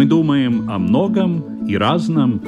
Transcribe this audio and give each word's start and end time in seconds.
Мы 0.00 0.06
думаем 0.06 0.70
о 0.70 0.78
многом 0.78 1.66
и 1.66 1.76
разном, 1.76 2.40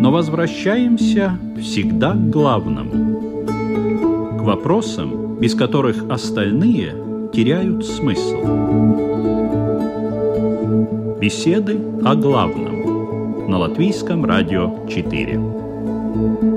но 0.00 0.10
возвращаемся 0.10 1.38
всегда 1.60 2.12
к 2.12 2.30
главному, 2.30 3.44
к 4.38 4.40
вопросам, 4.40 5.36
без 5.38 5.54
которых 5.54 6.08
остальные 6.08 6.94
теряют 7.34 7.84
смысл. 7.84 8.40
Беседы 11.20 11.78
о 12.02 12.14
главном 12.14 13.50
на 13.50 13.58
Латвийском 13.58 14.24
радио 14.24 14.86
4. 14.88 16.53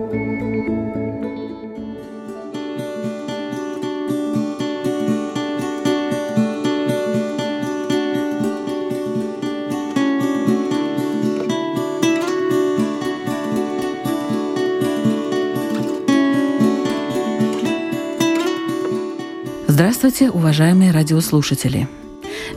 Уважаемые 20.58 20.90
радиослушатели! 20.90 21.88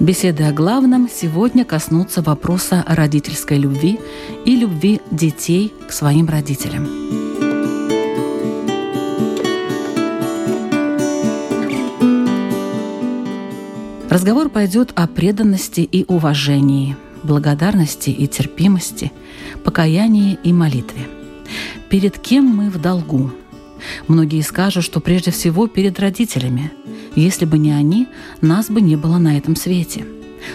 Беседы 0.00 0.44
о 0.44 0.52
главном 0.52 1.06
сегодня 1.06 1.66
коснутся 1.66 2.22
вопроса 2.22 2.82
родительской 2.88 3.58
любви 3.58 4.00
и 4.46 4.56
любви 4.56 5.02
детей 5.10 5.70
к 5.86 5.92
своим 5.92 6.26
родителям. 6.26 6.88
Разговор 14.08 14.48
пойдет 14.48 14.92
о 14.94 15.06
преданности 15.06 15.82
и 15.82 16.06
уважении, 16.08 16.96
благодарности 17.22 18.08
и 18.08 18.26
терпимости, 18.26 19.12
покаянии 19.62 20.38
и 20.42 20.54
молитве. 20.54 21.06
Перед 21.90 22.18
кем 22.18 22.46
мы 22.46 22.70
в 22.70 22.80
долгу? 22.80 23.30
Многие 24.08 24.40
скажут, 24.40 24.84
что 24.84 25.00
прежде 25.00 25.32
всего 25.32 25.66
перед 25.66 26.00
родителями– 26.00 26.72
если 27.16 27.44
бы 27.44 27.58
не 27.58 27.72
они, 27.72 28.08
нас 28.40 28.70
бы 28.70 28.80
не 28.80 28.96
было 28.96 29.18
на 29.18 29.36
этом 29.36 29.56
свете. 29.56 30.04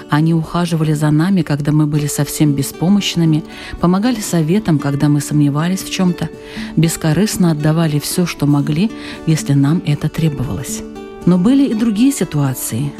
Они 0.10 0.34
ухаживали 0.34 0.94
за 0.94 1.12
нами, 1.12 1.42
когда 1.42 1.72
мы 1.72 1.86
были 1.88 2.08
совсем 2.08 2.54
беспомощными, 2.54 3.44
помогали 3.80 4.20
советам, 4.20 4.80
когда 4.80 5.10
мы 5.10 5.22
сомневались 5.22 5.84
в 5.84 5.92
чем-то, 5.92 6.30
бескорыстно 6.76 7.52
отдавали 7.52 8.00
все, 8.00 8.26
что 8.26 8.46
могли, 8.46 8.92
если 9.28 9.54
нам 9.54 9.82
это 9.86 10.10
требовалось. 10.10 10.82
Но 11.26 11.38
были 11.38 11.68
и 11.68 11.74
другие 11.74 12.12
ситуации. 12.12 12.92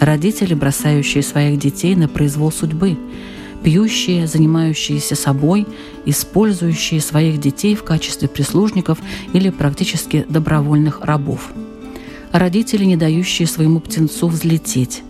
Родители, 0.00 0.54
бросающие 0.54 1.22
своих 1.22 1.58
детей 1.58 1.96
на 1.96 2.08
произвол 2.08 2.52
судьбы, 2.52 2.96
пьющие, 3.64 4.28
занимающиеся 4.28 5.16
собой, 5.16 5.66
использующие 6.04 7.00
своих 7.00 7.40
детей 7.40 7.74
в 7.74 7.82
качестве 7.82 8.28
прислужников 8.28 8.98
или 9.32 9.50
практически 9.50 10.24
добровольных 10.28 11.00
рабов– 11.00 11.50
родители, 12.32 12.84
не 12.84 12.96
дающие 12.96 13.46
своему 13.46 13.80
птенцу 13.80 14.28
взлететь, 14.28 15.02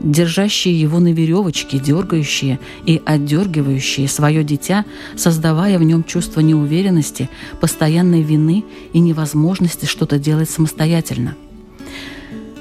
держащие 0.00 0.78
его 0.78 0.98
на 0.98 1.12
веревочке, 1.12 1.78
дергающие 1.78 2.58
и 2.86 3.00
отдергивающие 3.04 4.08
свое 4.08 4.44
дитя, 4.44 4.84
создавая 5.16 5.78
в 5.78 5.82
нем 5.82 6.04
чувство 6.04 6.40
неуверенности, 6.40 7.28
постоянной 7.60 8.22
вины 8.22 8.64
и 8.92 9.00
невозможности 9.00 9.86
что-то 9.86 10.18
делать 10.18 10.50
самостоятельно. 10.50 11.36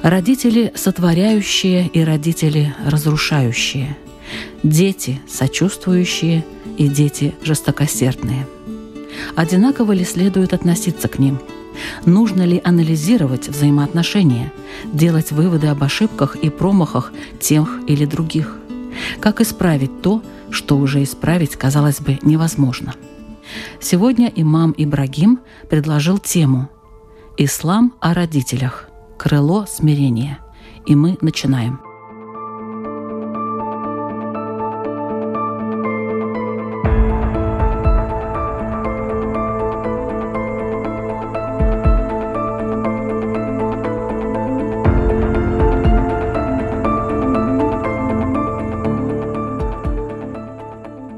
Родители 0.03 0.71
сотворяющие 0.75 1.87
и 1.87 2.03
родители 2.03 2.73
разрушающие. 2.85 3.97
Дети 4.63 5.19
сочувствующие 5.27 6.45
и 6.77 6.87
дети 6.87 7.35
жестокосердные. 7.43 8.47
Одинаково 9.35 9.91
ли 9.91 10.05
следует 10.05 10.53
относиться 10.53 11.07
к 11.07 11.19
ним– 11.19 11.39
Нужно 12.05 12.43
ли 12.43 12.61
анализировать 12.63 13.47
взаимоотношения, 13.47 14.51
делать 14.85 15.31
выводы 15.31 15.67
об 15.67 15.83
ошибках 15.83 16.35
и 16.35 16.49
промахах 16.49 17.11
тех 17.39 17.79
или 17.87 18.05
других? 18.05 18.57
Как 19.19 19.41
исправить 19.41 20.01
то, 20.01 20.21
что 20.49 20.77
уже 20.77 21.03
исправить, 21.03 21.55
казалось 21.55 22.01
бы, 22.01 22.19
невозможно? 22.21 22.93
Сегодня 23.79 24.31
имам 24.35 24.73
Ибрагим 24.77 25.39
предложил 25.69 26.17
тему 26.17 26.69
«Ислам 27.37 27.93
о 27.99 28.13
родителях. 28.13 28.89
Крыло 29.17 29.65
смирения». 29.67 30.39
И 30.85 30.95
мы 30.95 31.17
начинаем– 31.21 31.79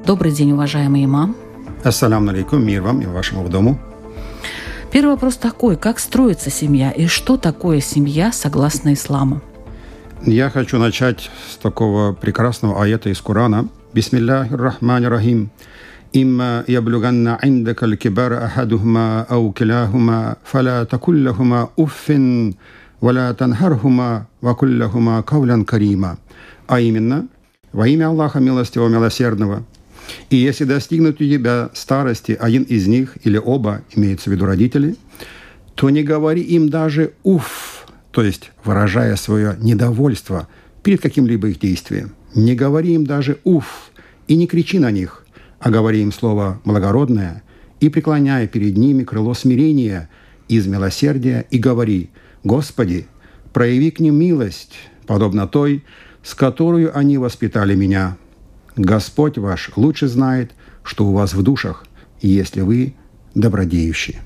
Добрый 0.07 0.33
день, 0.33 0.53
уважаемый 0.53 1.05
имам. 1.05 1.37
Ассаламу 1.85 2.31
алейкум, 2.31 2.65
мир 2.65 2.83
вам 2.83 3.01
и 3.03 3.07
вашему 3.07 3.49
дому. 3.49 3.79
Первый 4.91 5.11
вопрос 5.11 5.37
такой, 5.37 5.77
как 5.77 5.99
строится 5.99 6.51
семья 6.51 6.91
и 6.91 7.07
что 7.07 7.37
такое 7.37 7.81
семья 7.81 8.33
согласно 8.33 8.95
исламу? 8.95 9.43
Я 10.25 10.49
хочу 10.49 10.79
начать 10.79 11.31
с 11.51 11.57
такого 11.57 12.15
прекрасного 12.15 12.83
аята 12.83 13.11
из 13.11 13.21
Корана. 13.21 13.69
Бисмиллахир 13.93 14.61
рахманир 14.61 15.11
рахим. 15.11 15.51
إما 16.17 16.65
يبلغن 16.69 17.29
عندك 17.29 17.85
الكبر 17.85 18.45
أحدهما 18.45 19.21
أو 19.31 19.53
كلاهما 19.53 20.37
فلا 20.45 20.85
تقل 20.85 21.25
لهما 21.25 21.69
أف 21.79 22.13
ولا 23.03 23.33
تنهرهما 23.33 24.25
وقل 24.43 24.79
لهما 24.79 25.21
قولا 25.21 25.65
كريما. 25.65 26.17
А 26.67 26.81
именно, 26.81 27.29
во 27.73 27.87
имя 27.87 28.09
Аллаха 28.09 28.41
Милостивого 28.41 28.89
Милосердного – 28.89 29.72
и 30.30 30.36
если 30.36 30.66
достигнут 30.66 31.22
у 31.22 31.26
тебя 31.26 31.70
старости 31.74 32.38
один 32.40 32.64
из 32.64 32.88
них 32.88 33.18
или 33.24 33.38
оба, 33.38 33.82
имеется 33.96 34.30
в 34.30 34.34
виду 34.34 34.46
родители, 34.46 34.96
то 35.76 35.90
не 35.90 36.04
говори 36.04 36.42
им 36.42 36.70
даже 36.70 37.14
«уф», 37.24 37.88
то 38.12 38.24
есть 38.24 38.52
выражая 38.64 39.16
свое 39.16 39.56
недовольство 39.60 40.48
перед 40.84 41.02
каким-либо 41.02 41.50
их 41.50 41.60
действием. 41.60 42.14
Не 42.36 42.56
говори 42.56 42.94
им 42.94 43.06
даже 43.06 43.40
«уф» 43.44 43.92
и 44.28 44.36
не 44.36 44.48
кричи 44.48 44.80
на 44.80 44.92
них, 44.92 45.26
а 45.60 45.72
говори 45.72 46.02
им 46.02 46.12
слово 46.12 46.62
благородное 46.66 47.44
и 47.80 47.90
преклоняя 47.90 48.48
перед 48.48 48.78
ними 48.78 49.04
крыло 49.04 49.34
смирения 49.34 50.10
из 50.48 50.68
милосердия 50.68 51.46
и 51.50 51.58
говори 51.58 52.10
«Господи, 52.44 53.08
прояви 53.52 53.92
к 53.92 54.00
ним 54.00 54.16
милость, 54.16 54.74
подобно 55.06 55.48
той, 55.48 55.84
с 56.22 56.36
которой 56.36 56.90
они 56.90 57.18
воспитали 57.18 57.76
меня, 57.76 58.18
Господь 58.76 59.38
ваш 59.38 59.72
лучше 59.76 60.08
знает, 60.08 60.52
что 60.84 61.06
у 61.06 61.14
вас 61.14 61.34
в 61.34 61.42
душах, 61.44 61.86
если 62.22 62.62
вы 62.62 62.96
добродеющие. 63.36 64.22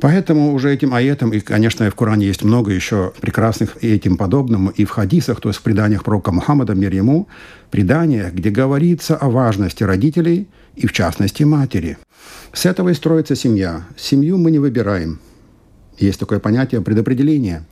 Поэтому 0.00 0.52
уже 0.52 0.74
этим 0.74 0.92
аетом, 0.92 1.30
и, 1.30 1.38
конечно, 1.38 1.88
в 1.88 1.94
Коране 1.94 2.26
есть 2.26 2.42
много 2.42 2.72
еще 2.72 3.12
прекрасных 3.20 3.82
и 3.82 3.88
этим 3.88 4.16
подобному, 4.16 4.70
и 4.70 4.84
в 4.84 4.90
хадисах, 4.90 5.40
то 5.40 5.48
есть 5.48 5.60
в 5.60 5.62
преданиях 5.62 6.02
пророка 6.02 6.32
Мухаммада, 6.32 6.74
мир 6.74 6.92
ему, 6.92 7.28
преданиях, 7.70 8.32
где 8.32 8.50
говорится 8.50 9.16
о 9.16 9.30
важности 9.30 9.84
родителей 9.84 10.48
и, 10.74 10.88
в 10.88 10.92
частности, 10.92 11.44
матери. 11.44 11.96
С 12.52 12.66
этого 12.66 12.88
и 12.88 12.94
строится 12.94 13.36
семья. 13.36 13.86
Семью 13.96 14.36
мы 14.36 14.50
не 14.50 14.58
выбираем. 14.58 15.20
Есть 15.96 16.18
такое 16.18 16.40
понятие 16.40 16.80
предопределения. 16.80 17.64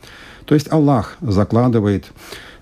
То 0.45 0.55
есть 0.55 0.71
Аллах 0.71 1.17
закладывает 1.21 2.07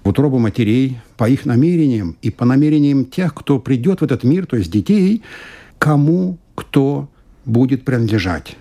в 0.05 0.09
утробу 0.09 0.39
матерей 0.39 0.99
по 1.17 1.29
их 1.29 1.47
намерениям 1.47 2.17
и 2.23 2.31
по 2.31 2.45
намерениям 2.45 3.05
тех, 3.05 3.35
кто 3.35 3.59
придет 3.59 4.01
в 4.01 4.05
этот 4.05 4.25
мир, 4.25 4.47
то 4.47 4.57
есть 4.57 4.71
детей, 4.71 5.23
кому 5.79 6.39
кто 6.55 7.09
будет 7.45 7.85
принадлежать. 7.85 8.57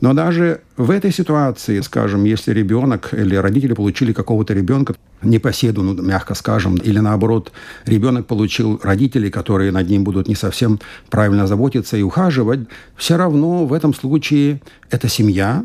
Но 0.00 0.14
даже 0.14 0.60
в 0.76 0.90
этой 0.90 1.12
ситуации, 1.12 1.80
скажем, 1.80 2.24
если 2.24 2.52
ребенок 2.52 3.14
или 3.14 3.34
родители 3.34 3.72
получили 3.72 4.12
какого-то 4.12 4.52
ребенка, 4.54 4.94
непоседу, 5.22 5.82
ну, 5.82 5.94
мягко 6.02 6.34
скажем, 6.34 6.76
или 6.76 6.98
наоборот, 6.98 7.52
ребенок 7.86 8.26
получил 8.26 8.80
родителей, 8.82 9.30
которые 9.30 9.72
над 9.72 9.88
ним 9.88 10.04
будут 10.04 10.28
не 10.28 10.34
совсем 10.34 10.80
правильно 11.08 11.46
заботиться 11.46 11.96
и 11.96 12.02
ухаживать, 12.02 12.60
все 12.96 13.16
равно 13.16 13.66
в 13.66 13.72
этом 13.72 13.94
случае 13.94 14.60
это 14.90 15.08
семья, 15.08 15.64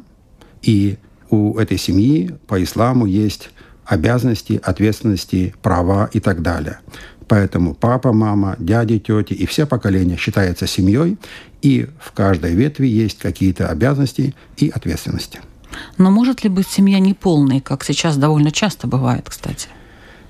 и 0.62 0.98
у 1.30 1.57
этой 1.57 1.77
семьи 1.77 2.36
по 2.48 2.62
исламу 2.63 3.06
есть 3.06 3.50
обязанности, 3.86 4.60
ответственности, 4.64 5.54
права 5.62 6.10
и 6.12 6.20
так 6.20 6.42
далее. 6.42 6.80
Поэтому 7.28 7.74
папа, 7.74 8.14
мама, 8.14 8.56
дяди, 8.60 9.00
тети 9.00 9.34
и 9.34 9.46
все 9.46 9.66
поколения 9.66 10.18
считаются 10.18 10.68
семьей, 10.68 11.18
и 11.62 11.88
в 12.00 12.12
каждой 12.12 12.54
ветви 12.54 12.88
есть 12.88 13.18
какие-то 13.18 13.70
обязанности 13.70 14.36
и 14.58 14.70
ответственности. 14.70 15.40
Но 15.98 16.12
может 16.12 16.44
ли 16.44 16.50
быть 16.50 16.68
семья 16.68 17.00
неполной, 17.00 17.62
как 17.62 17.84
сейчас 17.84 18.18
довольно 18.18 18.52
часто 18.52 18.88
бывает, 18.88 19.28
кстати? 19.30 19.70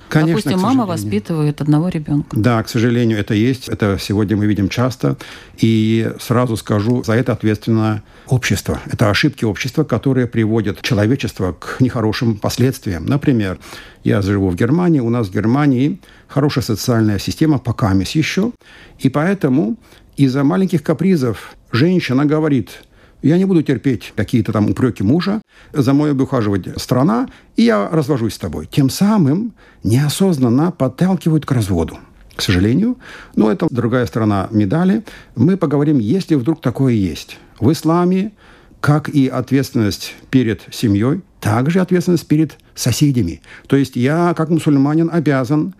Конечно, 0.09 0.35
Допустим, 0.35 0.59
мама 0.59 0.85
воспитывает 0.85 1.61
одного 1.61 1.89
ребенка. 1.89 2.35
Да, 2.37 2.61
к 2.63 2.69
сожалению, 2.69 3.17
это 3.17 3.33
есть. 3.33 3.67
Это 3.69 3.97
сегодня 3.99 4.37
мы 4.37 4.45
видим 4.45 4.69
часто. 4.69 5.17
И 5.57 6.11
сразу 6.19 6.57
скажу, 6.57 7.03
за 7.03 7.13
это 7.13 7.33
ответственно 7.33 8.03
общество. 8.27 8.79
Это 8.85 9.09
ошибки 9.09 9.45
общества, 9.45 9.83
которые 9.83 10.27
приводят 10.27 10.81
человечество 10.81 11.53
к 11.53 11.77
нехорошим 11.79 12.37
последствиям. 12.37 13.05
Например, 13.05 13.57
я 14.03 14.21
живу 14.21 14.49
в 14.49 14.55
Германии, 14.55 14.99
у 14.99 15.09
нас 15.09 15.27
в 15.27 15.33
Германии 15.33 15.99
хорошая 16.27 16.63
социальная 16.63 17.19
система, 17.19 17.57
пока 17.59 17.91
еще. 17.91 18.51
И 18.99 19.09
поэтому 19.09 19.77
из-за 20.17 20.43
маленьких 20.43 20.83
капризов 20.83 21.55
женщина 21.71 22.25
говорит– 22.25 22.69
я 23.29 23.37
не 23.37 23.45
буду 23.45 23.63
терпеть 23.63 24.13
какие-то 24.15 24.51
там 24.51 24.69
упреки 24.69 25.03
мужа, 25.03 25.41
за 25.73 25.93
мной 25.93 26.13
будет 26.13 26.27
ухаживать 26.27 26.81
страна, 26.81 27.27
и 27.55 27.63
я 27.63 27.89
развожусь 27.89 28.35
с 28.35 28.37
тобой. 28.37 28.67
Тем 28.71 28.89
самым 28.89 29.53
неосознанно 29.83 30.71
подталкивают 30.71 31.45
к 31.45 31.51
разводу. 31.51 31.97
К 32.35 32.41
сожалению, 32.41 32.97
но 33.35 33.51
это 33.51 33.67
другая 33.69 34.05
сторона 34.05 34.47
медали. 34.51 35.03
Мы 35.35 35.55
поговорим, 35.55 35.99
если 35.99 36.35
вдруг 36.35 36.61
такое 36.61 36.93
есть. 36.93 37.37
В 37.59 37.71
исламе, 37.71 38.33
как 38.81 39.07
и 39.07 39.27
ответственность 39.27 40.15
перед 40.29 40.61
семьей, 40.71 41.21
также 41.39 41.79
ответственность 41.79 42.27
перед 42.27 42.57
соседями. 42.75 43.41
То 43.67 43.77
есть 43.77 43.95
я, 43.95 44.33
как 44.35 44.49
мусульманин, 44.49 45.09
обязан 45.11 45.75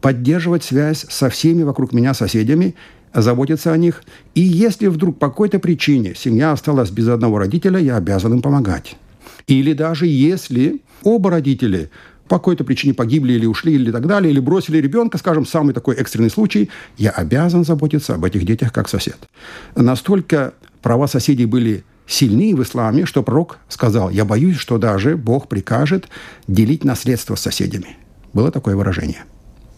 поддерживать 0.00 0.62
связь 0.62 1.06
со 1.08 1.30
всеми 1.30 1.62
вокруг 1.62 1.94
меня 1.94 2.12
соседями 2.12 2.74
заботиться 3.14 3.72
о 3.72 3.76
них. 3.76 4.02
И 4.34 4.40
если 4.40 4.88
вдруг 4.88 5.18
по 5.18 5.28
какой-то 5.28 5.58
причине 5.58 6.14
семья 6.14 6.52
осталась 6.52 6.90
без 6.90 7.08
одного 7.08 7.38
родителя, 7.38 7.78
я 7.78 7.96
обязан 7.96 8.34
им 8.34 8.42
помогать. 8.42 8.96
Или 9.46 9.72
даже 9.72 10.06
если 10.06 10.80
оба 11.02 11.30
родителя 11.30 11.90
по 12.28 12.38
какой-то 12.38 12.64
причине 12.64 12.94
погибли 12.94 13.34
или 13.34 13.46
ушли, 13.46 13.74
или 13.74 13.90
так 13.90 14.06
далее, 14.06 14.32
или 14.32 14.40
бросили 14.40 14.78
ребенка, 14.78 15.18
скажем, 15.18 15.46
самый 15.46 15.74
такой 15.74 15.96
экстренный 15.96 16.30
случай, 16.30 16.70
я 16.96 17.10
обязан 17.10 17.64
заботиться 17.64 18.14
об 18.14 18.24
этих 18.24 18.44
детях 18.46 18.72
как 18.72 18.88
сосед. 18.88 19.18
Настолько 19.76 20.54
права 20.82 21.06
соседей 21.06 21.46
были 21.46 21.84
сильны 22.06 22.54
в 22.54 22.62
исламе, 22.62 23.06
что 23.06 23.22
пророк 23.22 23.58
сказал, 23.68 24.10
я 24.10 24.24
боюсь, 24.24 24.56
что 24.56 24.78
даже 24.78 25.16
Бог 25.16 25.48
прикажет 25.48 26.08
делить 26.46 26.84
наследство 26.84 27.34
с 27.34 27.40
соседями. 27.40 27.96
Было 28.32 28.50
такое 28.50 28.76
выражение. 28.76 29.24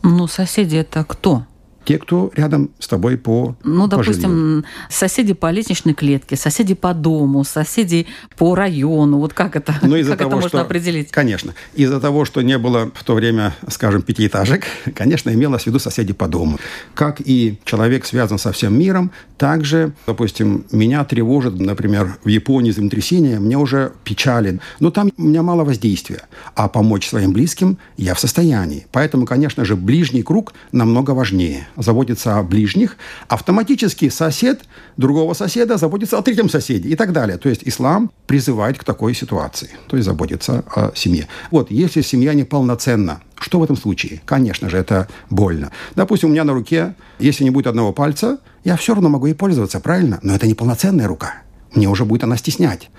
Ну, 0.03 0.27
соседи 0.27 0.77
это 0.77 1.05
кто? 1.05 1.45
Те, 1.87 1.99
кто 1.99 2.31
рядом 2.35 2.71
с 2.81 2.89
тобой 2.89 3.17
по 3.17 3.57
Ну, 3.63 3.87
допустим, 3.87 4.63
по 4.63 4.93
соседи 4.93 5.33
по 5.33 5.51
лестничной 5.51 5.95
клетке, 5.95 6.37
соседи 6.37 6.75
по 6.75 6.93
дому, 6.93 7.45
соседи 7.45 8.07
по 8.37 8.55
району. 8.55 9.19
Вот 9.19 9.33
как 9.33 9.55
это, 9.57 9.73
из-за 9.97 10.11
как 10.11 10.19
того, 10.19 10.31
это 10.31 10.37
можно 10.37 10.49
что, 10.49 10.61
определить? 10.61 11.11
Конечно. 11.13 11.55
Из-за 11.75 12.01
того, 12.01 12.25
что 12.25 12.43
не 12.43 12.59
было 12.59 12.91
в 12.93 13.05
то 13.05 13.15
время, 13.15 13.55
скажем, 13.69 14.03
пятиэтажек, 14.03 14.65
конечно, 14.95 15.31
имелось 15.31 15.63
в 15.63 15.67
виду 15.69 15.79
соседи 15.79 16.13
по 16.13 16.27
дому. 16.27 16.59
Как 16.95 17.21
и 17.21 17.59
человек 17.65 18.05
связан 18.05 18.39
со 18.39 18.51
всем 18.51 18.77
миром, 18.77 19.13
также, 19.39 19.93
допустим, 20.07 20.65
меня 20.73 21.05
тревожит, 21.05 21.59
например, 21.59 22.19
в 22.25 22.29
Японии 22.29 22.73
землетрясение, 22.73 23.39
мне 23.39 23.57
уже 23.57 23.93
печали. 24.03 24.61
Но 24.81 24.91
там 24.91 25.13
у 25.17 25.23
меня 25.23 25.43
мало 25.43 25.63
воздействия. 25.65 26.23
А 26.57 26.69
помочь 26.69 27.09
своим 27.09 27.33
близким 27.33 27.79
я 27.97 28.15
в 28.15 28.21
состоянии. 28.21 28.87
Поэтому, 28.91 29.25
конечно 29.25 29.65
же, 29.65 29.77
ближний 29.77 30.23
круг 30.23 30.53
намного 30.73 31.13
важнее 31.13 31.69
заботится 31.77 32.39
о 32.39 32.43
ближних, 32.43 32.97
автоматически 33.29 34.09
сосед 34.09 34.63
другого 34.97 35.35
соседа 35.35 35.77
заботится 35.77 36.19
о 36.19 36.23
третьем 36.23 36.49
соседе 36.49 36.89
и 36.89 36.97
так 36.97 37.13
далее. 37.13 37.39
То 37.39 37.49
есть 37.49 37.63
ислам 37.65 38.11
призывает 38.27 38.79
к 38.79 38.85
такой 38.85 39.15
ситуации, 39.15 39.71
то 39.89 39.97
есть 39.97 40.07
заботиться 40.07 40.65
о 40.75 40.93
семье. 40.95 41.29
Вот, 41.51 41.71
если 41.71 42.01
семья 42.01 42.35
неполноценна, 42.35 43.21
что 43.39 43.61
в 43.61 43.65
этом 43.65 43.77
случае? 43.77 44.21
Конечно 44.25 44.71
же, 44.71 44.79
это 44.79 45.09
больно. 45.31 45.71
Допустим, 45.95 46.31
у 46.31 46.33
меня 46.33 46.45
на 46.45 46.53
руке, 46.53 46.95
если 47.19 47.45
не 47.45 47.51
будет 47.51 47.67
одного 47.67 47.93
пальца, 47.93 48.39
я 48.65 48.77
все 48.77 48.95
равно 48.95 49.09
могу 49.09 49.27
ей 49.27 49.35
пользоваться, 49.35 49.81
правильно? 49.81 50.19
Но 50.23 50.35
это 50.35 50.47
не 50.47 50.55
полноценная 50.55 51.07
рука. 51.07 51.43
Мне 51.75 51.89
уже 51.89 52.05
будет 52.05 52.25
она 52.25 52.37
стеснять. 52.37 52.91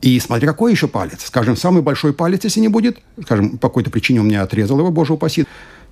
И 0.00 0.20
смотри, 0.20 0.46
какой 0.46 0.70
еще 0.70 0.86
палец. 0.86 1.24
Скажем, 1.24 1.56
самый 1.56 1.82
большой 1.82 2.12
палец, 2.12 2.44
если 2.44 2.60
не 2.60 2.68
будет, 2.68 2.98
скажем, 3.24 3.58
по 3.58 3.68
какой-то 3.68 3.90
причине 3.90 4.20
у 4.20 4.22
меня 4.22 4.42
отрезал 4.42 4.78
его, 4.78 4.90
боже 4.92 5.14
упаси, 5.14 5.46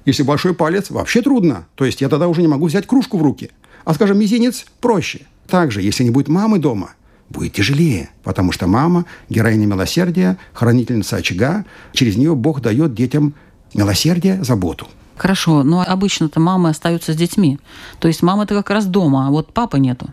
если 0.07 0.23
большой 0.23 0.55
палец, 0.55 0.91
вообще 0.91 1.21
трудно. 1.21 1.67
То 1.75 1.85
есть 1.85 2.01
я 2.01 2.09
тогда 2.09 2.29
уже 2.29 2.41
не 2.41 2.49
могу 2.49 2.67
взять 2.67 2.87
кружку 2.87 3.19
в 3.19 3.23
руки. 3.23 3.51
А, 3.85 3.93
скажем, 3.93 4.19
мизинец 4.19 4.65
проще. 4.81 5.27
Также, 5.47 5.83
если 5.83 6.05
не 6.05 6.11
будет 6.11 6.29
мамы 6.29 6.59
дома, 6.59 6.93
будет 7.29 7.53
тяжелее, 7.53 8.11
потому 8.25 8.53
что 8.53 8.67
мама– 8.67 9.05
героиня 9.29 9.67
милосердия, 9.67 10.39
хранительница 10.53 11.17
очага. 11.17 11.65
Через 11.93 12.17
нее 12.17 12.35
Бог 12.35 12.61
дает 12.61 12.95
детям 12.95 13.35
милосердие, 13.75 14.43
заботу. 14.43 14.89
Хорошо, 15.17 15.63
но 15.63 15.85
обычно-то 15.87 16.41
мамы 16.41 16.71
остаются 16.71 17.13
с 17.13 17.17
детьми. 17.17 17.59
То 17.99 18.09
есть 18.09 18.23
мама-то 18.23 18.55
как 18.55 18.71
раз 18.71 18.87
дома, 18.87 19.27
а 19.27 19.31
вот 19.31 19.53
папы 19.53 19.79
нету. 19.79 20.09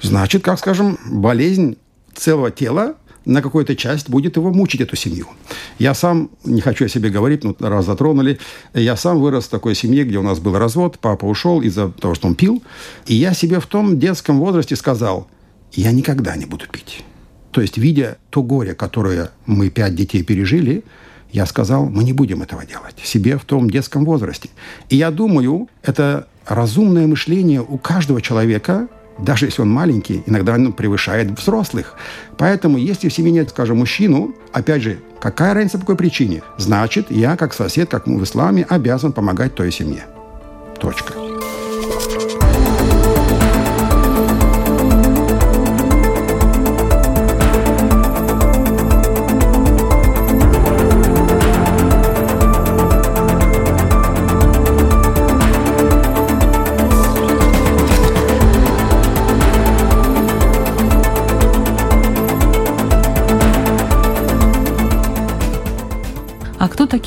Значит, 0.00 0.42
как 0.42 0.58
скажем, 0.58 0.98
болезнь 1.10 1.76
целого 2.14 2.50
тела 2.50 2.96
на 3.24 3.42
какую-то 3.42 3.76
часть 3.76 4.08
будет 4.08 4.36
его 4.36 4.52
мучить, 4.52 4.80
эту 4.80 4.96
семью. 4.96 5.26
Я 5.78 5.94
сам, 5.94 6.30
не 6.44 6.60
хочу 6.60 6.86
о 6.86 6.88
себе 6.88 7.10
говорить, 7.10 7.44
но 7.44 7.54
раз 7.60 7.86
затронули, 7.86 8.38
я 8.74 8.96
сам 8.96 9.20
вырос 9.20 9.44
в 9.44 9.50
такой 9.50 9.74
семье, 9.74 10.04
где 10.04 10.18
у 10.18 10.22
нас 10.22 10.38
был 10.38 10.58
развод, 10.58 10.98
папа 10.98 11.26
ушел 11.26 11.60
из-за 11.62 11.88
того, 11.88 12.14
что 12.14 12.28
он 12.28 12.34
пил, 12.34 12.62
и 13.06 13.14
я 13.14 13.34
себе 13.34 13.60
в 13.60 13.66
том 13.66 13.98
детском 13.98 14.38
возрасте 14.38 14.76
сказал, 14.76 15.28
я 15.72 15.92
никогда 15.92 16.36
не 16.36 16.46
буду 16.46 16.66
пить. 16.70 17.04
То 17.50 17.60
есть, 17.60 17.78
видя 17.78 18.18
то 18.30 18.42
горе, 18.42 18.74
которое 18.74 19.30
мы 19.46 19.68
пять 19.68 19.94
детей 19.94 20.22
пережили, 20.22 20.84
я 21.32 21.46
сказал, 21.46 21.86
мы 21.86 22.04
не 22.04 22.12
будем 22.12 22.42
этого 22.42 22.64
делать. 22.64 22.94
Себе 23.02 23.38
в 23.38 23.44
том 23.44 23.70
детском 23.70 24.04
возрасте. 24.04 24.50
И 24.88 24.96
я 24.96 25.10
думаю, 25.10 25.68
это 25.82 26.28
разумное 26.46 27.06
мышление 27.06 27.62
у 27.62 27.78
каждого 27.78 28.20
человека– 28.20 28.88
даже 29.18 29.46
если 29.46 29.62
он 29.62 29.70
маленький, 29.70 30.22
иногда 30.26 30.54
он 30.54 30.72
превышает 30.72 31.38
взрослых. 31.38 31.94
Поэтому, 32.36 32.78
если 32.78 33.08
в 33.08 33.12
семье 33.12 33.32
нет, 33.32 33.50
скажем, 33.50 33.78
мужчину, 33.78 34.34
опять 34.52 34.82
же, 34.82 34.98
какая 35.20 35.54
разница 35.54 35.78
по 35.78 35.82
какой 35.82 35.96
причине? 35.96 36.42
Значит, 36.58 37.10
я, 37.10 37.36
как 37.36 37.54
сосед, 37.54 37.90
как 37.90 38.06
в 38.06 38.22
исламе, 38.22 38.66
обязан 38.68 39.12
помогать 39.12 39.54
той 39.54 39.70
семье. 39.70 40.04
Точка. 40.80 41.12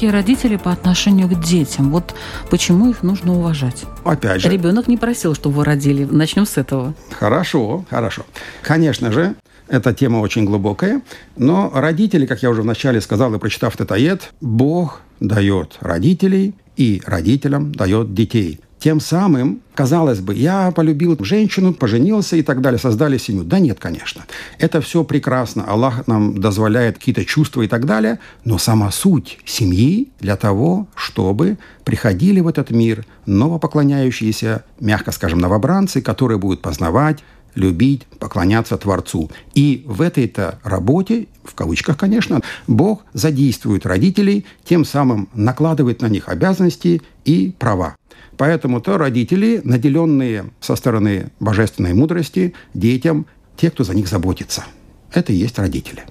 Такие 0.05 0.11
родители 0.11 0.57
по 0.57 0.71
отношению 0.71 1.27
к 1.27 1.39
детям? 1.41 1.89
Вот 1.89 2.13
почему 2.49 2.89
их 2.89 3.01
нужно 3.03 3.33
уважать? 3.33 3.85
Опять 4.03 4.41
же. 4.41 4.49
Ребенок 4.49 4.87
не 4.87 4.97
просил, 4.97 5.33
чтобы 5.33 5.55
вы 5.55 5.65
родили. 5.65 6.05
Начнем 6.05 6.45
с 6.45 6.57
этого. 6.57 6.93
Хорошо, 7.11 7.85
хорошо. 7.89 8.23
Конечно 8.61 9.11
же, 9.11 9.35
эта 9.67 9.93
тема 9.93 10.19
очень 10.19 10.45
глубокая, 10.45 11.01
но 11.37 11.71
родители, 11.73 12.27
как 12.27 12.43
я 12.43 12.49
уже 12.51 12.61
вначале 12.61 13.01
сказал 13.01 13.33
и 13.33 13.39
прочитав 13.39 13.73
этот 13.75 13.91
ает, 13.91 14.33
Бог 14.41 15.01
дает 15.19 15.77
родителей 15.81 16.53
и 16.77 17.01
родителям 17.05 17.71
дает 17.71 18.13
детей. 18.13 18.59
Тем 18.79 18.99
самым, 18.99 19.61
казалось 19.73 20.19
бы, 20.19 20.35
я 20.35 20.71
полюбил 20.71 21.17
женщину, 21.21 21.73
поженился 21.73 22.35
и 22.35 22.43
так 22.43 22.61
далее, 22.61 22.77
создали 22.77 23.17
семью. 23.17 23.43
Да 23.43 23.59
нет, 23.59 23.79
конечно. 23.79 24.25
Это 24.59 24.81
все 24.81 25.03
прекрасно. 25.03 25.63
Аллах 25.65 26.07
нам 26.07 26.39
дозволяет 26.39 26.97
какие-то 26.97 27.25
чувства 27.25 27.63
и 27.63 27.67
так 27.67 27.85
далее. 27.85 28.19
Но 28.43 28.57
сама 28.57 28.91
суть 28.91 29.39
семьи 29.45 30.09
для 30.19 30.35
того, 30.35 30.87
чтобы 30.95 31.57
приходили 31.83 32.41
в 32.41 32.47
этот 32.47 32.69
мир 32.69 33.05
новопоклоняющиеся, 33.25 34.63
мягко 34.79 35.11
скажем, 35.11 35.39
новобранцы, 35.39 36.01
которые 36.01 36.37
будут 36.37 36.61
познавать, 36.61 37.23
любить, 37.55 38.05
поклоняться 38.19 38.77
Творцу. 38.77 39.31
И 39.53 39.83
в 39.87 40.01
этой-то 40.01 40.59
работе, 40.63 41.27
в 41.43 41.55
кавычках, 41.55 41.97
конечно, 41.97 42.41
Бог 42.67 43.05
задействует 43.13 43.85
родителей, 43.85 44.45
тем 44.63 44.85
самым 44.85 45.29
накладывает 45.33 46.01
на 46.01 46.07
них 46.07 46.29
обязанности 46.29 47.01
и 47.23 47.53
права. 47.57 47.95
Поэтому-то 48.37 48.97
родители, 48.97 49.61
наделенные 49.63 50.51
со 50.59 50.75
стороны 50.75 51.31
божественной 51.39 51.93
мудрости, 51.93 52.53
детям, 52.73 53.25
те, 53.55 53.71
кто 53.71 53.83
за 53.83 53.93
них 53.93 54.07
заботится. 54.07 54.65
Это 55.13 55.31
и 55.31 55.35
есть 55.35 55.57
родители. 55.57 56.03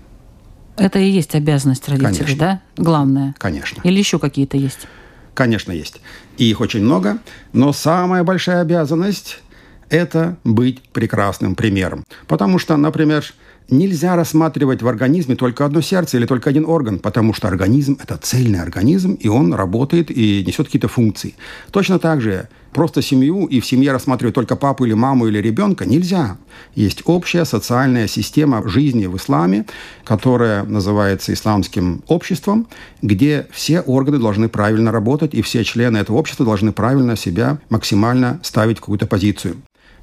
Это 0.76 0.98
и 0.98 1.08
есть 1.08 1.34
обязанность 1.34 1.88
родителей, 1.88 2.16
Конечно. 2.16 2.38
да? 2.38 2.62
Главное. 2.76 3.34
Конечно. 3.38 3.80
Или 3.84 3.98
еще 3.98 4.18
какие-то 4.18 4.56
есть? 4.56 4.86
Конечно, 5.34 5.72
есть. 5.72 6.00
И 6.38 6.48
их 6.48 6.60
очень 6.60 6.82
много. 6.82 7.18
Но 7.52 7.72
самая 7.72 8.24
большая 8.24 8.60
обязанность– 8.60 9.42
это 9.88 10.36
быть 10.44 10.82
прекрасным 10.82 11.54
примером. 11.54 12.04
Потому 12.26 12.58
что, 12.58 12.76
например, 12.76 13.24
нельзя 13.68 14.16
рассматривать 14.16 14.82
в 14.82 14.88
организме 14.88 15.36
только 15.36 15.64
одно 15.64 15.80
сердце 15.80 16.16
или 16.16 16.26
только 16.26 16.50
один 16.50 16.64
орган, 16.66 16.98
потому 16.98 17.32
что 17.32 17.48
организм– 17.48 17.98
это 18.02 18.16
цельный 18.16 18.60
организм, 18.60 19.14
и 19.14 19.28
он 19.28 19.54
работает 19.54 20.10
и 20.10 20.44
несет 20.46 20.66
какие-то 20.66 20.88
функции. 20.88 21.34
Точно 21.70 21.98
так 21.98 22.20
же 22.20 22.48
просто 22.72 23.02
семью 23.02 23.46
и 23.46 23.60
в 23.60 23.66
семье 23.66 23.92
рассматривать 23.92 24.34
только 24.34 24.56
папу 24.56 24.84
или 24.84 24.92
маму 24.94 25.26
или 25.26 25.38
ребенка 25.38 25.86
нельзя. 25.86 26.36
Есть 26.74 27.02
общая 27.04 27.44
социальная 27.44 28.08
система 28.08 28.68
жизни 28.68 29.06
в 29.06 29.16
исламе, 29.16 29.64
которая 30.04 30.64
называется 30.64 31.32
исламским 31.32 32.02
обществом, 32.08 32.66
где 33.00 33.46
все 33.52 33.80
органы 33.80 34.18
должны 34.18 34.48
правильно 34.48 34.92
работать, 34.92 35.34
и 35.34 35.42
все 35.42 35.64
члены 35.64 35.98
этого 35.98 36.16
общества 36.16 36.44
должны 36.44 36.72
правильно 36.72 37.16
себя 37.16 37.58
максимально 37.70 38.40
ставить 38.42 38.78
в 38.78 38.80
какую-то 38.80 39.06
позицию. 39.06 39.56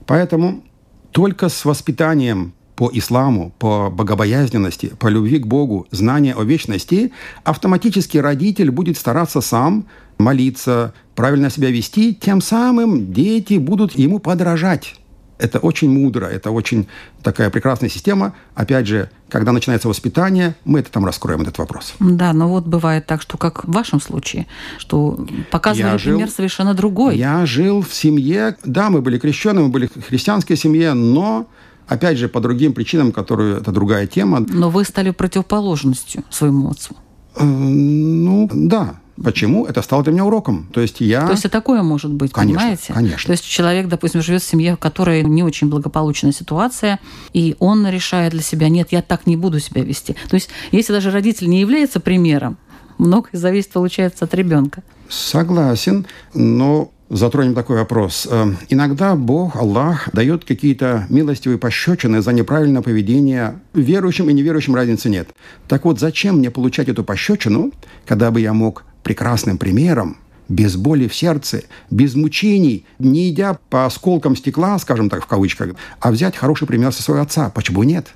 Поэтому 0.07 0.63
только 1.11 1.49
с 1.49 1.65
воспитанием 1.65 2.53
по 2.81 2.89
исламу, 2.93 3.53
по 3.59 3.91
богобоязненности, 3.91 4.87
по 4.97 5.07
любви 5.07 5.37
к 5.37 5.45
Богу, 5.45 5.85
знания 5.91 6.33
о 6.33 6.41
вечности, 6.41 7.11
автоматически 7.43 8.17
родитель 8.17 8.71
будет 8.71 8.97
стараться 8.97 9.39
сам 9.39 9.85
молиться, 10.17 10.95
правильно 11.13 11.51
себя 11.51 11.69
вести, 11.69 12.15
тем 12.15 12.41
самым 12.41 13.13
дети 13.13 13.59
будут 13.59 13.91
ему 13.99 14.17
подражать. 14.17 14.95
Это 15.37 15.59
очень 15.59 15.91
мудро, 15.91 16.25
это 16.25 16.49
очень 16.49 16.87
такая 17.21 17.51
прекрасная 17.51 17.89
система. 17.89 18.33
Опять 18.55 18.87
же, 18.87 19.11
когда 19.29 19.51
начинается 19.51 19.87
воспитание, 19.87 20.55
мы 20.65 20.79
это 20.79 20.91
там 20.91 21.05
раскроем, 21.05 21.41
этот 21.41 21.59
вопрос. 21.59 21.93
Да, 21.99 22.33
но 22.33 22.49
вот 22.49 22.65
бывает 22.65 23.05
так, 23.05 23.21
что 23.21 23.37
как 23.37 23.63
в 23.65 23.71
вашем 23.71 24.01
случае, 24.01 24.47
что 24.79 25.23
показывали 25.51 25.91
я 25.91 25.99
пример 25.99 26.27
жил, 26.27 26.35
совершенно 26.35 26.73
другой. 26.73 27.15
Я 27.15 27.45
жил 27.45 27.83
в 27.83 27.93
семье, 27.93 28.57
да, 28.65 28.89
мы 28.89 29.03
были 29.03 29.19
крещены, 29.19 29.61
мы 29.61 29.69
были 29.69 29.85
в 29.85 30.07
христианской 30.07 30.57
семье, 30.57 30.93
но 30.93 31.47
опять 31.91 32.17
же, 32.17 32.29
по 32.29 32.39
другим 32.39 32.73
причинам, 32.73 33.11
которые 33.11 33.57
это 33.57 33.71
другая 33.71 34.07
тема. 34.07 34.39
Но 34.39 34.69
вы 34.69 34.85
стали 34.85 35.11
противоположностью 35.11 36.23
своему 36.29 36.69
отцу. 36.69 36.95
Э, 37.35 37.43
ну, 37.43 38.49
да. 38.53 38.95
Почему? 39.21 39.65
Это 39.65 39.81
стало 39.81 40.03
для 40.03 40.13
меня 40.13 40.25
уроком. 40.25 40.69
То 40.73 40.81
есть 40.81 41.01
я... 41.01 41.25
То 41.25 41.33
есть 41.33 41.45
и 41.45 41.49
такое 41.49 41.83
может 41.83 42.11
быть, 42.11 42.31
конечно, 42.31 42.59
понимаете? 42.59 42.93
Конечно. 42.93 43.27
То 43.27 43.31
есть 43.33 43.45
человек, 43.45 43.87
допустим, 43.87 44.21
живет 44.21 44.41
в 44.41 44.47
семье, 44.47 44.75
в 44.75 44.79
которой 44.79 45.23
не 45.23 45.43
очень 45.43 45.69
благополучная 45.69 46.31
ситуация, 46.31 46.99
и 47.33 47.55
он 47.59 47.87
решает 47.87 48.31
для 48.31 48.41
себя, 48.41 48.69
нет, 48.69 48.87
я 48.91 49.01
так 49.01 49.27
не 49.27 49.37
буду 49.37 49.59
себя 49.59 49.83
вести. 49.83 50.15
То 50.29 50.35
есть 50.35 50.49
если 50.71 50.93
даже 50.93 51.11
родитель 51.11 51.49
не 51.49 51.59
является 51.59 51.99
примером, 51.99 52.57
многое 52.97 53.37
зависит, 53.37 53.71
получается, 53.71 54.25
от 54.25 54.33
ребенка. 54.33 54.81
Согласен, 55.09 56.07
но 56.33 56.91
затронем 57.17 57.53
такой 57.53 57.77
вопрос. 57.77 58.27
Э, 58.29 58.53
иногда 58.69 59.15
Бог, 59.15 59.55
Аллах, 59.55 60.09
дает 60.13 60.45
какие-то 60.45 61.05
милостивые 61.09 61.57
пощечины 61.57 62.21
за 62.21 62.31
неправильное 62.31 62.81
поведение. 62.81 63.59
Верующим 63.73 64.29
и 64.29 64.33
неверующим 64.33 64.75
разницы 64.75 65.09
нет. 65.09 65.29
Так 65.67 65.85
вот, 65.85 65.99
зачем 65.99 66.37
мне 66.37 66.49
получать 66.49 66.87
эту 66.87 67.03
пощечину, 67.03 67.71
когда 68.05 68.31
бы 68.31 68.39
я 68.39 68.53
мог 68.53 68.85
прекрасным 69.03 69.57
примером 69.57 70.17
без 70.47 70.75
боли 70.75 71.07
в 71.07 71.15
сердце, 71.15 71.63
без 71.89 72.15
мучений, 72.15 72.85
не 72.99 73.29
идя 73.29 73.57
по 73.69 73.85
осколкам 73.85 74.35
стекла, 74.35 74.77
скажем 74.79 75.09
так, 75.09 75.23
в 75.23 75.27
кавычках, 75.27 75.75
а 75.99 76.11
взять 76.11 76.35
хороший 76.35 76.67
пример 76.67 76.91
со 76.91 77.03
своего 77.03 77.23
отца. 77.23 77.49
Почему 77.49 77.83
нет? 77.83 78.13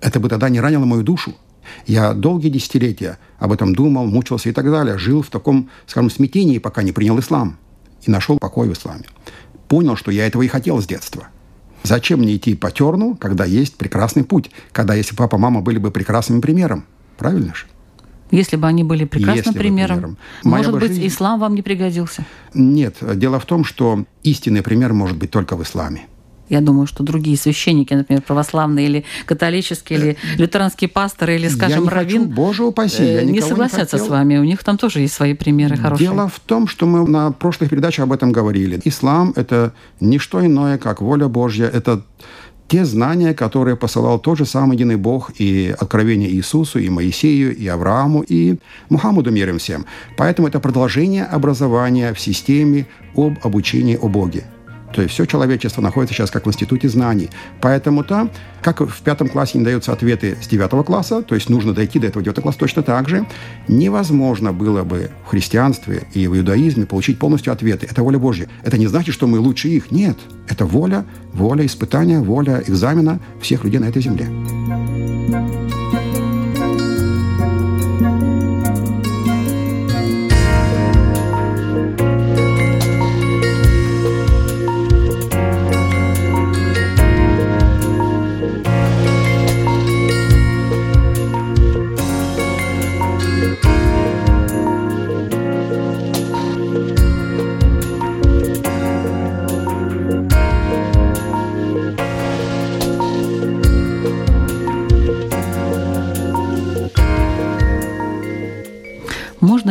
Это 0.00 0.20
бы 0.20 0.28
тогда 0.28 0.48
не 0.48 0.60
ранило 0.60 0.84
мою 0.84 1.02
душу. 1.02 1.34
Я 1.86 2.12
долгие 2.12 2.48
десятилетия 2.48 3.18
об 3.38 3.52
этом 3.52 3.74
думал, 3.74 4.06
мучился 4.06 4.48
и 4.48 4.52
так 4.52 4.70
далее. 4.70 4.98
Жил 4.98 5.22
в 5.22 5.28
таком, 5.28 5.70
скажем, 5.86 6.10
смятении, 6.10 6.58
пока 6.58 6.82
не 6.82 6.92
принял 6.92 7.18
ислам. 7.18 7.58
И 8.02 8.10
нашел 8.10 8.38
покой 8.38 8.68
в 8.68 8.72
исламе. 8.72 9.04
Понял, 9.68 9.96
что 9.96 10.10
я 10.10 10.26
этого 10.26 10.42
и 10.42 10.48
хотел 10.48 10.80
с 10.80 10.86
детства. 10.86 11.28
Зачем 11.82 12.20
мне 12.20 12.36
идти 12.36 12.54
по 12.54 12.70
терну, 12.70 13.16
когда 13.16 13.44
есть 13.44 13.76
прекрасный 13.76 14.24
путь? 14.24 14.50
Когда 14.72 14.94
если 14.94 15.16
папа, 15.16 15.38
мама 15.38 15.60
были 15.60 15.78
бы 15.78 15.90
прекрасным 15.90 16.40
примером? 16.40 16.84
Правильно 17.18 17.54
же? 17.54 17.66
Если 18.30 18.56
бы 18.56 18.66
они 18.66 18.82
были 18.82 19.04
прекрасным 19.04 19.54
примером. 19.54 19.98
примером. 19.98 20.18
Может 20.42 20.72
быть, 20.72 20.92
жизнь... 20.92 21.06
ислам 21.06 21.38
вам 21.38 21.54
не 21.54 21.62
пригодился? 21.62 22.24
Нет. 22.54 22.96
Дело 23.16 23.38
в 23.38 23.44
том, 23.44 23.64
что 23.64 24.04
истинный 24.22 24.62
пример 24.62 24.92
может 24.94 25.18
быть 25.18 25.30
только 25.30 25.56
в 25.56 25.62
исламе. 25.62 26.06
Я 26.52 26.60
думаю, 26.60 26.86
что 26.86 27.02
другие 27.02 27.38
священники, 27.38 27.94
например, 27.94 28.20
православные 28.20 28.86
или 28.86 29.04
католические, 29.24 29.98
или 29.98 30.16
лютеранские 30.36 30.88
пасторы, 30.88 31.36
или, 31.36 31.48
скажем, 31.48 31.78
я 31.78 31.84
не 31.84 31.88
раввин, 31.88 32.22
хочу, 32.24 32.34
Боже 32.34 32.64
упаси, 32.64 33.04
я 33.04 33.24
не 33.24 33.40
согласятся 33.40 33.96
не 33.96 34.04
с 34.04 34.08
вами. 34.08 34.36
У 34.36 34.44
них 34.44 34.62
там 34.62 34.76
тоже 34.76 35.00
есть 35.00 35.14
свои 35.14 35.32
примеры 35.32 35.78
хорошие. 35.78 36.10
Дело 36.10 36.28
в 36.28 36.38
том, 36.40 36.68
что 36.68 36.84
мы 36.84 37.08
на 37.08 37.32
прошлых 37.32 37.70
передачах 37.70 38.04
об 38.04 38.12
этом 38.12 38.32
говорили. 38.32 38.78
Ислам– 38.84 39.32
это 39.36 39.72
не 39.98 40.18
что 40.18 40.44
иное, 40.44 40.76
как 40.76 41.00
воля 41.00 41.26
Божья. 41.26 41.64
Это 41.64 42.02
те 42.68 42.84
знания, 42.84 43.32
которые 43.32 43.76
посылал 43.76 44.18
тот 44.18 44.36
же 44.36 44.44
самый 44.44 44.74
единый 44.74 44.96
Бог 44.96 45.30
и 45.38 45.74
откровение 45.80 46.30
Иисусу, 46.30 46.78
и 46.78 46.90
Моисею, 46.90 47.56
и 47.56 47.66
Аврааму, 47.66 48.24
и 48.28 48.58
Мухаммаду 48.90 49.30
мир 49.30 49.48
им 49.48 49.58
всем. 49.58 49.86
Поэтому 50.18 50.48
это 50.48 50.60
продолжение 50.60 51.24
образования 51.24 52.12
в 52.12 52.20
системе 52.20 52.86
об 53.16 53.38
обучении 53.42 53.96
о 53.96 54.08
Боге. 54.08 54.44
То 54.92 55.02
есть 55.02 55.14
все 55.14 55.24
человечество 55.26 55.80
находится 55.82 56.14
сейчас 56.14 56.30
как 56.30 56.46
в 56.46 56.48
институте 56.48 56.88
знаний. 56.88 57.30
Поэтому 57.60 58.04
там, 58.04 58.30
как 58.62 58.80
в 58.80 59.02
пятом 59.02 59.28
классе 59.28 59.58
не 59.58 59.64
даются 59.64 59.92
ответы 59.92 60.36
с 60.40 60.46
девятого 60.46 60.82
класса, 60.82 61.22
то 61.22 61.34
есть 61.34 61.48
нужно 61.48 61.72
дойти 61.72 61.98
до 61.98 62.08
этого 62.08 62.22
девятого 62.22 62.44
класса 62.44 62.58
точно 62.58 62.82
так 62.82 63.08
же, 63.08 63.26
невозможно 63.68 64.52
было 64.52 64.82
бы 64.82 65.10
в 65.26 65.30
христианстве 65.30 66.04
и 66.14 66.26
в 66.26 66.36
иудаизме 66.36 66.86
получить 66.86 67.18
полностью 67.18 67.52
ответы. 67.52 67.86
Это 67.90 68.02
воля 68.02 68.18
Божья. 68.18 68.48
Это 68.62 68.78
не 68.78 68.86
значит, 68.86 69.14
что 69.14 69.26
мы 69.26 69.38
лучше 69.38 69.68
их. 69.68 69.90
Нет. 69.90 70.18
Это 70.48 70.64
воля, 70.66 71.04
воля 71.32 71.64
испытания, 71.64 72.20
воля 72.20 72.62
экзамена 72.66 73.20
всех 73.40 73.64
людей 73.64 73.80
на 73.80 73.86
этой 73.86 74.02
земле. 74.02 74.28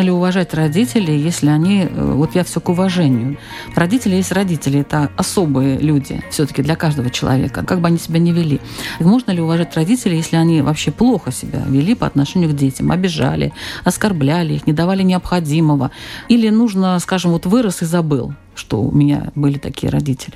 Уважать 0.09 0.53
родителей, 0.53 1.19
если 1.19 1.47
они... 1.47 1.83
Э, 1.83 2.13
вот 2.13 2.35
я 2.35 2.43
все 2.43 2.59
к 2.59 2.69
уважению. 2.69 3.37
Родители 3.75 4.15
есть 4.15 4.31
родители, 4.31 4.79
это 4.79 5.11
особые 5.17 5.77
люди 5.77 6.23
все-таки 6.29 6.61
для 6.61 6.75
каждого 6.75 7.09
человека, 7.09 7.63
как 7.63 7.81
бы 7.81 7.87
они 7.87 7.97
себя 7.97 8.19
не 8.19 8.31
вели. 8.31 8.59
Можно 8.99 9.31
ли 9.31 9.41
уважать 9.41 9.75
родителей, 9.75 10.17
если 10.17 10.35
они 10.35 10.61
вообще 10.61 10.91
плохо 10.91 11.31
себя 11.31 11.63
вели 11.67 11.95
по 11.95 12.07
отношению 12.07 12.49
к 12.49 12.55
детям, 12.55 12.91
обижали, 12.91 13.53
оскорбляли 13.83 14.53
их, 14.53 14.67
не 14.67 14.73
давали 14.73 15.03
необходимого? 15.03 15.91
Или 16.29 16.49
нужно, 16.49 16.97
скажем, 16.99 17.31
вот 17.31 17.45
вырос 17.45 17.81
и 17.81 17.85
забыл, 17.85 18.33
что 18.55 18.81
у 18.81 18.91
меня 18.91 19.31
были 19.35 19.57
такие 19.57 19.91
родители? 19.91 20.35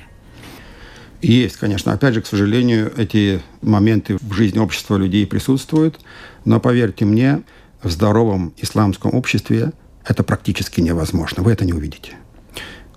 Есть, 1.22 1.56
конечно. 1.56 1.92
Опять 1.92 2.14
же, 2.14 2.20
к 2.20 2.26
сожалению, 2.26 2.92
эти 2.96 3.40
моменты 3.62 4.16
в 4.20 4.32
жизни 4.32 4.58
общества 4.58 4.96
людей 4.96 5.26
присутствуют. 5.26 5.98
Но 6.44 6.60
поверьте 6.60 7.04
мне, 7.04 7.42
в 7.86 7.90
здоровом 7.90 8.52
исламском 8.56 9.14
обществе 9.14 9.72
это 10.04 10.22
практически 10.22 10.80
невозможно. 10.80 11.42
Вы 11.42 11.52
это 11.52 11.64
не 11.64 11.72
увидите. 11.72 12.16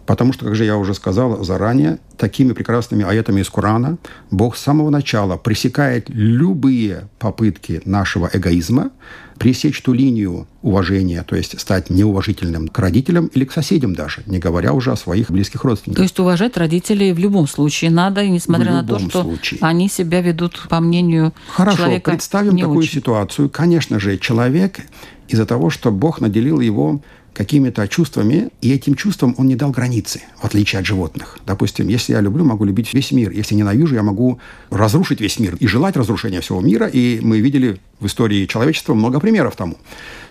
Потому 0.10 0.34
что, 0.34 0.46
как 0.46 0.56
же 0.56 0.66
я 0.66 0.76
уже 0.76 0.96
сказал 0.96 1.44
заранее, 1.44 2.00
такими 2.18 2.54
прекрасными 2.54 3.06
аятами 3.06 3.42
из 3.42 3.50
Корана 3.52 4.00
Бог 4.32 4.58
с 4.58 4.60
самого 4.60 4.90
начала 4.90 5.38
пресекает 5.38 6.06
любые 6.10 7.08
попытки 7.20 7.84
нашего 7.86 8.28
эгоизма 8.34 8.90
пресечь 9.38 9.80
ту 9.84 9.94
линию 9.94 10.48
уважения, 10.64 11.22
то 11.22 11.36
есть 11.36 11.60
стать 11.60 11.92
неуважительным 11.92 12.70
к 12.70 12.80
родителям 12.80 13.28
или 13.28 13.46
к 13.46 13.52
соседям 13.52 13.94
даже, 13.94 14.24
не 14.26 14.40
говоря 14.40 14.74
уже 14.74 14.92
о 14.92 14.96
своих 14.96 15.30
близких 15.30 15.64
родственниках. 15.64 15.98
То 15.98 16.04
есть 16.04 16.20
уважать 16.20 16.58
родителей 16.58 17.14
в 17.14 17.20
любом 17.20 17.48
случае 17.48 17.92
надо, 17.92 18.28
несмотря 18.28 18.72
на 18.72 18.84
то, 18.84 18.98
что 18.98 19.22
случае. 19.22 19.60
они 19.62 19.90
себя 19.90 20.22
ведут, 20.22 20.66
по 20.70 20.80
мнению 20.80 21.34
Хорошо, 21.54 21.78
человека 21.78 22.10
представим 22.10 22.56
не 22.56 22.64
такую 22.64 22.80
очень. 22.80 22.94
ситуацию. 22.94 23.48
Конечно 23.48 24.00
же, 24.00 24.18
человек 24.18 24.80
из-за 25.28 25.46
того, 25.46 25.70
что 25.70 25.92
Бог 25.92 26.20
наделил 26.20 26.60
его 26.60 27.00
какими-то 27.34 27.88
чувствами, 27.88 28.50
и 28.62 28.74
этим 28.74 28.96
чувствам 28.96 29.36
он 29.38 29.48
не 29.48 29.56
дал 29.56 29.72
границы, 29.72 30.22
в 30.42 30.46
отличие 30.46 30.80
от 30.80 30.86
животных. 30.86 31.38
Допустим, 31.46 31.88
если 31.88 32.14
я 32.14 32.22
люблю, 32.22 32.44
могу 32.44 32.66
любить 32.66 32.94
весь 32.94 33.12
мир. 33.12 33.32
Если 33.32 33.56
ненавижу, 33.56 33.96
я 33.96 34.04
могу 34.04 34.40
разрушить 34.70 35.22
весь 35.22 35.40
мир 35.40 35.56
и 35.60 35.68
желать 35.68 35.96
разрушения 35.96 36.42
всего 36.42 36.62
мира. 36.62 36.88
И 36.88 37.20
мы 37.22 37.40
видели 37.40 37.80
в 38.00 38.08
истории 38.08 38.46
человечества 38.46 38.94
много 38.94 39.20
примеров 39.20 39.56
тому. 39.56 39.78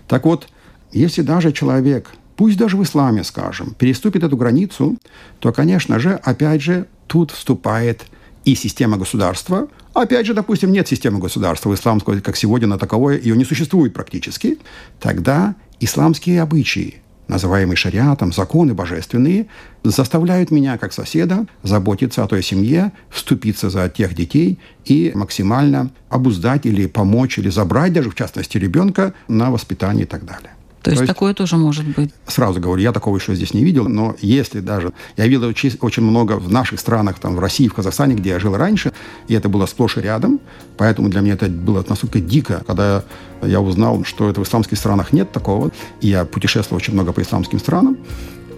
Так 0.07 0.25
вот, 0.25 0.49
если 0.93 1.23
даже 1.23 1.53
человек, 1.53 2.11
пусть 2.37 2.57
даже 2.57 2.77
в 2.77 2.83
исламе, 2.83 3.25
скажем, 3.25 3.75
переступит 3.75 4.23
эту 4.23 4.37
границу, 4.37 4.99
то, 5.39 5.53
конечно 5.53 5.99
же, 5.99 6.15
опять 6.15 6.63
же, 6.63 6.87
тут 7.07 7.31
вступает 7.31 8.05
и 8.45 8.55
система 8.55 8.97
государства, 8.97 9.69
опять 9.93 10.27
же, 10.27 10.35
допустим, 10.35 10.73
нет 10.73 10.89
системы 10.89 11.19
государства 11.19 11.75
исламского, 11.75 12.21
как 12.21 12.37
сегодня 12.37 12.67
на 12.67 12.79
таковое, 12.79 13.19
ее 13.19 13.37
не 13.37 13.45
существует 13.45 13.93
практически, 13.93 14.59
тогда 15.01 15.55
исламские 15.81 16.43
обычаи, 16.43 17.03
называемые 17.29 17.77
шариатом, 17.77 18.33
законы 18.33 18.75
божественные, 18.75 19.47
заставляют 19.85 20.51
меня, 20.51 20.79
как 20.79 20.93
соседа, 20.93 21.47
заботиться 21.63 22.25
о 22.25 22.27
той 22.27 22.43
семье, 22.43 22.93
вступиться 23.11 23.71
за 23.71 23.89
тех 23.89 24.15
детей 24.15 24.59
и 24.85 25.13
максимально 25.15 25.91
обуздать 26.09 26.67
или 26.67 26.87
помочь, 26.87 27.39
или 27.39 27.51
забрать 27.51 27.93
даже, 27.93 28.11
в 28.11 28.15
частности, 28.15 28.59
ребенка 28.59 29.15
на 29.29 29.51
воспитание 29.51 30.05
и 30.05 30.09
так 30.09 30.25
далее. 30.25 30.51
То, 30.83 30.91
есть, 30.91 31.01
То 31.01 31.05
есть 31.05 31.07
такое 31.07 31.35
тоже 31.35 31.57
может 31.57 31.87
быть? 31.87 32.11
Сразу 32.27 32.61
говорю, 32.61 32.81
я 32.81 32.93
такого 32.93 33.17
еще 33.17 33.35
здесь 33.35 33.53
не 33.53 33.65
видел, 33.65 33.89
но 33.89 34.15
если 34.21 34.61
даже... 34.61 34.93
Я 35.17 35.27
видел 35.27 35.45
очень, 35.49 35.77
очень 35.81 36.03
много 36.03 36.35
в 36.35 36.51
наших 36.53 36.79
странах, 36.79 37.19
там, 37.19 37.35
в 37.37 37.41
России, 37.41 37.69
в 37.69 37.75
Казахстане, 37.75 38.15
где 38.15 38.31
я 38.31 38.39
жил 38.39 38.57
раньше, 38.57 38.93
и 39.27 39.35
это 39.35 39.49
было 39.49 39.67
сплошь 39.67 39.97
и 39.97 40.01
рядом, 40.01 40.41
поэтому 40.77 41.09
для 41.09 41.21
меня 41.21 41.35
это 41.35 41.47
было 41.47 41.85
настолько 41.89 42.21
дико, 42.21 42.63
когда 42.67 43.03
я 43.43 43.61
узнал, 43.61 44.05
что 44.05 44.31
это 44.31 44.41
в 44.41 44.45
исламских 44.45 44.79
странах 44.79 45.13
нет 45.13 45.33
такого. 45.33 45.71
И 46.01 46.09
я 46.09 46.25
путешествовал 46.25 46.79
очень 46.79 46.95
много 46.95 47.13
по 47.13 47.23
исламским 47.23 47.59
странам, 47.59 47.99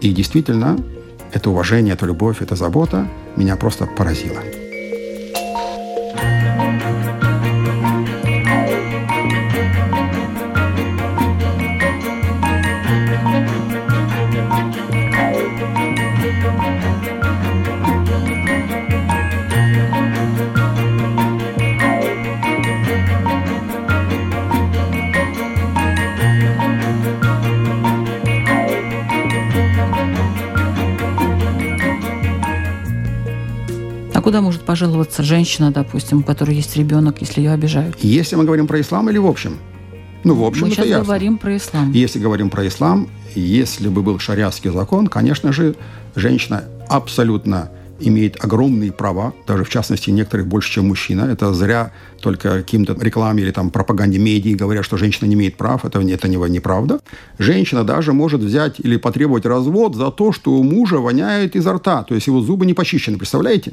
и 0.00 0.12
действительно, 0.12 0.78
это 1.32 1.50
уважение, 1.50 1.94
это 1.94 2.06
любовь, 2.06 2.42
это 2.42 2.56
забота 2.56 3.08
меня 3.36 3.56
просто 3.56 3.86
поразило. 3.86 4.40
Пожаловаться 34.70 35.24
женщина, 35.24 35.72
допустим, 35.72 36.18
у 36.18 36.22
которой 36.22 36.54
есть 36.54 36.76
ребенок, 36.76 37.20
если 37.20 37.40
ее 37.40 37.50
обижают? 37.50 37.96
Если 38.04 38.36
мы 38.36 38.44
говорим 38.44 38.68
про 38.68 38.80
ислам 38.80 39.10
или 39.10 39.18
в 39.18 39.26
общем? 39.26 39.58
Ну, 40.22 40.34
в 40.34 40.44
общем, 40.44 40.66
Мы 40.66 40.70
сейчас 40.70 40.86
ясно. 40.86 41.04
говорим 41.06 41.38
про 41.38 41.56
ислам. 41.56 41.90
Если 41.90 42.20
говорим 42.20 42.50
про 42.50 42.68
ислам, 42.68 43.08
если 43.34 43.88
бы 43.88 44.02
был 44.02 44.20
шариатский 44.20 44.70
закон, 44.70 45.08
конечно 45.08 45.52
же, 45.52 45.74
женщина 46.14 46.62
абсолютно 46.88 47.72
имеет 47.98 48.44
огромные 48.44 48.92
права, 48.92 49.34
даже 49.44 49.64
в 49.64 49.70
частности 49.70 50.10
некоторых 50.10 50.46
больше, 50.46 50.70
чем 50.74 50.86
мужчина. 50.86 51.22
Это 51.22 51.52
зря 51.52 51.90
только 52.20 52.58
каким-то 52.58 52.96
рекламе 53.00 53.42
или 53.42 53.50
там 53.50 53.70
пропаганде 53.70 54.20
медий 54.20 54.54
говорят, 54.54 54.84
что 54.84 54.96
женщина 54.96 55.26
не 55.26 55.34
имеет 55.34 55.56
прав. 55.56 55.84
Это, 55.84 56.00
это 56.00 56.28
не, 56.28 56.36
неправда. 56.48 57.00
Женщина 57.40 57.82
даже 57.82 58.12
может 58.12 58.40
взять 58.40 58.76
или 58.78 58.98
потребовать 58.98 59.46
развод 59.46 59.96
за 59.96 60.12
то, 60.12 60.30
что 60.30 60.52
у 60.52 60.62
мужа 60.62 60.98
воняет 60.98 61.56
изо 61.56 61.72
рта, 61.72 62.04
то 62.04 62.14
есть 62.14 62.28
его 62.28 62.40
зубы 62.40 62.66
не 62.66 62.74
почищены. 62.74 63.18
Представляете? 63.18 63.72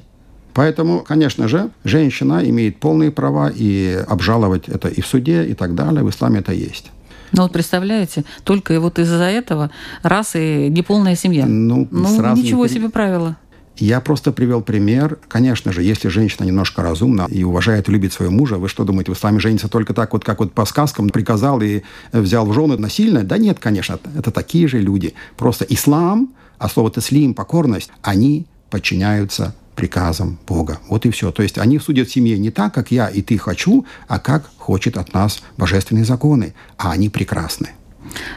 Поэтому, 0.57 1.01
конечно 1.01 1.47
же, 1.47 1.69
женщина 1.83 2.41
имеет 2.43 2.79
полные 2.79 3.11
права 3.11 3.51
и 3.53 4.03
обжаловать 4.07 4.67
это 4.67 4.87
и 4.87 5.01
в 5.01 5.05
суде, 5.05 5.45
и 5.45 5.53
так 5.53 5.75
далее. 5.75 6.03
В 6.03 6.09
исламе 6.09 6.39
это 6.39 6.51
есть. 6.51 6.89
Ну 7.31 7.43
вот 7.43 7.53
представляете, 7.53 8.25
только 8.43 8.79
вот 8.79 8.97
из-за 8.97 9.25
этого 9.25 9.69
раз 10.01 10.35
и 10.35 10.67
неполная 10.71 11.15
семья. 11.15 11.45
Ну, 11.45 11.87
ну 11.91 12.35
ничего 12.35 12.65
не... 12.65 12.73
себе 12.73 12.89
правила. 12.89 13.37
Я 13.75 14.01
просто 14.01 14.31
привел 14.31 14.63
пример. 14.63 15.19
Конечно 15.27 15.71
же, 15.71 15.83
если 15.83 16.07
женщина 16.07 16.43
немножко 16.43 16.81
разумна 16.81 17.27
и 17.29 17.43
уважает 17.43 17.87
и 17.87 17.91
любит 17.91 18.11
своего 18.11 18.33
мужа, 18.33 18.57
вы 18.57 18.67
что 18.67 18.83
думаете, 18.83 19.13
в 19.13 19.15
исламе 19.15 19.39
женится 19.39 19.67
только 19.67 19.93
так 19.93 20.13
вот, 20.13 20.25
как 20.25 20.39
вот 20.39 20.53
по 20.53 20.65
сказкам 20.65 21.09
приказал 21.09 21.61
и 21.61 21.83
взял 22.11 22.47
в 22.47 22.53
жены 22.53 22.77
насильно? 22.77 23.23
Да 23.23 23.37
нет, 23.37 23.59
конечно, 23.59 23.99
это 24.17 24.31
такие 24.31 24.67
же 24.67 24.79
люди. 24.79 25.13
Просто 25.37 25.65
ислам, 25.69 26.33
а 26.57 26.67
слово 26.67 26.89
«теслим»– 26.89 27.33
покорность, 27.35 27.91
они 28.01 28.47
подчиняются 28.71 29.53
приказам 29.77 30.37
Бога. 30.45 30.79
Вот 30.89 31.05
и 31.05 31.11
все. 31.11 31.31
То 31.31 31.43
есть 31.43 31.57
они 31.57 31.79
судят 31.79 32.09
семье 32.09 32.37
не 32.37 32.51
так, 32.51 32.73
как 32.73 32.91
я 32.91 33.07
и 33.07 33.21
ты 33.21 33.37
хочу, 33.37 33.85
а 34.09 34.19
как 34.19 34.49
хочет 34.57 34.97
от 34.97 35.13
нас 35.13 35.41
божественные 35.55 36.03
законы. 36.03 36.53
А 36.77 36.91
они 36.91 37.07
прекрасны. 37.09 37.69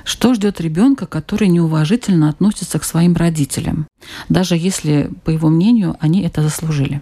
Что 0.05 0.35
ждет 0.35 0.61
ребенка, 0.61 1.07
который 1.07 1.49
неуважительно 1.49 2.29
относится 2.29 2.79
к 2.79 2.85
своим 2.85 3.15
родителям, 3.17 3.87
даже 4.29 4.57
если, 4.57 5.11
по 5.25 5.31
его 5.31 5.49
мнению, 5.49 5.97
они 6.01 6.23
это 6.23 6.43
заслужили? 6.43 7.01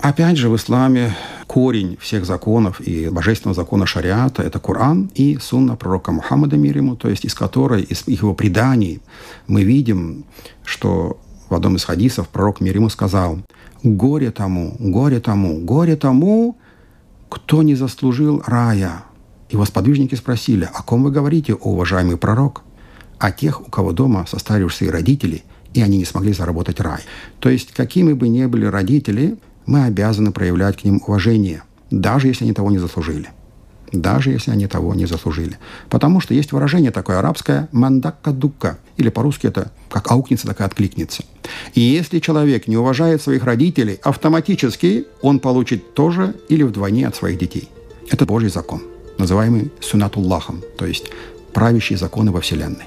Опять 0.00 0.36
же, 0.36 0.50
в 0.50 0.56
исламе 0.56 1.16
корень 1.46 1.96
всех 2.00 2.26
законов 2.26 2.80
и 2.80 3.08
божественного 3.08 3.54
закона 3.54 3.86
шариата– 3.86 4.42
это 4.44 4.58
Коран 4.58 5.10
и 5.14 5.38
сунна 5.40 5.76
пророка 5.76 6.12
Мухаммада 6.12 6.56
мир 6.56 6.76
ему, 6.76 6.94
то 6.94 7.08
есть 7.08 7.24
из 7.24 7.34
которой, 7.34 7.82
из 7.82 8.06
его 8.06 8.34
преданий 8.34 9.00
мы 9.46 9.64
видим, 9.64 10.24
что 10.62 11.18
в 11.54 11.56
одном 11.56 11.76
из 11.76 11.84
хадисов 11.84 12.28
пророк 12.28 12.60
мир 12.60 12.76
ему 12.76 12.90
сказал– 12.90 13.38
Горе 13.84 14.30
тому, 14.30 14.74
горе 14.78 15.20
тому, 15.20 15.60
горе 15.60 15.96
тому, 15.96 16.56
кто 17.28 17.62
не 17.62 17.74
заслужил 17.74 18.42
рая. 18.46 19.04
Его 19.50 19.66
сподвижники 19.66 20.14
спросили, 20.14 20.66
о 20.72 20.82
ком 20.82 21.04
вы 21.04 21.10
говорите, 21.10 21.52
уважаемый 21.52 22.16
пророк? 22.16 22.62
О 23.18 23.30
тех, 23.30 23.60
у 23.60 23.70
кого 23.70 23.92
дома 23.92 24.24
состарившие 24.26 24.90
родители, 24.90 25.44
и 25.74 25.82
они 25.82 25.98
не 25.98 26.06
смогли 26.06 26.32
заработать 26.32 26.80
рай. 26.80 27.00
То 27.40 27.50
есть, 27.50 27.72
какими 27.72 28.14
бы 28.14 28.28
ни 28.28 28.46
были 28.46 28.64
родители, 28.64 29.36
мы 29.66 29.84
обязаны 29.84 30.32
проявлять 30.32 30.78
к 30.80 30.84
ним 30.84 31.02
уважение, 31.06 31.62
даже 31.90 32.28
если 32.28 32.44
они 32.44 32.54
того 32.54 32.70
не 32.70 32.78
заслужили 32.78 33.28
даже 34.00 34.30
если 34.30 34.50
они 34.50 34.66
того 34.66 34.94
не 34.94 35.06
заслужили. 35.06 35.58
Потому 35.88 36.20
что 36.20 36.34
есть 36.34 36.52
выражение 36.52 36.90
такое 36.90 37.18
арабское 37.18 37.68
«мандакка-дукка», 37.72 38.78
или 38.96 39.08
по-русски 39.08 39.48
это 39.48 39.70
как 39.90 40.10
аукнется, 40.10 40.46
так 40.46 40.60
и 40.60 40.64
откликнется. 40.64 41.24
И 41.74 41.80
если 41.80 42.18
человек 42.18 42.68
не 42.68 42.76
уважает 42.76 43.22
своих 43.22 43.44
родителей, 43.44 43.98
автоматически 44.02 45.06
он 45.22 45.38
получит 45.40 45.94
тоже 45.94 46.34
или 46.48 46.62
вдвойне 46.62 47.06
от 47.06 47.16
своих 47.16 47.38
детей. 47.38 47.68
Это 48.10 48.26
Божий 48.26 48.50
закон, 48.50 48.82
называемый 49.18 49.72
сунатуллахом, 49.80 50.62
то 50.78 50.86
есть 50.86 51.10
правящие 51.52 51.98
законы 51.98 52.32
во 52.32 52.40
Вселенной. 52.40 52.86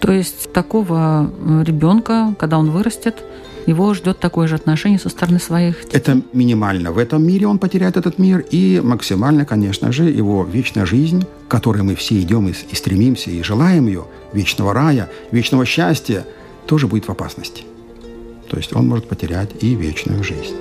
То 0.00 0.12
есть 0.12 0.52
такого 0.52 1.30
ребенка, 1.64 2.34
когда 2.38 2.58
он 2.58 2.70
вырастет, 2.70 3.24
его 3.66 3.94
ждет 3.94 4.18
такое 4.18 4.46
же 4.48 4.54
отношение 4.54 4.98
со 4.98 5.08
стороны 5.08 5.38
своих 5.38 5.84
детей. 5.84 5.96
Это 5.96 6.20
минимально. 6.32 6.92
В 6.92 6.98
этом 6.98 7.26
мире 7.26 7.46
он 7.46 7.58
потеряет 7.58 7.96
этот 7.96 8.18
мир, 8.18 8.44
и 8.50 8.80
максимально, 8.82 9.44
конечно 9.44 9.92
же, 9.92 10.04
его 10.04 10.44
вечная 10.44 10.86
жизнь, 10.86 11.24
к 11.48 11.50
которой 11.50 11.82
мы 11.82 11.94
все 11.94 12.20
идем 12.20 12.48
и, 12.48 12.52
и 12.52 12.74
стремимся, 12.74 13.30
и 13.30 13.42
желаем 13.42 13.86
ее, 13.86 14.06
вечного 14.32 14.72
рая, 14.74 15.10
вечного 15.30 15.64
счастья, 15.64 16.24
тоже 16.66 16.86
будет 16.86 17.06
в 17.06 17.10
опасности. 17.10 17.62
То 18.48 18.56
есть 18.56 18.74
он 18.74 18.88
может 18.88 19.08
потерять 19.08 19.50
и 19.60 19.74
вечную 19.74 20.22
жизнь. 20.22 20.54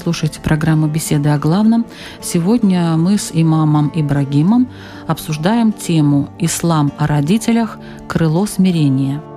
Слушаете 0.00 0.40
программу 0.40 0.86
«Беседы 0.86 1.28
о 1.28 1.38
главном». 1.38 1.84
Сегодня 2.22 2.96
мы 2.96 3.18
с 3.18 3.30
имамом 3.34 3.92
Ибрагимом 3.94 4.70
обсуждаем 5.06 5.72
тему 5.72 6.30
«Ислам 6.38 6.90
о 6.96 7.06
родителях. 7.06 7.78
Крыло 8.08 8.46
смирения». 8.46 9.29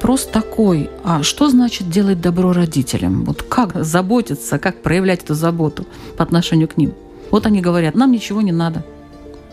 Вопрос 0.00 0.24
такой, 0.24 0.88
а 1.04 1.22
что 1.22 1.50
значит 1.50 1.90
делать 1.90 2.22
добро 2.22 2.54
родителям? 2.54 3.22
Вот 3.24 3.42
как 3.42 3.84
заботиться, 3.84 4.58
как 4.58 4.80
проявлять 4.80 5.24
эту 5.24 5.34
заботу 5.34 5.84
по 6.16 6.24
отношению 6.24 6.68
к 6.68 6.78
ним? 6.78 6.94
Вот 7.30 7.44
они 7.44 7.60
говорят, 7.60 7.94
нам 7.94 8.10
ничего 8.10 8.40
не 8.40 8.50
надо. 8.50 8.82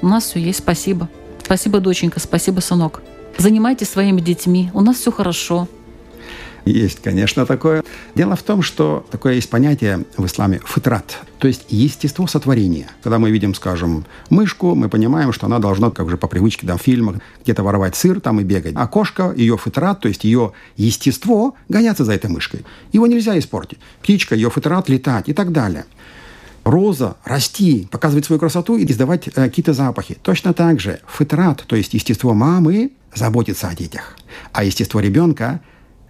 у 0.02 0.08
нас 0.08 0.24
все 0.24 0.40
есть, 0.40 0.60
спасибо. 0.60 1.10
Спасибо, 1.44 1.82
доченька, 1.82 2.22
спасибо, 2.22 2.62
сынок. 2.62 3.02
Занимайтесь 3.38 3.90
своими 3.90 4.22
детьми, 4.22 4.72
у 4.74 4.80
нас 4.80 4.96
все 4.96 5.12
хорошо. 5.12 5.68
Есть, 6.68 7.02
конечно, 7.02 7.46
такое. 7.46 7.84
Дело 8.14 8.36
в 8.36 8.44
том, 8.44 8.62
что 8.62 9.06
такое 9.10 9.36
есть 9.36 9.50
понятие 9.50 10.06
в 10.18 10.26
исламе 10.26 10.60
фитрат, 10.66 11.20
то 11.40 11.48
есть 11.48 11.66
естество 11.70 12.28
сотворения. 12.28 12.88
Когда 13.02 13.20
мы 13.20 13.32
видим, 13.32 13.56
скажем, 13.56 14.06
мышку, 14.30 14.76
мы 14.76 14.90
понимаем, 14.90 15.32
что 15.32 15.46
она 15.46 15.60
должна, 15.60 15.92
как 15.92 16.10
же 16.10 16.18
по 16.18 16.28
привычке, 16.28 16.68
да, 16.68 16.76
в 16.76 16.82
фильмах, 16.82 17.18
где-то 17.44 17.64
воровать 17.64 17.96
сыр 17.96 18.20
там 18.20 18.42
и 18.42 18.44
бегать. 18.44 18.74
А 18.76 18.86
кошка, 18.88 19.34
ее 19.36 19.58
фитрат, 19.58 20.02
то 20.02 20.10
есть 20.10 20.26
ее 20.26 20.52
естество, 20.76 21.56
гоняться 21.70 22.04
за 22.04 22.14
этой 22.14 22.30
мышкой. 22.30 22.66
Его 22.92 23.08
нельзя 23.08 23.40
испортить. 23.40 23.80
Птичка, 24.02 24.36
ее 24.36 24.50
фитрат, 24.50 24.90
летать 24.90 25.30
и 25.30 25.34
так 25.34 25.52
далее 25.52 25.86
роза, 26.66 27.16
расти, 27.24 27.88
показывать 27.90 28.26
свою 28.26 28.42
красоту 28.42 28.76
и 28.76 28.86
издавать 28.86 29.30
э, 29.30 29.32
какие-то 29.32 29.72
запахи. 29.72 30.18
Точно 30.22 30.54
так 30.54 30.82
же 30.82 31.00
фитрат, 31.08 31.64
то 31.66 31.78
есть 31.78 31.94
естество 31.94 32.34
мамы, 32.34 32.92
заботится 33.16 33.70
о 33.70 33.74
детях. 33.74 34.18
А 34.52 34.66
естество 34.66 35.00
ребенка 35.00 35.62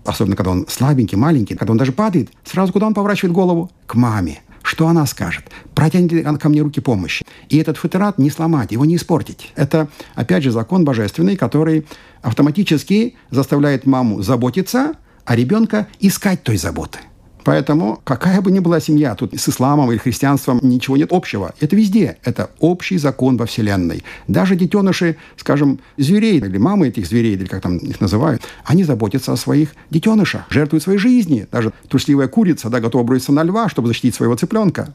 особенно 0.08 0.36
когда 0.36 0.52
он 0.52 0.66
слабенький, 0.68 1.18
маленький, 1.18 1.56
когда 1.56 1.72
он 1.72 1.78
даже 1.78 1.92
падает, 1.92 2.30
сразу 2.44 2.74
куда 2.74 2.88
он 2.88 2.94
поворачивает 2.94 3.34
голову? 3.34 3.70
К 3.86 3.96
маме. 3.96 4.42
Что 4.64 4.88
она 4.88 5.06
скажет? 5.06 5.46
Протянет 5.76 6.12
ли 6.12 6.24
она 6.24 6.38
ко 6.38 6.50
мне 6.50 6.62
руки 6.62 6.82
помощи? 6.82 7.26
И 7.48 7.58
этот 7.58 7.78
футерат 7.78 8.18
не 8.18 8.30
сломать, 8.30 8.72
его 8.72 8.84
не 8.84 8.98
испортить. 8.98 9.54
Это, 9.56 9.88
опять 10.14 10.44
же, 10.44 10.52
закон 10.52 10.84
божественный, 10.84 11.38
который 11.38 11.86
автоматически 12.22 13.16
заставляет 13.30 13.86
маму 13.86 14.22
заботиться, 14.22 14.96
а 15.24 15.36
ребенка 15.36 15.88
искать 16.00 16.44
той 16.44 16.58
заботы. 16.58 17.00
Поэтому 17.48 18.02
какая 18.04 18.42
бы 18.42 18.52
ни 18.52 18.60
была 18.60 18.82
семья, 18.82 19.16
тут 19.16 19.34
с 19.34 19.48
исламом 19.48 19.90
или 19.90 19.98
христианством 19.98 20.60
ничего 20.62 20.98
нет 20.98 21.14
общего. 21.14 21.54
Это 21.62 21.78
везде. 21.78 22.18
Это 22.26 22.50
общий 22.60 22.98
закон 22.98 23.38
во 23.38 23.46
Вселенной. 23.46 24.04
Даже 24.28 24.58
детеныши, 24.58 25.16
скажем, 25.38 25.80
зверей, 25.96 26.40
или 26.40 26.58
мамы 26.58 26.90
этих 26.90 27.08
зверей, 27.08 27.36
или 27.36 27.46
как 27.46 27.62
там 27.62 27.78
их 27.78 28.02
называют, 28.02 28.42
они 28.66 28.84
заботятся 28.84 29.32
о 29.32 29.38
своих 29.38 29.76
детенышах, 29.90 30.42
жертвуют 30.50 30.84
своей 30.84 31.00
жизни. 31.00 31.48
Даже 31.50 31.72
трусливая 31.88 32.28
курица 32.28 32.70
да, 32.70 32.82
готова 32.82 33.04
броситься 33.04 33.32
на 33.32 33.44
льва, 33.44 33.70
чтобы 33.70 33.88
защитить 33.88 34.14
своего 34.14 34.36
цыпленка 34.36 34.94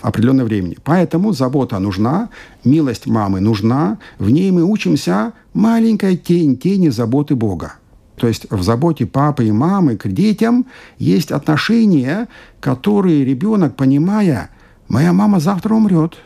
определенное 0.00 0.44
времени. 0.44 0.78
Поэтому 0.82 1.32
забота 1.32 1.78
нужна, 1.78 2.28
милость 2.64 3.06
мамы 3.06 3.38
нужна, 3.38 3.98
в 4.18 4.30
ней 4.30 4.50
мы 4.50 4.64
учимся 4.64 5.32
маленькая 5.54 6.16
тень, 6.16 6.56
тени 6.56 6.88
заботы 6.88 7.36
Бога. 7.36 7.74
То 8.18 8.28
есть 8.28 8.50
в 8.50 8.62
заботе 8.62 9.06
папы 9.06 9.46
и 9.46 9.52
мамы 9.52 9.96
к 9.96 10.08
детям 10.08 10.66
есть 10.98 11.30
отношения, 11.32 12.28
которые 12.60 13.24
ребенок, 13.24 13.76
понимая, 13.76 14.50
моя 14.88 15.12
мама 15.12 15.40
завтра 15.40 15.74
умрет, 15.74 16.16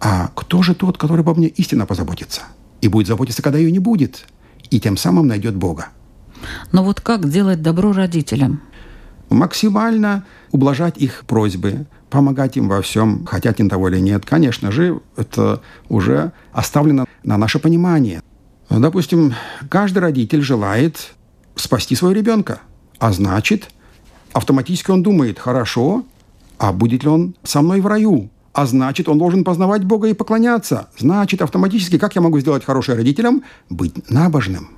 а 0.00 0.30
кто 0.34 0.62
же 0.62 0.74
тот, 0.74 0.98
который 0.98 1.20
обо 1.20 1.34
мне 1.34 1.46
истинно 1.46 1.86
позаботится? 1.86 2.42
И 2.80 2.88
будет 2.88 3.06
заботиться, 3.06 3.42
когда 3.42 3.58
ее 3.58 3.70
не 3.70 3.78
будет. 3.78 4.26
И 4.70 4.80
тем 4.80 4.96
самым 4.96 5.28
найдет 5.28 5.54
Бога. 5.54 5.88
Но 6.72 6.82
вот 6.82 7.00
как 7.00 7.28
делать 7.28 7.62
добро 7.62 7.92
родителям? 7.92 8.60
Максимально 9.30 10.24
ублажать 10.50 10.98
их 10.98 11.24
просьбы, 11.26 11.86
помогать 12.10 12.56
им 12.56 12.68
во 12.68 12.82
всем, 12.82 13.24
хотят 13.24 13.60
они 13.60 13.68
того 13.68 13.88
или 13.88 14.00
нет. 14.00 14.26
Конечно 14.26 14.72
же, 14.72 15.00
это 15.16 15.62
уже 15.88 16.32
оставлено 16.52 17.06
на 17.22 17.38
наше 17.38 17.58
понимание. 17.60 18.22
Допустим, 18.80 19.34
каждый 19.68 19.98
родитель 19.98 20.40
желает 20.40 21.14
спасти 21.56 21.94
своего 21.94 22.18
ребенка. 22.18 22.60
А 22.98 23.12
значит, 23.12 23.68
автоматически 24.32 24.90
он 24.90 25.02
думает, 25.02 25.38
хорошо, 25.38 26.04
а 26.58 26.72
будет 26.72 27.02
ли 27.02 27.08
он 27.10 27.34
со 27.42 27.60
мной 27.60 27.80
в 27.80 27.86
раю? 27.86 28.30
А 28.54 28.64
значит, 28.66 29.08
он 29.08 29.18
должен 29.18 29.44
познавать 29.44 29.84
Бога 29.84 30.08
и 30.08 30.14
поклоняться. 30.14 30.88
Значит, 30.98 31.42
автоматически, 31.42 31.98
как 31.98 32.14
я 32.14 32.22
могу 32.22 32.38
сделать 32.40 32.64
хорошим 32.64 32.96
родителем? 32.96 33.42
Быть 33.68 34.10
набожным. 34.10 34.70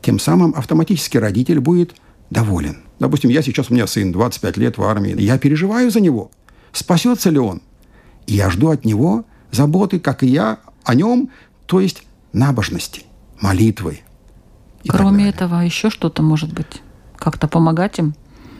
Тем 0.00 0.18
самым 0.18 0.54
автоматически 0.56 1.16
родитель 1.16 1.60
будет 1.60 1.96
доволен. 2.30 2.84
Допустим, 3.00 3.30
я 3.30 3.42
сейчас, 3.42 3.70
у 3.70 3.74
меня 3.74 3.86
сын 3.86 4.12
25 4.12 4.56
лет 4.58 4.78
в 4.78 4.82
армии, 4.82 5.20
я 5.20 5.38
переживаю 5.38 5.90
за 5.90 6.00
него. 6.00 6.30
Спасется 6.72 7.30
ли 7.30 7.38
он? 7.38 7.62
Я 8.26 8.50
жду 8.50 8.68
от 8.68 8.84
него 8.84 9.24
заботы, 9.50 9.98
как 9.98 10.22
и 10.22 10.28
я 10.28 10.58
о 10.84 10.94
нем, 10.94 11.30
то 11.66 11.80
есть 11.80 12.02
набожности 12.32 13.07
молитвой. 13.40 14.02
Кроме 14.88 15.28
этого, 15.28 15.60
еще 15.60 15.90
что-то 15.90 16.22
может 16.22 16.52
быть? 16.52 16.82
Как-то 17.16 17.48
помогать 17.48 17.98
им? 17.98 18.14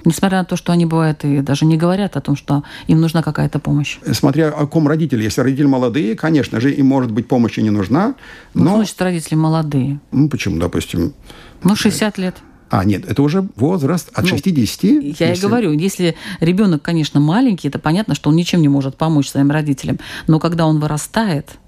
Несмотря 0.04 0.38
на 0.38 0.44
то, 0.44 0.56
что 0.56 0.72
они 0.72 0.86
бывают 0.86 1.24
и 1.24 1.40
даже 1.40 1.64
не 1.64 1.76
говорят 1.76 2.16
о 2.16 2.20
том, 2.20 2.36
что 2.36 2.64
им 2.86 3.00
нужна 3.00 3.22
какая-то 3.22 3.58
помощь. 3.58 3.98
Смотря 4.12 4.48
о 4.48 4.66
ком 4.66 4.88
родители. 4.88 5.22
Если 5.22 5.40
родители 5.40 5.66
молодые, 5.66 6.14
конечно 6.14 6.60
же, 6.60 6.72
им, 6.72 6.86
может 6.86 7.10
быть, 7.10 7.28
помощи 7.28 7.60
не 7.60 7.70
нужна. 7.70 8.14
Ну, 8.54 8.64
но... 8.64 8.70
Ну, 8.70 8.76
значит, 8.76 9.00
родители 9.02 9.34
молодые. 9.34 10.00
Ну, 10.12 10.28
почему, 10.28 10.58
допустим... 10.58 11.14
Ну, 11.62 11.76
60 11.76 12.18
лет. 12.18 12.36
А, 12.70 12.84
нет, 12.84 13.04
это 13.06 13.22
уже 13.22 13.48
возраст 13.56 14.10
от 14.12 14.24
ну, 14.24 14.30
60. 14.30 14.84
Я 14.84 14.90
если... 14.90 15.34
и 15.34 15.40
говорю, 15.40 15.72
если 15.72 16.16
ребенок, 16.40 16.82
конечно, 16.82 17.18
маленький, 17.18 17.68
это 17.68 17.78
понятно, 17.78 18.14
что 18.14 18.30
он 18.30 18.36
ничем 18.36 18.60
не 18.60 18.68
может 18.68 18.96
помочь 18.96 19.30
своим 19.30 19.50
родителям. 19.50 19.98
Но 20.26 20.38
когда 20.38 20.66
он 20.66 20.78
вырастает, 20.78 21.58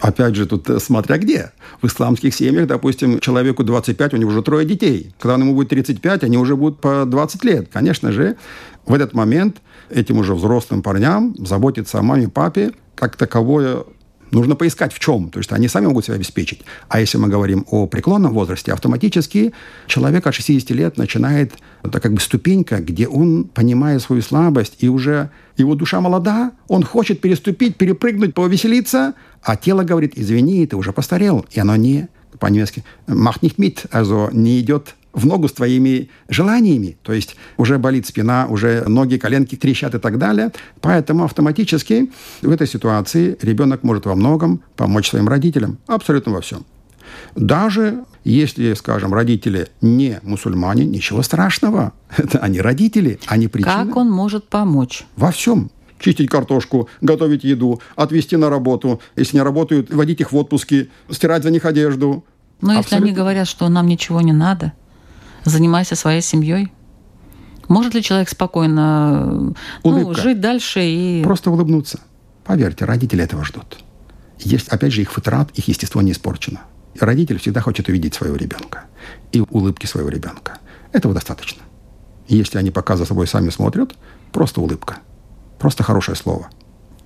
Опять 0.00 0.34
же, 0.34 0.46
тут 0.46 0.68
э, 0.70 0.80
смотря 0.80 1.18
где. 1.18 1.52
В 1.82 1.86
исламских 1.86 2.34
семьях, 2.34 2.66
допустим, 2.66 3.20
человеку 3.20 3.64
25, 3.64 4.14
у 4.14 4.16
него 4.16 4.30
уже 4.30 4.42
трое 4.42 4.66
детей. 4.66 5.14
Когда 5.20 5.34
ему 5.34 5.54
будет 5.54 5.68
35, 5.68 6.24
они 6.24 6.38
уже 6.38 6.56
будут 6.56 6.80
по 6.80 7.04
20 7.04 7.44
лет. 7.44 7.68
Конечно 7.70 8.10
же, 8.10 8.36
в 8.86 8.94
этот 8.94 9.12
момент 9.12 9.58
этим 9.90 10.18
уже 10.18 10.34
взрослым 10.34 10.82
парням 10.82 11.34
заботиться 11.38 11.98
о 11.98 12.02
маме, 12.02 12.28
папе, 12.28 12.72
как 12.94 13.16
таковое 13.16 13.84
нужно 14.30 14.56
поискать 14.56 14.92
в 14.92 14.98
чем. 14.98 15.30
То 15.30 15.38
есть 15.38 15.52
они 15.52 15.68
сами 15.68 15.86
могут 15.86 16.04
себя 16.04 16.16
обеспечить. 16.16 16.62
А 16.88 17.00
если 17.00 17.18
мы 17.18 17.28
говорим 17.28 17.66
о 17.70 17.86
преклонном 17.86 18.32
возрасте, 18.32 18.72
автоматически 18.72 19.52
человек 19.86 20.26
от 20.26 20.34
60 20.34 20.70
лет 20.70 20.96
начинает, 20.96 21.54
это 21.82 22.00
как 22.00 22.12
бы 22.12 22.20
ступенька, 22.20 22.80
где 22.80 23.08
он, 23.08 23.44
понимая 23.44 23.98
свою 23.98 24.22
слабость, 24.22 24.76
и 24.78 24.88
уже 24.88 25.30
его 25.56 25.74
душа 25.74 26.00
молода, 26.00 26.52
он 26.68 26.82
хочет 26.82 27.20
переступить, 27.20 27.76
перепрыгнуть, 27.76 28.34
повеселиться, 28.34 29.14
а 29.42 29.56
тело 29.56 29.82
говорит, 29.82 30.12
извини, 30.16 30.66
ты 30.66 30.76
уже 30.76 30.92
постарел. 30.92 31.44
И 31.50 31.60
оно 31.60 31.76
не, 31.76 32.08
по-немецки, 32.38 32.84
macht 33.06 33.42
nicht 33.42 33.58
mit, 33.58 33.88
also 33.90 34.30
не 34.32 34.60
идет 34.60 34.94
в 35.12 35.26
ногу 35.26 35.48
с 35.48 35.52
твоими 35.52 36.08
желаниями. 36.28 36.96
То 37.02 37.12
есть 37.12 37.36
уже 37.56 37.78
болит 37.78 38.06
спина, 38.06 38.46
уже 38.48 38.84
ноги, 38.86 39.16
коленки 39.16 39.56
трещат 39.56 39.94
и 39.94 39.98
так 39.98 40.18
далее. 40.18 40.52
Поэтому 40.80 41.24
автоматически 41.24 42.10
в 42.42 42.50
этой 42.50 42.66
ситуации 42.66 43.36
ребенок 43.42 43.82
может 43.82 44.06
во 44.06 44.14
многом 44.14 44.62
помочь 44.76 45.10
своим 45.10 45.28
родителям. 45.28 45.78
Абсолютно 45.86 46.32
во 46.32 46.40
всем. 46.40 46.64
Даже 47.34 48.04
если, 48.24 48.74
скажем, 48.74 49.14
родители 49.14 49.68
не 49.80 50.20
мусульмане, 50.22 50.84
ничего 50.84 51.22
страшного. 51.22 51.92
Это 52.16 52.38
они 52.38 52.60
родители, 52.60 53.18
они 53.26 53.48
причины. 53.48 53.72
Как 53.72 53.96
он 53.96 54.10
может 54.10 54.48
помочь? 54.48 55.04
Во 55.16 55.30
всем 55.32 55.70
чистить 55.98 56.30
картошку, 56.30 56.88
готовить 57.02 57.44
еду, 57.44 57.80
отвезти 57.94 58.36
на 58.36 58.48
работу, 58.48 59.00
если 59.16 59.36
не 59.36 59.42
работают, 59.42 59.92
водить 59.92 60.20
их 60.20 60.32
в 60.32 60.36
отпуски, 60.36 60.90
стирать 61.10 61.42
за 61.42 61.50
них 61.50 61.64
одежду. 61.66 62.24
Но 62.62 62.70
Абсолютно. 62.70 62.78
если 62.78 63.04
они 63.04 63.12
говорят, 63.12 63.46
что 63.46 63.68
нам 63.68 63.86
ничего 63.86 64.20
не 64.20 64.32
надо, 64.32 64.72
занимайся 65.44 65.96
своей 65.96 66.22
семьей. 66.22 66.72
Может 67.68 67.94
ли 67.94 68.02
человек 68.02 68.28
спокойно 68.28 69.54
ну, 69.84 70.14
жить 70.14 70.40
дальше 70.40 70.80
и... 70.82 71.22
Просто 71.22 71.50
улыбнуться. 71.50 72.00
Поверьте, 72.44 72.84
родители 72.84 73.22
этого 73.22 73.44
ждут. 73.44 73.78
Есть, 74.38 74.68
опять 74.68 74.92
же, 74.92 75.02
их 75.02 75.10
фитрат, 75.10 75.50
их 75.52 75.68
естество 75.68 76.02
не 76.02 76.12
испорчено. 76.12 76.60
Родитель 76.98 77.38
всегда 77.38 77.60
хочет 77.60 77.88
увидеть 77.88 78.14
своего 78.14 78.36
ребенка 78.36 78.84
и 79.30 79.40
улыбки 79.50 79.86
своего 79.86 80.08
ребенка. 80.08 80.58
Этого 80.92 81.14
достаточно. 81.14 81.62
Если 82.26 82.58
они 82.58 82.70
пока 82.70 82.96
за 82.96 83.04
собой 83.04 83.28
сами 83.28 83.50
смотрят, 83.50 83.94
просто 84.32 84.60
улыбка. 84.60 84.98
Просто 85.58 85.82
хорошее 85.84 86.16
слово– 86.16 86.48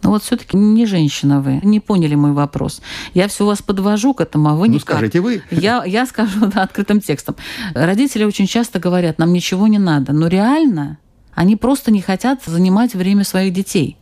но 0.05 0.11
вот 0.11 0.23
все-таки 0.23 0.57
не 0.57 0.85
женщина 0.85 1.40
вы. 1.40 1.61
Не 1.64 1.81
поняли 1.81 2.14
мой 2.14 2.33
вопрос. 2.33 2.83
Я 3.14 3.27
все 3.27 3.47
вас 3.47 3.62
подвожу 3.62 4.12
к 4.12 4.21
этому, 4.21 4.51
а 4.51 4.55
вы 4.55 4.69
ну, 4.69 4.75
никак. 4.75 4.97
скажите 4.99 5.21
вы. 5.21 5.43
Я, 5.51 5.83
я 5.85 6.05
скажу 6.05 6.47
да, 6.47 6.62
открытым 6.62 7.01
текстом. 7.01 7.37
Родители 7.75 8.25
очень 8.25 8.47
часто 8.47 8.79
говорят, 8.79 9.19
нам 9.19 9.33
ничего 9.33 9.67
не 9.67 9.79
надо. 9.79 10.12
Но 10.12 10.29
реально 10.29 10.99
они 11.33 11.57
просто 11.57 11.90
не 11.90 12.03
хотят 12.03 12.43
занимать 12.45 12.95
время 12.95 13.25
своих 13.25 13.55
детей 13.55 13.97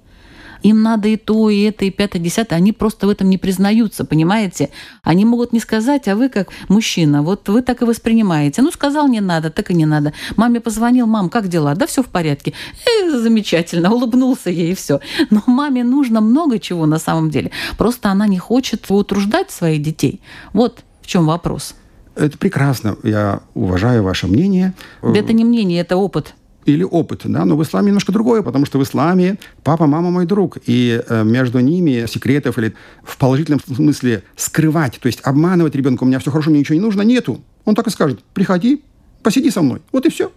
им 0.62 0.82
надо 0.82 1.08
и 1.08 1.16
то, 1.16 1.50
и 1.50 1.62
это, 1.62 1.84
и 1.84 1.90
пятое, 1.90 2.22
десятое. 2.22 2.58
Они 2.58 2.72
просто 2.72 3.06
в 3.06 3.10
этом 3.10 3.28
не 3.30 3.38
признаются, 3.38 4.04
понимаете? 4.04 4.70
Они 5.02 5.24
могут 5.24 5.52
не 5.52 5.60
сказать, 5.60 6.08
а 6.08 6.16
вы 6.16 6.28
как 6.28 6.48
мужчина, 6.68 7.22
вот 7.22 7.48
вы 7.48 7.62
так 7.62 7.82
и 7.82 7.84
воспринимаете. 7.84 8.62
Ну, 8.62 8.70
сказал, 8.70 9.08
не 9.08 9.20
надо, 9.20 9.50
так 9.50 9.70
и 9.70 9.74
не 9.74 9.86
надо. 9.86 10.12
Маме 10.36 10.60
позвонил, 10.60 11.06
мам, 11.06 11.28
как 11.28 11.48
дела? 11.48 11.74
Да 11.74 11.86
все 11.86 12.02
в 12.02 12.08
порядке. 12.08 12.52
И 12.86 13.04
э, 13.06 13.18
замечательно, 13.18 13.90
улыбнулся 13.94 14.50
ей 14.50 14.72
и 14.72 14.74
все. 14.74 15.00
Но 15.30 15.42
маме 15.46 15.84
нужно 15.84 16.20
много 16.20 16.58
чего 16.58 16.86
на 16.86 16.98
самом 16.98 17.30
деле. 17.30 17.50
Просто 17.78 18.10
она 18.10 18.26
не 18.26 18.38
хочет 18.38 18.86
утруждать 18.88 19.50
своих 19.50 19.82
детей. 19.82 20.20
Вот 20.52 20.84
в 21.02 21.06
чем 21.06 21.26
вопрос. 21.26 21.74
Это 22.14 22.36
прекрасно. 22.36 22.96
Я 23.02 23.40
уважаю 23.54 24.02
ваше 24.02 24.26
мнение. 24.26 24.74
Это 25.02 25.32
не 25.32 25.44
мнение, 25.44 25.80
это 25.80 25.96
опыт. 25.96 26.34
Или 26.64 26.82
опыт, 26.82 27.22
да, 27.24 27.44
но 27.44 27.56
в 27.56 27.62
исламе 27.62 27.88
немножко 27.88 28.12
другое, 28.12 28.42
потому 28.42 28.66
что 28.66 28.78
в 28.78 28.82
исламе 28.82 29.38
папа, 29.62 29.86
мама 29.86 30.10
мой 30.10 30.26
друг, 30.26 30.58
и 30.66 31.02
э, 31.06 31.24
между 31.24 31.60
ними 31.60 32.06
секретов 32.06 32.58
или 32.58 32.74
в 33.02 33.16
положительном 33.16 33.60
смысле 33.60 34.22
скрывать, 34.36 34.98
то 35.00 35.06
есть 35.06 35.20
обманывать 35.22 35.74
ребенка, 35.74 36.04
у 36.04 36.06
меня 36.06 36.18
все 36.18 36.30
хорошо, 36.30 36.50
мне 36.50 36.60
ничего 36.60 36.74
не 36.74 36.80
нужно, 36.80 37.02
нету. 37.02 37.42
Он 37.64 37.74
так 37.74 37.86
и 37.86 37.90
скажет, 37.90 38.22
приходи, 38.34 38.82
посиди 39.22 39.50
со 39.50 39.62
мной, 39.62 39.82
вот 39.92 40.06
и 40.06 40.10
все. 40.10 40.32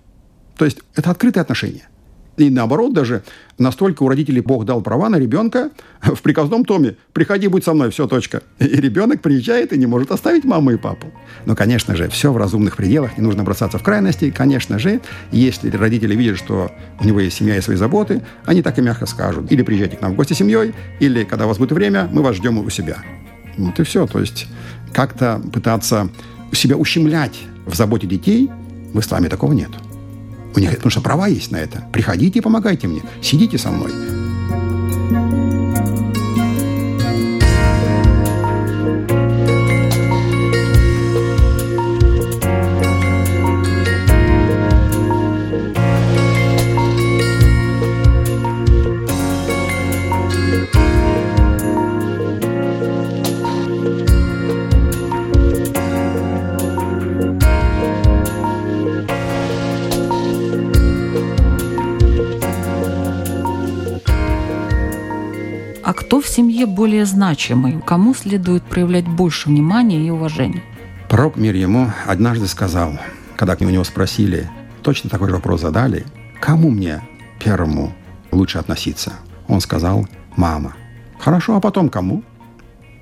То 0.57 0.65
есть 0.65 0.79
это 0.95 1.11
открытые 1.11 1.41
отношения. 1.41 1.87
И 2.37 2.49
наоборот 2.49 2.93
даже, 2.93 3.23
настолько 3.57 4.03
у 4.03 4.09
родителей 4.09 4.41
Бог 4.41 4.65
дал 4.65 4.81
права 4.81 5.09
на 5.09 5.17
ребенка 5.17 5.71
в 6.01 6.21
приказном 6.21 6.65
томе. 6.65 6.97
Приходи, 7.13 7.47
будь 7.47 7.63
со 7.63 7.73
мной, 7.73 7.91
все, 7.91 8.07
точка. 8.07 8.41
И 8.59 8.65
ребенок 8.65 9.21
приезжает 9.21 9.71
и 9.73 9.77
не 9.77 9.85
может 9.85 10.11
оставить 10.11 10.43
маму 10.43 10.71
и 10.71 10.77
папу. 10.77 11.11
Но, 11.45 11.55
конечно 11.55 11.95
же, 11.95 12.09
все 12.09 12.31
в 12.31 12.37
разумных 12.37 12.75
пределах, 12.75 13.17
не 13.17 13.23
нужно 13.23 13.43
бросаться 13.43 13.77
в 13.77 13.83
крайности. 13.83 14.31
Конечно 14.31 14.79
же, 14.79 15.01
если 15.31 15.69
родители 15.69 16.15
видят, 16.15 16.37
что 16.37 16.71
у 16.99 17.05
него 17.05 17.19
есть 17.19 17.37
семья 17.37 17.57
и 17.57 17.61
свои 17.61 17.77
заботы, 17.77 18.21
они 18.45 18.61
так 18.61 18.77
и 18.77 18.81
мягко 18.81 19.05
скажут. 19.05 19.51
Или 19.51 19.61
приезжайте 19.61 19.97
к 19.97 20.01
нам 20.01 20.13
в 20.13 20.15
гости 20.15 20.33
с 20.33 20.37
семьей, 20.37 20.73
или 20.99 21.23
когда 21.23 21.45
у 21.45 21.47
вас 21.47 21.57
будет 21.57 21.71
время, 21.71 22.09
мы 22.11 22.21
вас 22.21 22.35
ждем 22.35 22.57
у 22.57 22.69
себя. 22.69 22.97
Вот 23.57 23.79
и 23.79 23.83
все. 23.83 24.05
То 24.07 24.19
есть 24.19 24.47
как-то 24.93 25.41
пытаться 25.53 26.09
себя 26.51 26.77
ущемлять 26.77 27.39
в 27.65 27.75
заботе 27.75 28.07
детей, 28.07 28.49
в 28.93 28.99
исламе 28.99 29.29
такого 29.29 29.53
нет. 29.53 29.69
У 30.55 30.59
них, 30.59 30.71
потому 30.75 30.89
что 30.89 31.01
права 31.01 31.27
есть 31.27 31.51
на 31.51 31.57
это. 31.57 31.83
Приходите 31.91 32.39
и 32.39 32.41
помогайте 32.41 32.87
мне. 32.87 33.01
Сидите 33.21 33.57
со 33.57 33.69
мной. 33.69 33.91
Семье 66.35 66.65
более 66.65 67.05
значимый, 67.05 67.81
кому 67.81 68.13
следует 68.13 68.63
проявлять 68.63 69.07
больше 69.07 69.47
внимания 69.47 70.05
и 70.05 70.09
уважения? 70.09 70.63
Пророк 71.07 71.37
мир 71.37 71.55
ему 71.55 71.91
однажды 72.05 72.47
сказал, 72.47 72.99
когда 73.37 73.55
у 73.57 73.69
него 73.69 73.85
спросили, 73.85 74.49
точно 74.83 75.09
такой 75.09 75.29
же 75.29 75.35
вопрос 75.35 75.61
задали, 75.61 76.05
кому 76.41 76.69
мне 76.69 77.01
первому 77.39 77.93
лучше 78.31 78.57
относиться? 78.57 79.13
Он 79.47 79.61
сказал, 79.61 80.07
мама. 80.35 80.73
Хорошо, 81.19 81.55
а 81.55 81.61
потом 81.61 81.87
кому? 81.87 82.21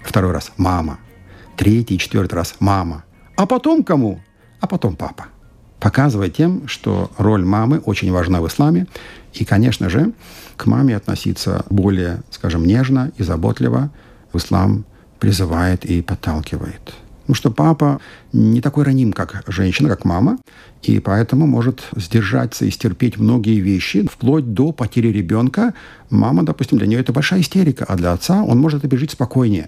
Второй 0.04 0.32
раз, 0.32 0.52
мама. 0.58 1.00
Третий, 1.58 1.98
четвертый 1.98 2.36
раз, 2.36 2.56
мама. 2.60 3.04
А 3.36 3.48
потом 3.48 3.84
кому? 3.84 4.22
А 4.60 4.68
потом 4.68 4.96
папа. 4.96 5.26
Показывая 5.84 6.30
тем, 6.30 6.66
что 6.70 7.12
роль 7.18 7.44
мамы 7.44 7.80
очень 7.80 8.10
важна 8.10 8.40
в 8.40 8.48
исламе. 8.48 8.88
И, 9.34 9.44
конечно 9.44 9.90
же, 9.90 10.14
к 10.56 10.66
маме 10.66 10.96
относиться 10.96 11.66
более, 11.70 12.22
скажем, 12.32 12.64
нежно 12.66 13.12
и 13.18 13.24
заботливо 13.24 13.92
в 14.32 14.38
ислам 14.38 14.86
призывает 15.20 15.84
и 15.84 16.02
подталкивает. 16.02 16.94
Ну 17.28 17.34
что 17.34 17.52
папа 17.52 18.00
не 18.32 18.62
такой 18.62 18.86
раним, 18.86 19.12
как 19.12 19.44
женщина, 19.48 19.90
как 19.90 20.06
мама, 20.06 20.38
и 20.84 21.00
поэтому 21.00 21.48
может 21.48 21.82
сдержаться 21.98 22.64
и 22.64 22.72
стерпеть 22.72 23.18
многие 23.18 23.60
вещи, 23.60 24.08
вплоть 24.10 24.54
до 24.54 24.72
потери 24.72 25.10
ребенка. 25.10 25.74
Мама, 26.10 26.44
допустим, 26.44 26.78
для 26.78 26.88
нее 26.88 27.02
это 27.02 27.12
большая 27.12 27.42
истерика, 27.42 27.84
а 27.84 27.98
для 27.98 28.14
отца 28.14 28.42
он 28.42 28.58
может 28.58 28.80
это 28.80 28.88
пережить 28.88 29.12
спокойнее. 29.12 29.68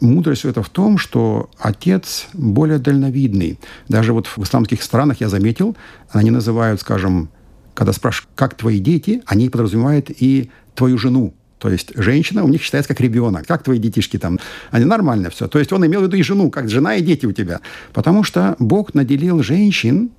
Мудрость 0.00 0.44
это 0.44 0.62
в 0.62 0.68
том, 0.68 0.98
что 0.98 1.50
отец 1.58 2.28
более 2.32 2.78
дальновидный. 2.78 3.58
Даже 3.88 4.12
вот 4.12 4.26
в 4.26 4.42
исламских 4.42 4.82
странах 4.82 5.20
я 5.20 5.28
заметил, 5.28 5.76
они 6.10 6.30
называют, 6.30 6.80
скажем, 6.80 7.28
когда 7.74 7.92
спрашивают, 7.92 8.30
как 8.34 8.54
твои 8.54 8.78
дети, 8.78 9.22
они 9.26 9.48
подразумевают 9.48 10.10
и 10.10 10.50
твою 10.74 10.98
жену. 10.98 11.34
То 11.58 11.68
есть 11.68 11.92
женщина 11.94 12.42
у 12.42 12.48
них 12.48 12.62
считается 12.62 12.88
как 12.88 13.00
ребенок. 13.00 13.46
Как 13.46 13.62
твои 13.62 13.78
детишки 13.78 14.18
там? 14.18 14.38
Они 14.70 14.86
нормально 14.86 15.28
все. 15.28 15.46
То 15.46 15.58
есть 15.58 15.72
он 15.72 15.84
имел 15.86 16.00
в 16.00 16.04
виду 16.04 16.16
и 16.16 16.22
жену, 16.22 16.50
как 16.50 16.70
жена 16.70 16.96
и 16.96 17.02
дети 17.02 17.26
у 17.26 17.32
тебя. 17.32 17.60
Потому 17.92 18.24
что 18.24 18.56
Бог 18.58 18.94
наделил 18.94 19.42
женщин 19.42 20.10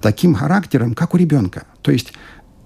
таким 0.00 0.34
характером, 0.34 0.94
как 0.94 1.12
у 1.12 1.18
ребенка. 1.18 1.64
То 1.82 1.92
есть 1.92 2.14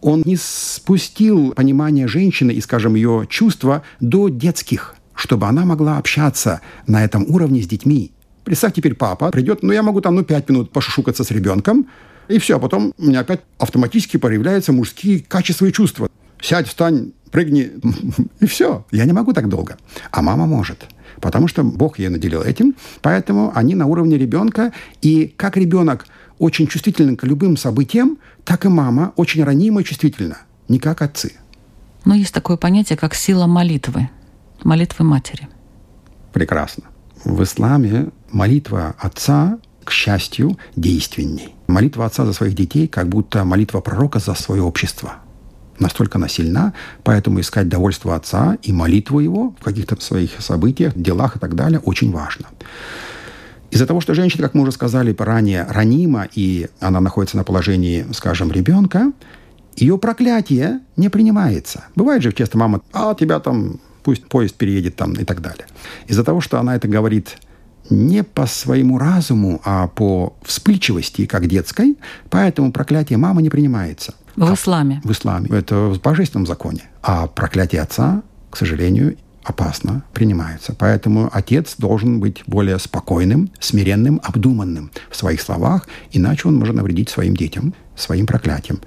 он 0.01 0.23
не 0.25 0.37
спустил 0.37 1.53
понимание 1.53 2.07
женщины 2.07 2.53
и, 2.53 2.61
скажем, 2.61 2.95
ее 2.95 3.27
чувства 3.29 3.83
до 3.99 4.29
детских, 4.29 4.95
чтобы 5.21 5.47
она 5.47 5.65
могла 5.65 5.99
общаться 5.99 6.61
на 6.87 7.05
этом 7.05 7.27
уровне 7.29 7.63
с 7.63 7.67
детьми. 7.67 8.13
Представь, 8.45 8.73
теперь 8.73 8.95
папа 8.95 9.31
придет, 9.31 9.63
ну, 9.63 9.73
я 9.73 9.83
могу 9.83 10.01
там, 10.01 10.15
ну, 10.15 10.25
пять 10.25 10.49
минут 10.49 10.73
пошушукаться 10.73 11.25
с 11.25 11.31
ребенком, 11.31 11.87
и 12.29 12.39
все, 12.39 12.57
а 12.57 12.59
потом 12.59 12.95
у 12.97 13.05
меня 13.05 13.21
опять 13.21 13.41
автоматически 13.59 14.17
появляются 14.17 14.73
мужские 14.73 15.21
качества 15.21 15.67
и 15.67 15.73
чувства. 15.73 16.09
Сядь, 16.41 16.69
встань, 16.69 17.13
прыгни, 17.31 17.73
и 18.41 18.47
все. 18.47 18.87
Я 18.91 19.05
не 19.05 19.13
могу 19.13 19.33
так 19.33 19.49
долго. 19.49 19.77
А 20.11 20.23
мама 20.23 20.47
может. 20.47 20.87
Потому 21.21 21.49
что 21.49 21.65
Бог 21.65 21.99
ее 21.99 22.09
наделил 22.09 22.41
этим. 22.41 22.75
Поэтому 23.03 23.53
они 23.55 23.75
на 23.75 23.87
уровне 23.87 24.17
ребенка. 24.17 24.73
И 25.03 25.35
как 25.37 25.57
ребенок 25.57 26.07
очень 26.39 26.67
чувствителен 26.67 27.17
к 27.17 27.25
любым 27.25 27.57
событиям, 27.57 28.17
так 28.45 28.65
и 28.65 28.69
мама 28.69 29.13
очень 29.17 29.45
ранима 29.45 29.83
и 29.83 29.85
чувствительна. 29.85 30.39
Не 30.69 30.79
как 30.79 31.03
отцы. 31.03 31.33
Но 32.05 32.15
есть 32.15 32.33
такое 32.33 32.57
понятие, 32.57 32.97
как 32.97 33.15
сила 33.15 33.47
молитвы. 33.47 34.09
Молитвы 34.65 35.05
матери. 35.05 35.49
Прекрасно. 36.33 36.85
В 37.25 37.43
исламе 37.43 38.11
молитва 38.31 38.95
отца 38.99 39.59
к 39.85 39.91
счастью, 39.91 40.59
действенней. 40.77 41.55
Молитва 41.67 42.07
отца 42.07 42.25
за 42.25 42.33
своих 42.33 42.55
детей, 42.55 42.87
как 42.87 43.09
будто 43.09 43.45
молитва 43.45 43.81
пророка 43.81 44.19
за 44.19 44.35
свое 44.35 44.63
общество. 44.63 45.15
Настолько 45.79 46.19
она 46.19 46.29
сильна, 46.29 46.75
поэтому 47.03 47.41
искать 47.41 47.69
довольство 47.69 48.15
отца 48.15 48.59
и 48.63 48.73
молитву 48.73 49.19
его 49.19 49.55
в 49.59 49.65
каких-то 49.65 50.01
своих 50.01 50.41
событиях, 50.41 50.93
делах 50.95 51.37
и 51.37 51.39
так 51.39 51.55
далее 51.55 51.81
очень 51.81 52.13
важно. 52.13 52.47
Из-за 53.71 53.87
того, 53.87 54.01
что 54.01 54.15
женщина, 54.15 54.43
как 54.43 54.55
мы 54.55 54.63
уже 54.63 54.73
сказали 54.73 55.15
ранее, 55.19 55.65
ранима, 55.69 56.29
и 56.35 56.69
она 56.81 57.01
находится 57.01 57.37
на 57.37 57.45
положении, 57.45 58.05
скажем, 58.13 58.53
ребенка, 58.53 59.13
ее 59.77 59.97
проклятие 59.97 60.81
не 60.97 61.09
принимается. 61.09 61.85
Бывает 61.97 62.23
же 62.23 62.33
часто 62.33 62.59
мама, 62.59 62.83
а 62.93 63.15
тебя 63.15 63.41
там, 63.41 63.81
пусть 64.03 64.27
поезд 64.27 64.55
переедет 64.55 64.97
там 64.97 65.13
и 65.13 65.25
так 65.25 65.41
далее. 65.41 65.67
Из-за 66.07 66.25
того, 66.25 66.41
что 66.41 66.59
она 66.59 66.77
это 66.77 66.89
говорит 66.89 67.39
не 67.89 68.23
по 68.23 68.47
своему 68.47 68.99
разуму, 68.99 69.61
а 69.65 69.89
по 69.89 70.35
вспыльчивости, 70.43 71.27
как 71.27 71.47
детской, 71.47 71.97
поэтому 72.29 72.73
проклятие 72.73 73.19
мамы 73.19 73.43
не 73.43 73.51
принимается. 73.51 74.15
В 74.37 74.55
исламе? 74.55 75.01
В 75.05 75.11
исламе. 75.11 75.49
Это 75.51 75.89
в 75.89 76.01
божественном 76.01 76.47
законе. 76.47 76.85
А 77.03 77.27
проклятие 77.27 77.83
отца, 77.83 78.23
к 78.51 78.57
сожалению, 78.57 79.17
опасно 79.43 80.05
принимается. 80.13 80.75
Поэтому 80.79 81.31
отец 81.33 81.75
должен 81.79 82.21
быть 82.21 82.43
более 82.47 82.79
спокойным, 82.79 83.51
смиренным, 83.59 84.21
обдуманным 84.23 84.91
в 85.11 85.17
своих 85.17 85.41
словах, 85.41 85.89
иначе 86.13 86.49
он 86.49 86.57
может 86.57 86.75
навредить 86.77 87.09
своим 87.09 87.35
детям, 87.35 87.75
своим 87.97 88.27
проклятием. 88.27 88.81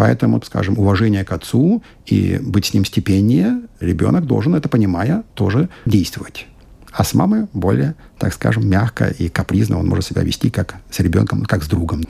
Поэтому, 0.00 0.40
скажем, 0.40 0.78
уважение 0.78 1.26
к 1.26 1.32
отцу 1.32 1.82
и 2.06 2.40
быть 2.42 2.64
с 2.64 2.72
ним 2.72 2.86
степеннее, 2.86 3.60
ребенок 3.80 4.24
должен, 4.24 4.54
это 4.54 4.66
понимая, 4.66 5.24
тоже 5.34 5.68
действовать. 5.84 6.46
А 6.90 7.04
с 7.04 7.12
мамой 7.12 7.48
более, 7.52 7.94
так 8.18 8.32
скажем, 8.32 8.66
мягко 8.66 9.08
и 9.08 9.28
капризно 9.28 9.78
он 9.78 9.86
может 9.86 10.06
себя 10.06 10.22
вести 10.22 10.48
как 10.48 10.76
с 10.90 11.00
ребенком, 11.00 11.44
как 11.44 11.62
с 11.62 11.68
другом. 11.68 12.04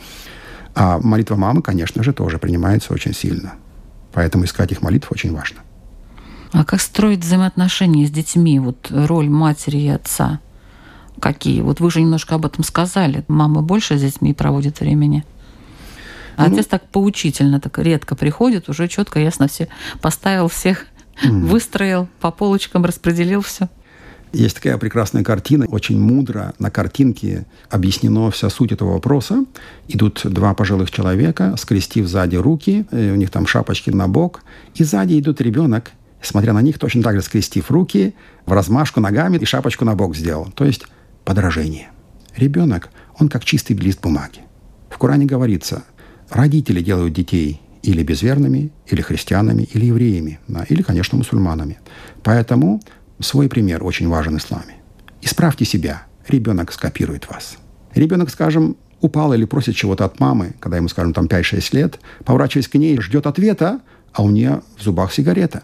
А 0.72 1.00
молитва 1.00 1.35
мамы, 1.35 1.62
конечно 1.62 2.05
же, 2.05 2.12
тоже 2.12 2.38
принимается 2.38 2.94
очень 2.94 3.12
сильно. 3.12 3.55
Поэтому 4.12 4.44
искать 4.44 4.70
их 4.70 4.83
молитв 4.83 5.11
очень 5.11 5.35
важно. 5.35 5.59
А 6.53 6.64
как 6.64 6.81
строить 6.81 7.24
взаимоотношения 7.24 8.07
с 8.07 8.11
детьми? 8.12 8.61
Вот 8.61 8.87
роль 8.92 9.29
матери 9.29 9.79
и 9.79 9.88
отца 9.88 10.38
какие? 11.18 11.61
Вот 11.61 11.81
вы 11.81 11.90
же 11.90 12.00
немножко 12.00 12.37
об 12.37 12.46
этом 12.46 12.62
сказали. 12.62 13.24
Мама 13.26 13.62
больше 13.62 13.98
с 13.98 14.00
детьми 14.00 14.33
проводит 14.33 14.79
времени. 14.79 15.24
А 16.36 16.46
ну, 16.48 16.54
отец 16.54 16.66
так 16.66 16.88
поучительно, 16.88 17.60
так 17.60 17.78
редко 17.78 18.14
приходит, 18.14 18.68
уже 18.68 18.88
четко, 18.88 19.20
ясно 19.20 19.48
все 19.48 19.68
поставил 20.00 20.48
всех, 20.48 20.86
mm. 21.22 21.46
выстроил, 21.46 22.08
по 22.20 22.30
полочкам 22.30 22.84
распределил 22.84 23.42
все. 23.42 23.68
Есть 24.32 24.56
такая 24.56 24.78
прекрасная 24.78 25.24
картина, 25.24 25.66
очень 25.66 25.98
мудро 26.00 26.54
на 26.60 26.70
картинке 26.70 27.46
объяснена 27.68 28.30
вся 28.30 28.48
суть 28.48 28.70
этого 28.70 28.92
вопроса. 28.92 29.44
Идут 29.88 30.20
два 30.24 30.54
пожилых 30.54 30.92
человека, 30.92 31.56
скрестив 31.58 32.06
сзади 32.06 32.36
руки, 32.36 32.86
у 32.92 32.96
них 33.16 33.30
там 33.30 33.48
шапочки 33.48 33.90
на 33.90 34.06
бок, 34.06 34.42
и 34.76 34.84
сзади 34.84 35.18
идут 35.18 35.40
ребенок, 35.40 35.90
смотря 36.22 36.52
на 36.52 36.62
них, 36.62 36.78
точно 36.78 37.02
так 37.02 37.16
же 37.16 37.22
скрестив 37.22 37.72
руки, 37.72 38.14
в 38.46 38.52
размашку 38.52 39.00
ногами 39.00 39.36
и 39.36 39.44
шапочку 39.44 39.84
на 39.84 39.96
бок 39.96 40.14
сделал. 40.14 40.52
То 40.54 40.64
есть 40.64 40.86
подражение. 41.24 41.90
Ребенок, 42.36 42.90
он 43.18 43.28
как 43.28 43.44
чистый 43.44 43.76
лист 43.76 44.00
бумаги. 44.00 44.42
В 44.90 44.98
Коране 44.98 45.26
говорится, 45.26 45.82
родители 46.30 46.80
делают 46.80 47.12
детей 47.12 47.60
или 47.82 48.02
безверными, 48.02 48.70
или 48.86 49.00
христианами, 49.00 49.62
или 49.62 49.86
евреями, 49.86 50.38
да, 50.48 50.64
или, 50.68 50.82
конечно, 50.82 51.18
мусульманами. 51.18 51.78
Поэтому 52.22 52.80
свой 53.20 53.48
пример 53.48 53.84
очень 53.84 54.08
важен 54.08 54.36
исламе. 54.36 54.76
Исправьте 55.22 55.64
себя, 55.64 56.06
ребенок 56.28 56.72
скопирует 56.72 57.28
вас. 57.28 57.56
Ребенок, 57.94 58.30
скажем, 58.30 58.76
упал 59.00 59.32
или 59.32 59.44
просит 59.44 59.74
чего-то 59.76 60.04
от 60.04 60.20
мамы, 60.20 60.54
когда 60.60 60.76
ему, 60.76 60.88
скажем, 60.88 61.12
там 61.12 61.26
5-6 61.26 61.68
лет, 61.72 62.00
поворачиваясь 62.24 62.68
к 62.68 62.74
ней, 62.74 63.00
ждет 63.00 63.26
ответа, 63.26 63.80
а 64.12 64.22
у 64.22 64.30
нее 64.30 64.62
в 64.76 64.82
зубах 64.82 65.12
сигарета. 65.12 65.62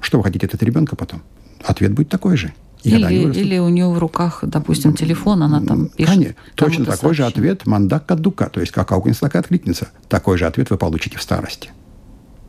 Что 0.00 0.18
вы 0.18 0.24
хотите 0.24 0.46
от 0.46 0.62
ребенка 0.62 0.96
потом? 0.96 1.22
Ответ 1.64 1.92
будет 1.92 2.08
такой 2.08 2.36
же. 2.36 2.52
Или, 2.84 3.32
или 3.32 3.58
у 3.58 3.68
нее 3.68 3.88
в 3.88 3.98
руках, 3.98 4.40
допустим, 4.42 4.94
телефон, 4.94 5.42
она 5.42 5.60
там 5.60 5.88
пишет. 5.88 6.14
Конечно, 6.14 6.34
точно 6.54 6.84
такой 6.84 7.14
же 7.14 7.24
ответ 7.24 7.66
мандак 7.66 8.06
кадука, 8.06 8.48
то 8.48 8.60
есть 8.60 8.72
как 8.72 8.90
аукнется, 8.92 9.20
так 9.20 9.36
и 9.36 9.38
откликнется. 9.38 9.88
Такой 10.08 10.36
же 10.36 10.46
ответ 10.46 10.70
вы 10.70 10.76
получите 10.76 11.18
в 11.18 11.22
старости. 11.22 11.70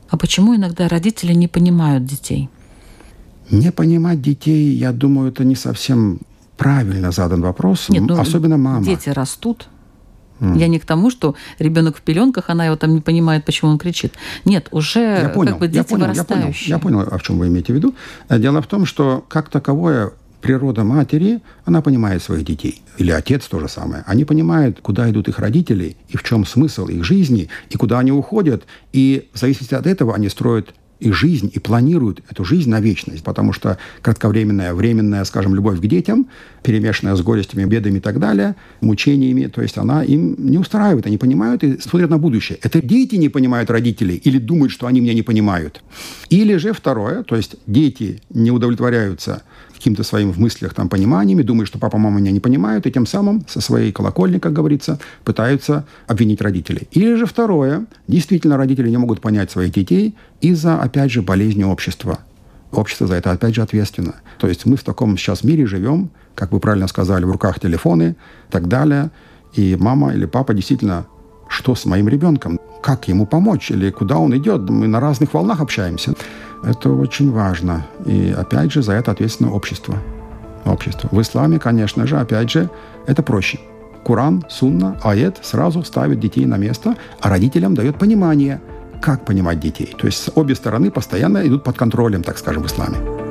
А 0.10 0.18
почему 0.18 0.56
иногда 0.56 0.88
родители 0.88 1.34
не 1.34 1.48
понимают 1.48 2.06
детей? 2.06 2.50
Не 3.52 3.72
понимать 3.72 4.22
детей, 4.22 4.74
я 4.74 4.92
думаю, 4.92 5.30
это 5.30 5.44
не 5.44 5.56
совсем 5.56 6.20
правильно 6.58 7.12
задан 7.12 7.42
вопрос, 7.42 7.90
Нет, 7.90 8.04
ну, 8.04 8.20
особенно 8.20 8.58
мама. 8.58 8.86
Дети 8.86 9.10
растут. 9.10 9.68
Mm. 10.40 10.58
Я 10.58 10.68
не 10.68 10.80
к 10.80 10.86
тому, 10.86 11.10
что 11.10 11.36
ребенок 11.60 11.98
в 11.98 12.02
пеленках, 12.02 12.50
она 12.50 12.66
его 12.66 12.76
там 12.76 12.96
не 12.96 13.02
понимает, 13.02 13.46
почему 13.46 13.72
он 13.72 13.78
кричит. 13.78 14.14
Нет, 14.46 14.68
уже 14.72 15.00
я 15.00 15.30
понял, 15.30 15.52
как 15.52 15.60
бы 15.60 15.68
дети 15.68 15.78
я 15.78 15.84
понял, 15.84 16.08
вырастающие. 16.08 16.70
Я 16.70 16.80
понял, 16.80 17.00
я 17.00 17.06
понял, 17.06 17.16
о 17.16 17.20
чем 17.20 17.40
вы 17.40 17.48
имеете 17.48 17.74
в 17.74 17.76
виду. 17.76 17.96
Дело 18.30 18.62
в 18.62 18.68
том, 18.68 18.86
что 18.86 19.24
как 19.28 19.50
таковое 19.50 20.12
природа 20.44 20.84
матери, 20.84 21.42
она 21.66 21.82
понимает 21.82 22.22
своих 22.22 22.46
детей. 22.46 22.82
Или 22.98 23.12
отец 23.12 23.48
то 23.48 23.60
же 23.60 23.70
самое. 23.70 24.04
Они 24.06 24.26
понимают, 24.26 24.82
куда 24.82 25.10
идут 25.10 25.30
их 25.30 25.40
родители, 25.40 25.96
и 26.10 26.18
в 26.18 26.24
чем 26.24 26.46
смысл 26.46 26.88
их 26.88 27.04
жизни, 27.04 27.48
и 27.70 27.78
куда 27.78 28.00
они 28.00 28.12
уходят. 28.12 28.66
И 28.92 29.30
в 29.34 29.40
зависимости 29.40 29.74
от 29.74 29.88
этого 29.88 30.14
они 30.14 30.30
строят 30.30 30.74
и 31.00 31.12
жизнь, 31.12 31.50
и 31.54 31.60
планируют 31.60 32.22
эту 32.30 32.44
жизнь 32.46 32.70
на 32.70 32.80
вечность. 32.82 33.24
Потому 33.24 33.54
что 33.54 33.78
кратковременная, 34.02 34.74
временная, 34.74 35.24
скажем, 35.24 35.56
любовь 35.56 35.80
к 35.80 35.86
детям, 35.86 36.28
перемешанная 36.62 37.16
с 37.16 37.22
горестями, 37.22 37.66
бедами 37.66 37.98
и 37.98 38.02
так 38.02 38.20
далее, 38.20 38.56
мучениями, 38.82 39.48
то 39.48 39.62
есть 39.62 39.78
она 39.78 40.04
им 40.04 40.36
не 40.38 40.58
устраивает, 40.58 41.06
они 41.06 41.18
понимают 41.18 41.64
и 41.64 41.80
смотрят 41.80 42.10
на 42.10 42.18
будущее. 42.18 42.58
Это 42.62 42.82
дети 42.82 43.16
не 43.16 43.30
понимают 43.30 43.70
родителей 43.70 44.16
или 44.16 44.38
думают, 44.38 44.72
что 44.72 44.88
они 44.88 45.02
меня 45.02 45.14
не 45.14 45.24
понимают. 45.24 45.84
Или 46.30 46.56
же 46.58 46.74
второе, 46.74 47.24
то 47.24 47.36
есть 47.36 47.56
дети 47.66 48.22
не 48.30 48.52
удовлетворяются 48.52 49.44
каким-то 49.84 50.04
своим 50.04 50.32
в 50.32 50.40
мыслях 50.40 50.74
там 50.74 50.88
пониманиями, 50.88 51.42
думают, 51.42 51.68
что 51.68 51.78
папа, 51.78 51.98
мама 51.98 52.22
меня 52.22 52.32
не 52.32 52.40
понимают, 52.40 52.88
и 52.88 52.92
тем 52.92 53.06
самым 53.06 53.44
со 53.50 53.60
своей 53.60 53.92
колокольни, 53.92 54.40
как 54.40 54.54
говорится, 54.54 54.98
пытаются 55.26 55.86
обвинить 56.08 56.42
родителей. 56.42 56.88
Или 56.92 57.16
же 57.16 57.26
второе, 57.26 57.86
действительно 58.08 58.56
родители 58.56 58.90
не 58.90 58.96
могут 58.96 59.20
понять 59.20 59.52
своих 59.52 59.74
детей 59.74 60.16
из-за, 60.40 60.82
опять 60.82 61.12
же, 61.12 61.22
болезни 61.22 61.66
общества. 61.66 62.20
Общество 62.72 63.08
за 63.08 63.16
это, 63.16 63.32
опять 63.32 63.56
же, 63.56 63.62
ответственно. 63.62 64.16
То 64.38 64.48
есть 64.48 64.66
мы 64.66 64.78
в 64.78 64.84
таком 64.84 65.18
сейчас 65.18 65.44
мире 65.44 65.66
живем, 65.66 66.12
как 66.34 66.54
вы 66.54 66.62
правильно 66.62 66.88
сказали, 66.88 67.26
в 67.26 67.32
руках 67.32 67.60
телефоны 67.60 68.16
и 68.48 68.52
так 68.52 68.70
далее. 68.70 69.12
И 69.54 69.76
мама 69.78 70.14
или 70.14 70.26
папа 70.26 70.54
действительно, 70.54 71.08
что 71.50 71.76
с 71.76 71.86
моим 71.86 72.08
ребенком? 72.08 72.58
Как 72.82 73.10
ему 73.10 73.26
помочь? 73.26 73.70
Или 73.70 73.90
куда 73.90 74.18
он 74.18 74.34
идет? 74.38 74.70
Мы 74.70 74.88
на 74.88 75.02
разных 75.02 75.34
волнах 75.34 75.60
общаемся. 75.60 76.14
Это 76.64 76.90
очень 76.90 77.32
важно. 77.32 77.86
И 78.06 78.34
опять 78.36 78.72
же, 78.72 78.82
за 78.82 78.94
это 78.94 79.12
ответственно 79.12 79.52
общество. 79.52 79.96
общество. 80.66 81.10
В 81.12 81.22
исламе, 81.22 81.60
конечно 81.60 82.08
же, 82.08 82.18
опять 82.18 82.50
же, 82.50 82.70
это 83.06 83.22
проще. 83.22 83.60
Куран, 84.04 84.44
сунна, 84.50 84.98
аят 85.04 85.40
сразу 85.42 85.84
ставит 85.84 86.20
детей 86.20 86.46
на 86.46 86.58
место, 86.58 86.96
а 87.20 87.30
родителям 87.30 87.74
дает 87.74 87.98
понимание, 87.98 88.62
как 89.02 89.26
понимать 89.26 89.60
детей. 89.60 89.94
То 89.98 90.08
есть 90.08 90.30
обе 90.36 90.56
стороны 90.56 90.90
постоянно 90.92 91.46
идут 91.46 91.64
под 91.64 91.78
контролем, 91.78 92.24
так 92.24 92.38
скажем, 92.38 92.64
в 92.64 92.68
исламе. 92.68 93.23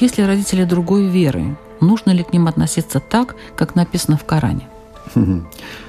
Если 0.00 0.22
родители 0.22 0.64
другой 0.64 1.06
веры, 1.08 1.56
нужно 1.80 2.10
ли 2.10 2.22
к 2.22 2.32
ним 2.32 2.46
относиться 2.46 3.00
так, 3.00 3.36
как 3.56 3.74
написано 3.74 4.16
в 4.16 4.24
Коране? 4.24 4.68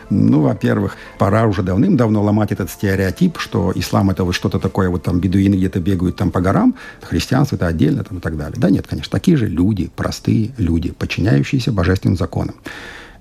Ну, 0.09 0.41
во-первых, 0.41 0.97
пора 1.17 1.45
уже 1.45 1.63
давным-давно 1.63 2.21
ломать 2.21 2.51
этот 2.51 2.69
стереотип, 2.69 3.39
что 3.39 3.71
ислам 3.73 4.11
это 4.11 4.23
вот 4.23 4.35
что-то 4.35 4.59
такое, 4.59 4.89
вот 4.89 5.03
там 5.03 5.19
бедуины 5.19 5.55
где-то 5.55 5.79
бегают 5.79 6.15
там 6.15 6.29
по 6.29 6.41
горам, 6.41 6.75
христианство 7.01 7.55
это 7.55 7.67
отдельно 7.67 8.03
там 8.03 8.19
и 8.19 8.21
так 8.21 8.37
далее. 8.37 8.59
Да 8.59 8.69
нет, 8.69 8.85
конечно, 8.85 9.11
такие 9.11 9.35
же 9.35 9.47
люди, 9.47 9.89
простые 9.95 10.51
люди, 10.57 10.91
подчиняющиеся 10.91 11.71
божественным 11.71 12.17
законам. 12.17 12.55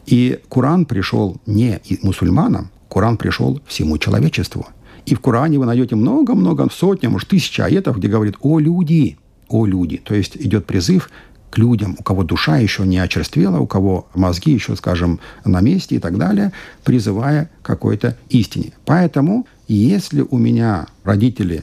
И 0.04 0.40
Коран 0.50 0.84
пришел 0.84 1.38
не 1.46 1.80
мусульманам, 2.02 2.70
Коран 2.90 3.16
пришел 3.16 3.60
всему 3.66 3.96
человечеству. 3.96 4.66
И 5.06 5.14
в 5.14 5.20
Коране 5.20 5.58
вы 5.58 5.66
найдете 5.66 5.96
много-много, 5.96 6.68
сотни, 6.70 7.06
может, 7.06 7.28
тысячи 7.28 7.60
аетов, 7.60 7.96
где 7.96 8.08
говорит 8.08 8.36
«О 8.40 8.58
люди!» 8.58 9.18
О 9.54 9.66
люди. 9.66 9.98
То 9.98 10.14
есть 10.14 10.36
идет 10.36 10.66
призыв 10.66 11.10
к 11.50 11.58
людям, 11.58 11.94
у 11.96 12.02
кого 12.02 12.24
душа 12.24 12.56
еще 12.56 12.84
не 12.84 12.98
очерствела, 12.98 13.60
у 13.60 13.66
кого 13.68 14.08
мозги 14.14 14.52
еще, 14.52 14.74
скажем, 14.74 15.20
на 15.44 15.60
месте 15.60 15.94
и 15.94 15.98
так 16.00 16.18
далее, 16.18 16.52
призывая 16.82 17.48
какой-то 17.62 18.16
истине. 18.28 18.72
Поэтому, 18.84 19.46
если 19.68 20.22
у 20.22 20.38
меня 20.38 20.88
родители, 21.04 21.62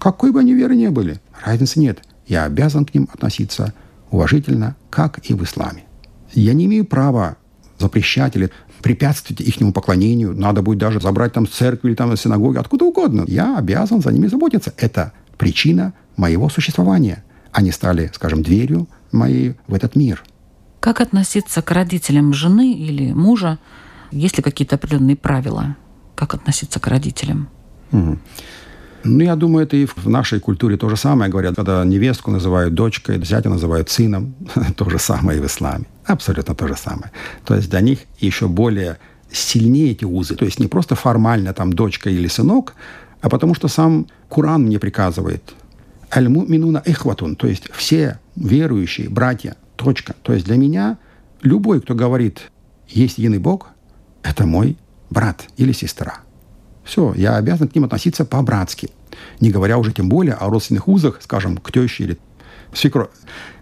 какой 0.00 0.32
бы 0.32 0.40
они 0.40 0.54
веры 0.54 0.74
ни 0.74 0.88
были, 0.88 1.20
разницы 1.44 1.78
нет, 1.78 2.00
я 2.26 2.44
обязан 2.44 2.84
к 2.84 2.92
ним 2.92 3.08
относиться 3.12 3.72
уважительно, 4.10 4.74
как 4.90 5.20
и 5.30 5.34
в 5.34 5.44
исламе. 5.44 5.84
Я 6.32 6.52
не 6.52 6.64
имею 6.64 6.84
права 6.84 7.36
запрещать 7.78 8.34
или 8.34 8.50
препятствовать 8.82 9.40
их 9.40 9.54
поклонению. 9.72 10.34
Надо 10.34 10.62
будет 10.62 10.78
даже 10.78 11.00
забрать 11.00 11.32
там 11.32 11.46
с 11.46 11.50
церкви 11.50 11.90
или 11.90 11.94
там 11.94 12.16
синагоги, 12.16 12.58
откуда 12.58 12.86
угодно. 12.86 13.24
Я 13.28 13.56
обязан 13.56 14.02
за 14.02 14.10
ними 14.10 14.26
заботиться. 14.26 14.72
Это 14.76 15.12
причина 15.38 15.92
моего 16.16 16.48
существования. 16.48 17.24
Они 17.52 17.72
стали, 17.72 18.10
скажем, 18.14 18.42
дверью 18.42 18.88
моей 19.12 19.54
в 19.66 19.74
этот 19.74 19.96
мир. 19.96 20.22
Как 20.80 21.00
относиться 21.00 21.62
к 21.62 21.70
родителям 21.70 22.34
жены 22.34 22.74
или 22.74 23.12
мужа? 23.12 23.58
Есть 24.10 24.36
ли 24.36 24.42
какие-то 24.42 24.76
определенные 24.76 25.16
правила? 25.16 25.76
Как 26.14 26.34
относиться 26.34 26.80
к 26.80 26.86
родителям? 26.86 27.48
Угу. 27.92 28.18
Ну, 29.04 29.22
я 29.22 29.36
думаю, 29.36 29.66
это 29.66 29.76
и 29.76 29.86
в 29.86 30.08
нашей 30.08 30.40
культуре 30.40 30.76
то 30.76 30.88
же 30.88 30.96
самое 30.96 31.30
говорят. 31.30 31.56
Когда 31.56 31.84
невестку 31.84 32.30
называют 32.30 32.74
дочкой, 32.74 33.22
зятя 33.24 33.50
называют 33.50 33.90
сыном, 33.90 34.34
то 34.76 34.90
же 34.90 34.98
самое 34.98 35.38
и 35.38 35.42
в 35.42 35.46
исламе. 35.46 35.84
Абсолютно 36.06 36.54
то 36.54 36.66
же 36.68 36.76
самое. 36.76 37.10
То 37.44 37.54
есть 37.54 37.70
для 37.70 37.80
них 37.80 37.98
еще 38.18 38.48
более 38.48 38.98
сильнее 39.30 39.92
эти 39.92 40.04
узы. 40.04 40.36
То 40.36 40.44
есть 40.44 40.60
не 40.60 40.68
просто 40.68 40.94
формально 40.94 41.52
там 41.52 41.72
дочка 41.72 42.10
или 42.10 42.28
сынок, 42.28 42.74
а 43.20 43.28
потому 43.28 43.54
что 43.54 43.68
сам 43.68 44.06
Куран 44.28 44.62
мне 44.62 44.78
приказывает 44.78 45.54
Аль-муминуна 46.14 46.80
ихватун, 46.84 47.34
то 47.34 47.48
есть 47.48 47.68
все 47.72 48.20
верующие 48.36 49.08
братья, 49.08 49.56
точка. 49.76 50.14
То 50.22 50.32
есть 50.32 50.46
для 50.46 50.56
меня 50.56 50.98
любой, 51.42 51.80
кто 51.80 51.94
говорит, 51.94 52.50
есть 52.88 53.18
единый 53.18 53.38
Бог, 53.38 53.70
это 54.22 54.46
мой 54.46 54.76
брат 55.10 55.44
или 55.56 55.72
сестра. 55.72 56.20
Все, 56.84 57.14
я 57.16 57.36
обязан 57.36 57.68
к 57.68 57.74
ним 57.74 57.84
относиться 57.84 58.24
по-братски. 58.24 58.90
Не 59.40 59.50
говоря 59.50 59.78
уже 59.78 59.92
тем 59.92 60.08
более 60.08 60.34
о 60.34 60.50
родственных 60.50 60.86
узах, 60.86 61.20
скажем, 61.20 61.56
к 61.56 61.72
теще 61.72 62.04
или 62.04 62.18
свекрови. 62.72 63.08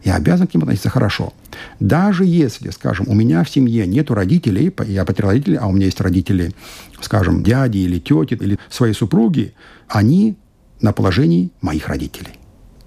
Я 0.04 0.16
обязан 0.16 0.46
к 0.46 0.54
ним 0.54 0.64
относиться 0.64 0.90
хорошо. 0.90 1.32
Даже 1.80 2.24
если, 2.24 2.70
скажем, 2.70 3.06
у 3.08 3.14
меня 3.14 3.44
в 3.44 3.50
семье 3.50 3.86
нет 3.86 4.10
родителей, 4.10 4.74
я 4.86 5.04
потерял 5.04 5.30
родителей, 5.30 5.56
а 5.56 5.66
у 5.66 5.72
меня 5.72 5.86
есть 5.86 6.00
родители, 6.00 6.52
скажем, 7.00 7.42
дяди 7.42 7.78
или 7.78 7.98
тети, 7.98 8.34
или 8.34 8.58
свои 8.68 8.92
супруги, 8.92 9.54
они 9.88 10.36
на 10.80 10.92
положении 10.92 11.50
моих 11.60 11.88
родителей 11.88 12.41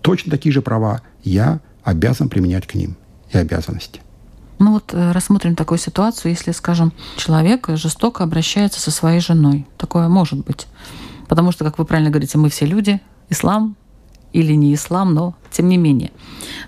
точно 0.06 0.30
такие 0.30 0.54
же 0.54 0.62
права 0.62 1.02
я 1.24 1.60
обязан 1.84 2.30
применять 2.30 2.68
к 2.68 2.76
ним 2.76 2.96
и 3.32 3.38
обязанности. 3.40 4.02
Ну 4.60 4.74
вот 4.74 4.94
э, 4.94 5.12
рассмотрим 5.12 5.56
такую 5.56 5.80
ситуацию, 5.80 6.32
если, 6.32 6.52
скажем, 6.52 6.94
человек 7.18 7.70
жестоко 7.70 8.24
обращается 8.24 8.80
со 8.80 8.92
своей 8.92 9.20
женой. 9.20 9.66
Такое 9.78 10.08
может 10.08 10.46
быть. 10.46 10.68
Потому 11.28 11.52
что, 11.52 11.66
как 11.66 11.80
вы 11.80 11.86
правильно 11.86 12.12
говорите, 12.12 12.38
мы 12.38 12.50
все 12.50 12.68
люди, 12.68 13.02
ислам 13.30 13.76
или 14.32 14.54
не 14.54 14.76
ислам, 14.76 15.16
но 15.16 15.34
тем 15.50 15.70
не 15.70 15.78
менее. 15.78 16.12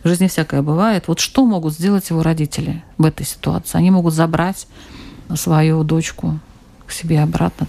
В 0.03 0.07
жизни 0.07 0.27
всякое 0.27 0.63
бывает. 0.63 1.07
Вот 1.07 1.19
что 1.19 1.45
могут 1.45 1.73
сделать 1.73 2.09
его 2.09 2.23
родители 2.23 2.83
в 2.97 3.05
этой 3.05 3.25
ситуации? 3.25 3.77
Они 3.77 3.91
могут 3.91 4.15
забрать 4.15 4.67
свою 5.35 5.83
дочку 5.83 6.39
к 6.87 6.91
себе 6.91 7.21
обратно? 7.21 7.67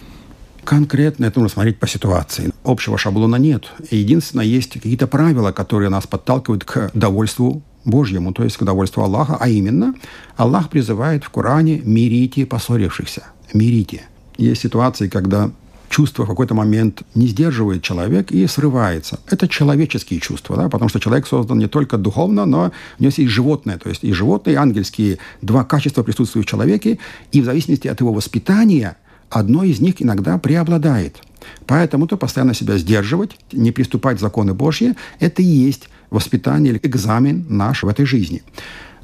Конкретно 0.68 1.24
это 1.24 1.40
нужно 1.40 1.54
смотреть 1.54 1.78
по 1.78 1.88
ситуации. 1.88 2.52
Общего 2.62 2.98
шаблона 2.98 3.36
нет. 3.36 3.72
Единственное, 3.90 4.44
есть 4.44 4.74
какие-то 4.74 5.06
правила, 5.06 5.50
которые 5.50 5.88
нас 5.88 6.06
подталкивают 6.06 6.64
к 6.64 6.90
довольству 6.92 7.62
Божьему, 7.86 8.34
то 8.34 8.44
есть 8.44 8.58
к 8.58 8.64
довольству 8.64 9.02
Аллаха, 9.02 9.38
а 9.40 9.48
именно 9.48 9.94
Аллах 10.36 10.68
призывает 10.68 11.24
в 11.24 11.30
Коране 11.30 11.80
«мирите 11.86 12.44
поссорившихся». 12.44 13.28
Мирите. 13.54 14.02
Есть 14.36 14.60
ситуации, 14.60 15.08
когда 15.08 15.50
чувство 15.88 16.24
в 16.24 16.28
какой-то 16.28 16.54
момент 16.54 17.02
не 17.14 17.28
сдерживает 17.28 17.82
человек 17.82 18.30
и 18.30 18.46
срывается. 18.46 19.20
Это 19.30 19.48
человеческие 19.48 20.20
чувства, 20.20 20.54
да, 20.58 20.68
потому 20.68 20.90
что 20.90 21.00
человек 21.00 21.26
создан 21.26 21.58
не 21.58 21.68
только 21.68 21.96
духовно, 21.96 22.44
но 22.44 22.58
у 22.58 23.02
него 23.02 23.08
есть 23.08 23.20
и 23.20 23.26
животное, 23.26 23.78
то 23.78 23.88
есть 23.88 24.04
и 24.04 24.12
животные, 24.12 24.52
и 24.52 24.56
ангельские. 24.58 25.16
Два 25.40 25.64
качества 25.64 26.02
присутствуют 26.02 26.46
в 26.46 26.50
человеке, 26.50 26.98
и 27.32 27.40
в 27.40 27.46
зависимости 27.46 27.88
от 27.88 28.00
его 28.00 28.12
воспитания 28.12 28.98
одно 29.30 29.64
из 29.64 29.80
них 29.80 30.00
иногда 30.00 30.38
преобладает. 30.38 31.18
Поэтому 31.66 32.06
то 32.06 32.16
постоянно 32.16 32.54
себя 32.54 32.76
сдерживать, 32.78 33.36
не 33.52 33.72
приступать 33.72 34.18
к 34.18 34.20
законы 34.20 34.54
Божьи, 34.54 34.94
это 35.20 35.42
и 35.42 35.46
есть 35.46 35.88
воспитание 36.10 36.72
или 36.72 36.80
экзамен 36.82 37.46
наш 37.48 37.82
в 37.82 37.88
этой 37.88 38.06
жизни. 38.06 38.42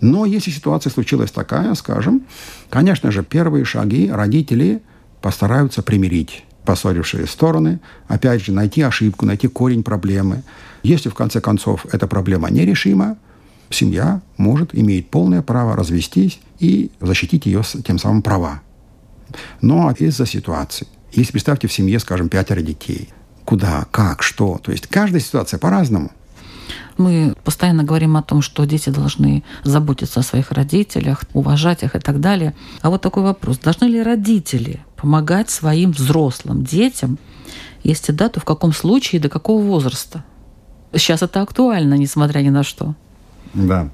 Но 0.01 0.25
если 0.25 0.51
ситуация 0.51 0.91
случилась 0.91 1.31
такая, 1.31 1.75
скажем, 1.75 2.22
конечно 2.68 3.11
же, 3.11 3.22
первые 3.22 3.64
шаги 3.64 4.11
родители 4.11 4.83
постараются 5.20 5.83
примирить 5.83 6.45
поссорившие 6.64 7.27
стороны, 7.27 7.81
опять 8.09 8.43
же, 8.43 8.53
найти 8.53 8.83
ошибку, 8.83 9.27
найти 9.27 9.49
корень 9.49 9.83
проблемы. 9.83 10.43
Если, 10.83 11.09
в 11.09 11.14
конце 11.14 11.41
концов, 11.41 11.87
эта 11.93 12.07
проблема 12.07 12.51
нерешима, 12.51 13.16
семья 13.70 14.22
может, 14.37 14.75
имеет 14.75 15.11
полное 15.11 15.43
право 15.43 15.77
развестись 15.77 16.41
и 16.59 16.91
защитить 17.01 17.47
ее 17.47 17.62
тем 17.87 17.99
самым 17.99 18.22
права. 18.22 18.62
Но 19.61 19.91
из-за 19.99 20.26
ситуации. 20.26 20.87
Если 21.12 21.32
представьте 21.32 21.68
в 21.68 21.72
семье, 21.72 21.99
скажем, 22.01 22.28
пятеро 22.28 22.61
детей, 22.61 23.11
куда, 23.45 23.87
как, 23.91 24.22
что, 24.22 24.59
то 24.62 24.72
есть 24.72 24.87
каждая 24.87 25.20
ситуация 25.20 25.59
по-разному– 25.59 26.11
мы 26.97 27.35
постоянно 27.45 27.85
говорим 27.85 28.16
о 28.16 28.22
том, 28.22 28.43
что 28.43 28.64
дети 28.64 28.91
должны 28.91 29.43
заботиться 29.64 30.20
о 30.20 30.22
своих 30.22 30.53
родителях, 30.53 31.24
уважать 31.32 31.82
их 31.82 31.97
и 31.97 31.99
так 31.99 32.20
далее. 32.20 32.55
А 32.82 32.91
вот 32.91 33.03
такой 33.03 33.22
вопрос. 33.22 33.59
Должны 33.59 33.87
ли 33.87 34.03
родители 34.03 34.85
помогать 34.97 35.51
своим 35.51 35.93
взрослым 35.93 36.64
детям? 36.64 37.18
Если 37.82 38.12
да, 38.12 38.28
то 38.28 38.41
в 38.41 38.45
каком 38.45 38.72
случае 38.72 39.18
и 39.18 39.22
до 39.22 39.28
какого 39.28 39.62
возраста? 39.62 40.24
Сейчас 40.93 41.22
это 41.22 41.43
актуально, 41.43 41.95
несмотря 41.95 42.41
ни 42.41 42.51
на 42.51 42.62
что. 42.62 42.95
Да. 43.53 43.91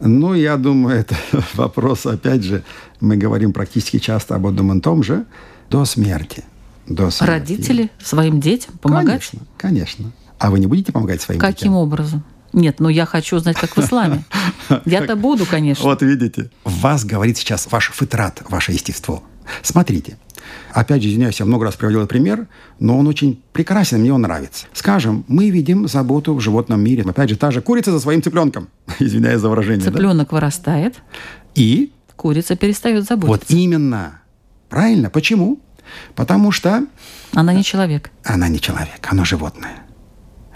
Ну, 0.00 0.34
я 0.34 0.56
думаю, 0.56 0.98
это 1.00 1.16
вопрос, 1.54 2.06
опять 2.06 2.42
же, 2.42 2.62
мы 3.00 3.16
говорим 3.16 3.52
практически 3.52 3.98
часто 3.98 4.34
об 4.34 4.46
одном 4.46 4.76
и 4.76 4.80
том 4.80 5.02
же, 5.02 5.24
до 5.70 5.84
смерти. 5.84 6.44
До 6.86 7.10
смерти. 7.10 7.30
Родители 7.30 7.90
своим 8.02 8.40
детям 8.40 8.76
помогать? 8.78 9.22
Конечно, 9.30 9.40
конечно. 9.56 10.12
А 10.38 10.50
вы 10.50 10.58
не 10.58 10.66
будете 10.66 10.92
помогать 10.92 11.22
своим 11.22 11.40
Каким 11.40 11.52
детям? 11.52 11.72
Каким 11.72 11.76
образом? 11.76 12.24
Нет, 12.52 12.78
ну 12.78 12.88
я 12.88 13.04
хочу 13.04 13.36
узнать, 13.36 13.56
как 13.56 13.76
в 13.76 13.78
исламе. 13.80 14.24
Я-то 14.84 15.16
буду, 15.16 15.44
конечно. 15.44 15.84
Вот 15.84 16.02
видите, 16.02 16.50
в 16.64 16.80
вас 16.80 17.04
говорит 17.04 17.36
сейчас 17.36 17.66
ваш 17.70 17.90
фитрат, 17.92 18.42
ваше 18.48 18.72
естество. 18.72 19.24
Смотрите. 19.62 20.18
Опять 20.72 21.02
же, 21.02 21.08
извиняюсь, 21.08 21.38
я 21.40 21.46
много 21.46 21.64
раз 21.64 21.76
приводил 21.76 22.06
пример, 22.06 22.46
но 22.80 22.98
он 22.98 23.06
очень 23.06 23.42
прекрасен, 23.52 24.00
мне 24.00 24.12
он 24.12 24.22
нравится. 24.22 24.66
Скажем, 24.72 25.24
мы 25.28 25.50
видим 25.50 25.86
заботу 25.88 26.34
в 26.34 26.40
животном 26.40 26.82
мире. 26.82 27.04
Опять 27.06 27.30
же, 27.30 27.36
та 27.36 27.50
же 27.50 27.60
курица 27.60 27.92
за 27.92 28.00
своим 28.00 28.22
цыпленком. 28.22 28.68
Извиняюсь 28.98 29.40
за 29.40 29.48
выражение. 29.48 29.84
Цыпленок 29.84 30.30
да? 30.30 30.34
вырастает. 30.34 30.96
И? 31.54 31.92
Курица 32.16 32.56
перестает 32.56 33.04
заботиться. 33.04 33.28
Вот 33.28 33.44
именно. 33.50 34.20
Правильно. 34.68 35.10
Почему? 35.10 35.60
Потому 36.14 36.50
что... 36.50 36.86
Она 37.32 37.52
не 37.52 37.62
человек. 37.62 38.10
Она 38.24 38.48
не 38.48 38.60
человек, 38.60 39.06
она 39.10 39.24
животное. 39.24 39.83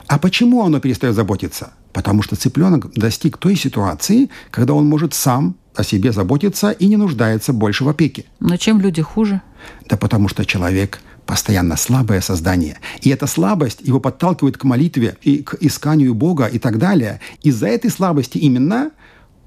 А 0.08 0.18
почему 0.18 0.64
оно 0.64 0.80
перестает 0.80 1.14
заботиться? 1.14 1.72
Потому 1.92 2.22
что 2.22 2.34
цыпленок 2.34 2.92
достиг 2.94 3.36
той 3.36 3.56
ситуации, 3.56 4.30
когда 4.50 4.72
он 4.72 4.86
может 4.86 5.12
сам 5.12 5.54
о 5.74 5.84
себе 5.84 6.12
заботиться 6.12 6.70
и 6.70 6.86
не 6.86 6.96
нуждается 6.96 7.52
больше 7.52 7.84
в 7.84 7.88
опеке. 7.88 8.24
Но 8.40 8.56
чем 8.56 8.80
люди 8.80 9.02
хуже? 9.02 9.42
Да 9.86 9.96
потому 9.98 10.28
что 10.28 10.46
человек 10.46 11.00
постоянно 11.26 11.76
слабое 11.76 12.22
создание. 12.22 12.78
И 13.02 13.10
эта 13.10 13.26
слабость 13.26 13.80
его 13.82 14.00
подталкивает 14.00 14.56
к 14.56 14.64
молитве 14.64 15.18
и 15.20 15.42
к 15.42 15.56
исканию 15.60 16.14
Бога 16.14 16.46
и 16.46 16.58
так 16.58 16.78
далее. 16.78 17.20
Из-за 17.42 17.68
этой 17.68 17.90
слабости 17.90 18.38
именно 18.38 18.90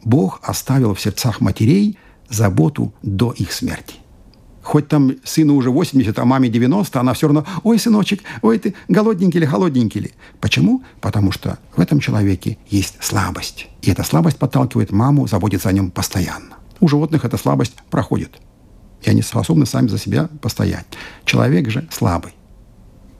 Бог 0.03 0.39
оставил 0.43 0.93
в 0.93 1.01
сердцах 1.01 1.41
матерей 1.41 1.97
заботу 2.29 2.93
до 3.01 3.31
их 3.31 3.51
смерти 3.51 4.00
хоть 4.63 4.87
там 4.87 5.13
сыну 5.23 5.55
уже 5.55 5.69
80, 5.69 6.17
а 6.17 6.25
маме 6.25 6.49
90, 6.49 6.99
она 6.99 7.13
все 7.13 7.27
равно, 7.27 7.45
ой, 7.63 7.79
сыночек, 7.79 8.21
ой, 8.41 8.59
ты 8.59 8.75
голодненький 8.87 9.39
или 9.39 9.45
холодненький 9.45 10.01
ли. 10.01 10.11
Почему? 10.39 10.83
Потому 10.99 11.31
что 11.31 11.57
в 11.75 11.81
этом 11.81 11.99
человеке 11.99 12.57
есть 12.67 12.97
слабость. 13.01 13.67
И 13.81 13.91
эта 13.91 14.03
слабость 14.03 14.37
подталкивает 14.37 14.91
маму 14.91 15.27
заботиться 15.27 15.69
о 15.69 15.71
нем 15.71 15.91
постоянно. 15.91 16.57
У 16.79 16.87
животных 16.87 17.25
эта 17.25 17.37
слабость 17.37 17.75
проходит. 17.89 18.39
И 19.03 19.09
они 19.09 19.21
способны 19.21 19.65
сами 19.65 19.87
за 19.87 19.97
себя 19.97 20.29
постоять. 20.41 20.85
Человек 21.25 21.69
же 21.69 21.87
слабый. 21.91 22.33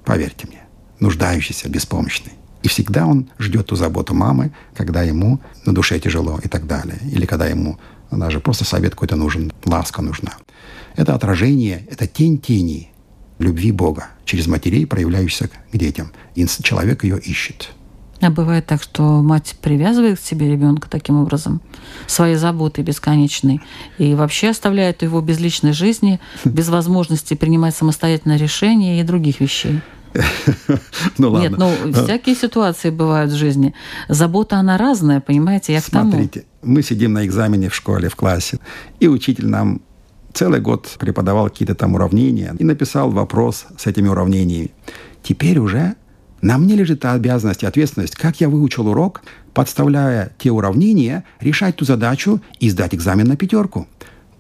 Поверьте 0.06 0.48
мне. 0.48 0.62
Нуждающийся, 1.00 1.70
беспомощный. 1.70 2.34
И 2.64 2.68
всегда 2.68 3.08
он 3.08 3.30
ждет 3.39 3.68
ту 3.68 3.76
заботу 3.76 4.14
мамы, 4.14 4.52
когда 4.76 5.02
ему 5.02 5.39
на 5.66 5.74
душе 5.74 6.00
тяжело 6.00 6.39
и 6.44 6.48
так 6.48 6.68
далее. 6.68 7.00
Или 7.12 7.26
когда 7.26 7.48
ему 7.48 7.80
даже 8.12 8.39
просто 8.39 8.66
совет 8.66 8.94
какой-то 8.94 9.16
нужен, 9.16 9.52
ласка 9.66 10.02
нужна. 10.02 10.34
Это 10.96 11.16
отражение, 11.16 11.88
это 11.89 12.08
тень 12.08 12.39
тени 12.39 12.92
любви 13.39 13.72
Бога 13.72 14.08
через 14.26 14.48
матерей, 14.48 14.86
проявляющихся 14.86 15.48
к 15.48 15.78
детям. 15.78 16.12
И 16.36 16.46
человек 16.46 17.04
ее 17.04 17.20
ищет. 17.20 17.72
А 18.22 18.30
бывает 18.30 18.68
так, 18.68 18.84
что 18.84 19.02
мать 19.24 19.56
привязывает 19.62 20.20
к 20.20 20.22
себе 20.24 20.52
ребенка 20.52 20.88
таким 20.88 21.20
образом, 21.20 21.60
своей 22.06 22.36
заботой 22.36 22.84
бесконечной, 22.84 23.62
и 23.98 24.14
вообще 24.14 24.50
оставляет 24.50 25.02
его 25.02 25.22
без 25.22 25.39
личной 25.39 25.74
жизни, 25.74 26.20
без 26.46 26.70
возможности 26.70 27.34
принимать 27.34 27.76
самостоятельное 27.76 28.38
решение 28.38 29.00
и 29.00 29.04
других 29.04 29.39
вещей. 29.39 29.82
Ну 31.18 31.32
ладно. 31.32 31.48
Нет, 31.48 31.58
ну 31.58 31.94
всякие 31.94 32.36
ситуации 32.36 32.89
бывают 32.89 33.32
в 33.32 33.36
жизни. 33.36 33.74
Забота, 34.10 34.58
она 34.58 34.78
разная, 34.78 35.22
понимаете, 35.22 35.74
я 35.74 35.82
к 35.82 35.89
тому. 35.89 36.12
Смотрите, 36.12 36.46
мы 36.62 36.84
сидим 36.84 37.14
на 37.14 37.26
экзамене 37.26 37.70
в 37.70 37.76
школе, 37.76 38.10
в 38.10 38.16
классе, 38.16 38.60
и 39.00 39.08
учитель 39.08 39.48
нам 39.48 39.82
целый 40.34 40.59
год 40.59 40.95
преподавал 40.99 41.49
какие-то 41.49 41.75
там 41.75 41.95
уравнения 41.95 42.55
и 42.57 42.63
написал 42.63 43.11
вопрос 43.11 43.65
с 43.77 43.88
этими 43.88 44.07
уравнениями. 44.07 44.71
Теперь 45.23 45.59
уже 45.59 45.95
на 46.41 46.57
мне 46.57 46.75
лежит 46.75 47.05
обязанность 47.05 47.63
и 47.63 47.67
ответственность, 47.67 48.15
как 48.15 48.41
я 48.41 48.49
выучил 48.49 48.88
урок, 48.88 49.21
подставляя 49.53 50.34
те 50.39 50.49
уравнения, 50.51 51.23
решать 51.39 51.75
ту 51.75 51.86
задачу 51.86 52.41
и 52.59 52.69
сдать 52.69 52.95
экзамен 52.95 53.27
на 53.27 53.38
пятерку. 53.38 53.88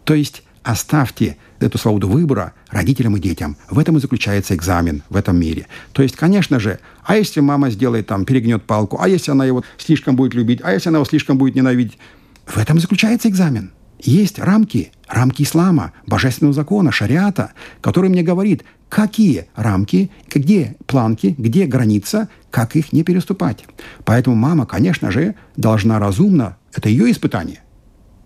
То 0.03 0.15
есть 0.15 0.43
оставьте 0.63 1.37
эту 1.59 1.77
свободу 1.77 2.07
выбора 2.07 2.53
родителям 2.69 3.17
и 3.17 3.19
детям. 3.19 3.57
В 3.69 3.77
этом 3.79 3.97
и 3.97 4.01
заключается 4.01 4.55
экзамен 4.55 5.03
в 5.09 5.15
этом 5.15 5.39
мире. 5.39 5.67
То 5.93 6.03
есть, 6.03 6.15
конечно 6.15 6.59
же, 6.59 6.79
а 7.03 7.17
если 7.17 7.39
мама 7.39 7.69
сделает 7.69 8.07
там, 8.07 8.25
перегнет 8.25 8.63
палку, 8.63 8.97
а 8.99 9.07
если 9.07 9.31
она 9.31 9.45
его 9.45 9.63
слишком 9.77 10.15
будет 10.15 10.33
любить, 10.33 10.59
а 10.63 10.73
если 10.73 10.89
она 10.89 10.97
его 10.97 11.05
слишком 11.05 11.37
будет 11.37 11.55
ненавидеть, 11.55 11.97
в 12.45 12.57
этом 12.57 12.77
и 12.77 12.79
заключается 12.79 13.29
экзамен. 13.29 13.71
Есть 14.03 14.39
рамки, 14.39 14.91
рамки 15.07 15.43
ислама, 15.43 15.93
божественного 16.07 16.53
закона, 16.53 16.91
шариата, 16.91 17.51
который 17.81 18.09
мне 18.09 18.23
говорит, 18.23 18.63
какие 18.89 19.47
рамки, 19.55 20.09
где 20.33 20.75
планки, 20.87 21.35
где 21.37 21.65
граница, 21.65 22.29
как 22.49 22.75
их 22.75 22.93
не 22.93 23.03
переступать. 23.03 23.65
Поэтому 24.03 24.35
мама, 24.35 24.65
конечно 24.65 25.11
же, 25.11 25.35
должна 25.55 25.99
разумно, 25.99 26.57
это 26.73 26.89
ее 26.89 27.11
испытание– 27.11 27.59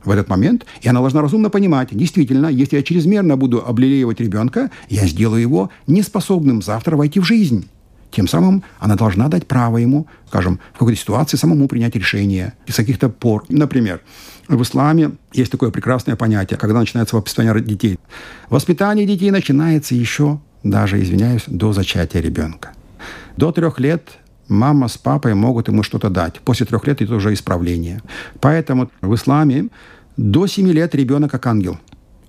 в 0.06 0.12
этот 0.12 0.30
момент, 0.30 0.66
и 0.82 0.88
она 0.88 1.00
должна 1.00 1.22
разумно 1.22 1.50
понимать, 1.50 1.90
действительно, 1.92 2.48
если 2.48 2.78
я 2.78 2.84
чрезмерно 2.84 3.38
буду 3.38 3.66
облелеивать 3.66 4.20
ребенка, 4.20 4.70
я 4.90 5.08
сделаю 5.08 5.42
его 5.42 5.70
неспособным 5.88 6.62
завтра 6.62 6.96
войти 6.96 7.20
в 7.20 7.24
жизнь. 7.24 7.68
Тем 8.16 8.30
самым 8.30 8.63
она 8.80 8.95
должна 8.95 9.28
дать 9.28 9.45
право 9.45 9.78
ему, 9.78 10.07
скажем, 10.28 10.61
в 10.74 10.80
какой-то 10.80 10.97
ситуации 11.01 11.36
самому 11.36 11.68
принять 11.68 11.95
решение 11.95 12.53
из 12.66 12.76
каких-то 12.76 13.09
пор. 13.09 13.43
Например, 13.49 13.99
в 14.47 14.61
исламе 14.61 15.11
есть 15.34 15.51
такое 15.51 15.70
прекрасное 15.70 16.16
понятие, 16.16 16.57
когда 16.57 16.80
начинается 16.80 17.18
воспитание 17.18 17.61
детей. 17.61 17.99
Воспитание 18.49 19.05
детей 19.05 19.32
начинается 19.32 19.95
еще, 19.95 20.39
даже, 20.63 21.01
извиняюсь, 21.03 21.43
до 21.47 21.74
зачатия 21.74 22.22
ребенка. 22.22 22.72
До 23.36 23.51
трех 23.51 23.82
лет 23.82 24.18
мама 24.47 24.88
с 24.88 24.97
папой 24.97 25.34
могут 25.34 25.68
ему 25.68 25.84
что-то 25.84 26.09
дать. 26.09 26.39
После 26.39 26.66
трех 26.66 26.88
лет 26.88 27.01
это 27.01 27.16
уже 27.16 27.34
исправление. 27.34 28.01
Поэтому 28.39 28.89
в 29.01 29.13
исламе 29.13 29.68
до 30.16 30.47
7 30.47 30.72
лет 30.72 30.95
ребенок 30.95 31.32
как 31.32 31.47
ангел. 31.47 31.78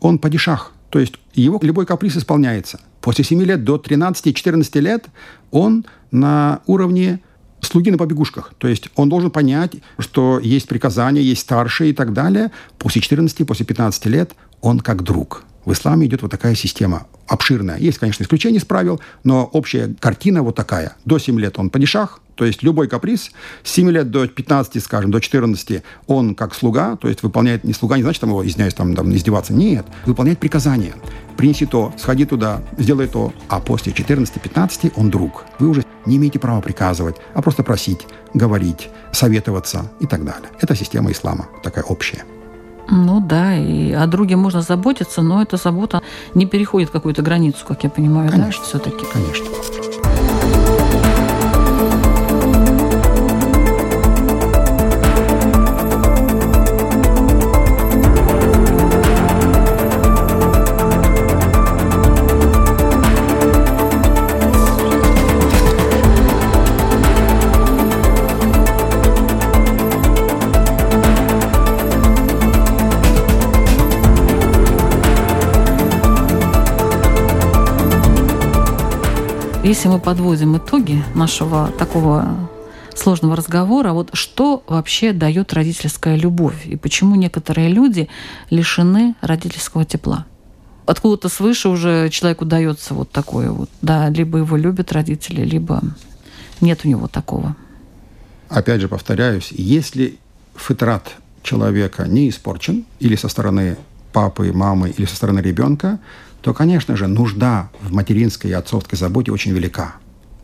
Он 0.00 0.18
падишах, 0.18 0.72
то 0.90 0.98
есть 0.98 1.14
его 1.34 1.60
любой 1.62 1.86
каприз 1.86 2.16
исполняется. 2.16 2.80
После 3.06 3.22
7 3.22 3.40
лет 3.44 3.62
до 3.62 3.76
13-14 3.76 4.80
лет 4.80 5.06
он 5.52 5.86
на 6.10 6.58
уровне 6.66 7.20
слуги 7.60 7.92
на 7.92 7.98
побегушках. 7.98 8.52
То 8.58 8.66
есть 8.66 8.88
он 8.96 9.08
должен 9.08 9.30
понять, 9.30 9.76
что 10.00 10.40
есть 10.40 10.66
приказания, 10.66 11.22
есть 11.22 11.42
старшие 11.42 11.90
и 11.90 11.92
так 11.92 12.12
далее. 12.12 12.50
После 12.78 13.00
14, 13.00 13.46
после 13.46 13.64
15 13.64 14.06
лет 14.06 14.32
он 14.60 14.80
как 14.80 15.04
друг. 15.04 15.44
В 15.66 15.72
исламе 15.72 16.06
идет 16.06 16.22
вот 16.22 16.30
такая 16.30 16.54
система 16.54 17.08
обширная. 17.26 17.76
Есть, 17.76 17.98
конечно, 17.98 18.22
исключения 18.22 18.58
из 18.58 18.64
правил, 18.64 19.00
но 19.24 19.44
общая 19.44 19.94
картина 19.98 20.42
вот 20.44 20.54
такая. 20.54 20.96
До 21.04 21.18
7 21.18 21.38
лет 21.40 21.58
он 21.58 21.70
падишах, 21.70 22.20
то 22.36 22.44
есть 22.44 22.62
любой 22.62 22.86
каприз. 22.86 23.32
С 23.64 23.72
7 23.72 23.90
лет 23.90 24.10
до 24.12 24.28
15, 24.28 24.80
скажем, 24.80 25.10
до 25.10 25.20
14 25.20 25.82
он 26.06 26.36
как 26.36 26.54
слуга, 26.54 26.94
то 26.94 27.08
есть 27.08 27.24
выполняет, 27.24 27.64
не 27.64 27.72
слуга, 27.72 27.96
не 27.96 28.04
значит 28.04 28.20
там 28.20 28.30
его, 28.30 28.46
извиняюсь, 28.46 28.74
там, 28.74 28.94
там 28.94 29.12
издеваться. 29.12 29.52
Нет, 29.52 29.84
выполняет 30.06 30.38
приказания. 30.38 30.94
Принеси 31.36 31.66
то, 31.66 31.92
сходи 31.98 32.24
туда, 32.26 32.62
сделай 32.78 33.08
то. 33.08 33.34
А 33.48 33.58
после 33.58 33.92
14-15 33.92 34.92
он 34.94 35.10
друг. 35.10 35.46
Вы 35.58 35.68
уже 35.68 35.84
не 36.06 36.16
имеете 36.16 36.38
права 36.38 36.60
приказывать, 36.60 37.16
а 37.34 37.42
просто 37.42 37.64
просить, 37.64 38.06
говорить, 38.34 38.88
советоваться 39.12 39.90
и 39.98 40.06
так 40.06 40.24
далее. 40.24 40.48
Это 40.60 40.76
система 40.76 41.10
ислама, 41.10 41.48
такая 41.64 41.84
общая. 41.84 42.24
Ну 42.88 43.20
да, 43.20 43.56
и 43.56 43.92
о 43.92 44.06
друге 44.06 44.36
можно 44.36 44.62
заботиться, 44.62 45.22
но 45.22 45.42
эта 45.42 45.56
забота 45.56 46.02
не 46.34 46.46
переходит 46.46 46.90
какую-то 46.90 47.22
границу, 47.22 47.64
как 47.66 47.84
я 47.84 47.90
понимаю, 47.90 48.30
конечно, 48.30 48.62
да, 48.62 48.68
все-таки. 48.68 49.04
Конечно. 49.12 49.46
Если 79.66 79.88
мы 79.88 79.98
подводим 79.98 80.56
итоги 80.56 81.02
нашего 81.16 81.72
такого 81.72 82.48
сложного 82.94 83.34
разговора, 83.34 83.94
вот 83.94 84.10
что 84.12 84.62
вообще 84.68 85.12
дает 85.12 85.52
родительская 85.52 86.14
любовь 86.14 86.66
и 86.66 86.76
почему 86.76 87.16
некоторые 87.16 87.68
люди 87.68 88.08
лишены 88.48 89.16
родительского 89.22 89.84
тепла? 89.84 90.24
Откуда-то 90.86 91.28
свыше 91.28 91.68
уже 91.68 92.10
человеку 92.10 92.44
дается 92.44 92.94
вот 92.94 93.10
такое 93.10 93.50
вот, 93.50 93.68
да, 93.82 94.08
либо 94.08 94.38
его 94.38 94.56
любят 94.56 94.92
родители, 94.92 95.44
либо 95.44 95.82
нет 96.60 96.82
у 96.84 96.88
него 96.88 97.08
такого. 97.08 97.56
Опять 98.48 98.80
же 98.80 98.86
повторяюсь, 98.86 99.48
если 99.50 100.16
фитрат 100.54 101.16
человека 101.42 102.06
не 102.06 102.28
испорчен 102.28 102.84
или 103.00 103.16
со 103.16 103.26
стороны 103.26 103.76
папы, 104.12 104.52
мамы 104.52 104.90
или 104.90 105.06
со 105.06 105.16
стороны 105.16 105.40
ребенка, 105.40 105.98
то, 106.42 106.54
конечно 106.54 106.96
же, 106.96 107.06
нужда 107.06 107.70
в 107.80 107.92
материнской 107.92 108.50
и 108.50 108.54
отцовской 108.54 108.96
заботе 108.96 109.32
очень 109.32 109.52
велика. 109.52 109.96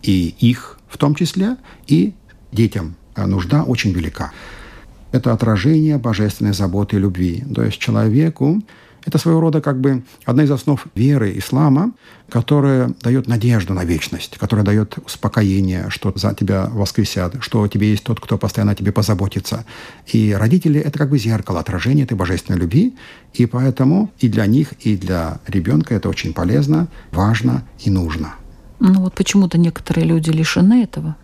И 0.03 0.35
их 0.41 0.79
в 0.89 0.99
том 0.99 1.15
числе, 1.15 1.57
и 1.87 2.15
детям 2.51 2.97
нужда 3.17 3.63
очень 3.63 3.93
велика. 3.93 4.33
Это 5.13 5.33
отражение 5.33 5.99
божественной 5.99 6.55
заботы 6.55 6.97
и 6.97 6.99
любви. 6.99 7.45
То 7.55 7.63
есть 7.63 7.79
человеку 7.79 8.63
это 9.05 9.19
своего 9.19 9.41
рода 9.41 9.61
как 9.61 9.81
бы 9.81 10.05
одна 10.25 10.45
из 10.45 10.51
основ 10.51 10.85
веры 10.95 11.37
ислама, 11.37 11.93
которая 12.29 12.95
дает 13.03 13.29
надежду 13.29 13.75
на 13.75 13.85
вечность, 13.85 14.39
которая 14.39 14.65
дает 14.65 14.99
успокоение, 15.05 15.87
что 15.89 16.13
за 16.17 16.35
тебя 16.35 16.67
воскресят, 16.71 17.43
что 17.43 17.63
у 17.63 17.69
тебя 17.69 17.87
есть 17.87 18.05
тот, 18.05 18.21
кто 18.21 18.39
постоянно 18.39 18.73
о 18.73 18.75
тебе 18.75 18.93
позаботится. 18.93 19.65
И 20.07 20.33
родители– 20.33 20.81
это 20.85 20.99
как 20.99 21.11
бы 21.11 21.19
зеркало, 21.19 21.61
отражение 21.61 22.05
этой 22.05 22.17
божественной 22.17 22.59
любви, 22.59 22.95
и 23.35 23.47
поэтому 23.47 24.11
и 24.19 24.29
для 24.29 24.47
них, 24.47 24.73
и 24.81 24.97
для 24.97 25.41
ребенка 25.47 25.95
это 25.95 26.09
очень 26.09 26.33
полезно, 26.33 26.89
важно 27.11 27.65
и 27.81 27.91
нужно. 27.91 28.35
Ну 28.81 29.01
вот 29.01 29.15
почему-то 29.15 29.59
некоторые 29.59 30.07
люди 30.07 30.31
лишены 30.31 30.83
этого. 30.83 31.17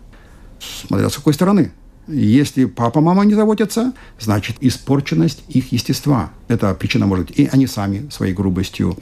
Смотря 0.59 1.09
с 1.09 1.15
какой 1.15 1.33
стороны. 1.33 1.71
Если 2.09 2.65
папа, 2.65 3.01
мама 3.01 3.23
не 3.23 3.35
заботятся, 3.35 3.93
значит 4.19 4.57
испорченность 4.61 5.43
их 5.47 5.71
естества. 5.71 6.31
Это 6.47 6.73
причина 6.73 7.05
может 7.05 7.27
быть 7.27 7.39
и 7.39 7.49
они 7.51 7.67
сами 7.67 8.09
своей 8.09 8.33
грубостью, 8.33 8.97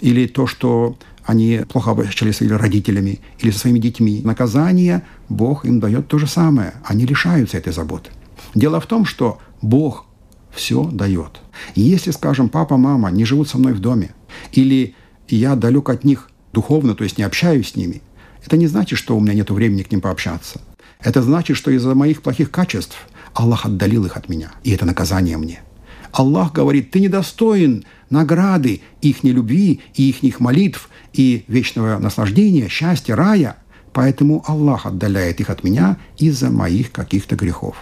или 0.00 0.26
то, 0.26 0.46
что 0.46 0.96
они 1.24 1.60
плохо 1.68 1.90
обращались 1.90 2.34
с 2.34 2.36
своими 2.38 2.54
родителями 2.54 3.20
или 3.40 3.50
со 3.50 3.60
своими 3.60 3.78
детьми. 3.78 4.20
Наказание 4.24 5.02
Бог 5.28 5.64
им 5.64 5.80
дает 5.80 6.08
то 6.08 6.18
же 6.18 6.26
самое. 6.26 6.74
Они 6.84 7.06
лишаются 7.06 7.58
этой 7.58 7.72
заботы. 7.72 8.10
Дело 8.54 8.80
в 8.80 8.86
том, 8.86 9.04
что 9.04 9.38
Бог 9.60 10.06
все 10.54 10.84
дает. 10.84 11.40
если, 11.74 12.10
скажем, 12.10 12.48
папа, 12.48 12.76
мама 12.76 13.10
не 13.10 13.24
живут 13.24 13.48
со 13.48 13.58
мной 13.58 13.72
в 13.72 13.80
доме, 13.80 14.14
или 14.52 14.94
я 15.28 15.56
далек 15.56 15.88
от 15.88 16.04
них 16.04 16.30
духовно, 16.52 16.94
то 16.94 17.04
есть 17.04 17.16
не 17.18 17.24
общаюсь 17.24 17.70
с 17.70 17.76
ними, 17.76 18.02
это 18.44 18.56
не 18.56 18.66
значит, 18.66 18.98
что 18.98 19.16
у 19.16 19.20
меня 19.20 19.34
нет 19.34 19.50
времени 19.50 19.82
к 19.82 19.90
ним 19.90 20.00
пообщаться. 20.00 20.60
Это 21.02 21.22
значит, 21.22 21.56
что 21.56 21.70
из-за 21.70 21.94
моих 21.94 22.22
плохих 22.22 22.50
качеств 22.50 22.96
Аллах 23.34 23.66
отдалил 23.66 24.04
их 24.06 24.16
от 24.16 24.28
меня. 24.28 24.52
И 24.62 24.70
это 24.70 24.86
наказание 24.86 25.36
мне. 25.36 25.60
Аллах 26.12 26.52
говорит, 26.52 26.90
ты 26.90 27.00
недостоин 27.00 27.84
награды 28.10 28.82
их 29.00 29.24
любви 29.24 29.80
и 29.94 30.10
их 30.10 30.40
молитв 30.40 30.90
и 31.12 31.44
вечного 31.48 31.98
наслаждения, 31.98 32.68
счастья, 32.68 33.16
рая. 33.16 33.56
Поэтому 33.92 34.44
Аллах 34.46 34.86
отдаляет 34.86 35.40
их 35.40 35.50
от 35.50 35.64
меня 35.64 35.96
из-за 36.18 36.50
моих 36.50 36.92
каких-то 36.92 37.36
грехов. 37.36 37.76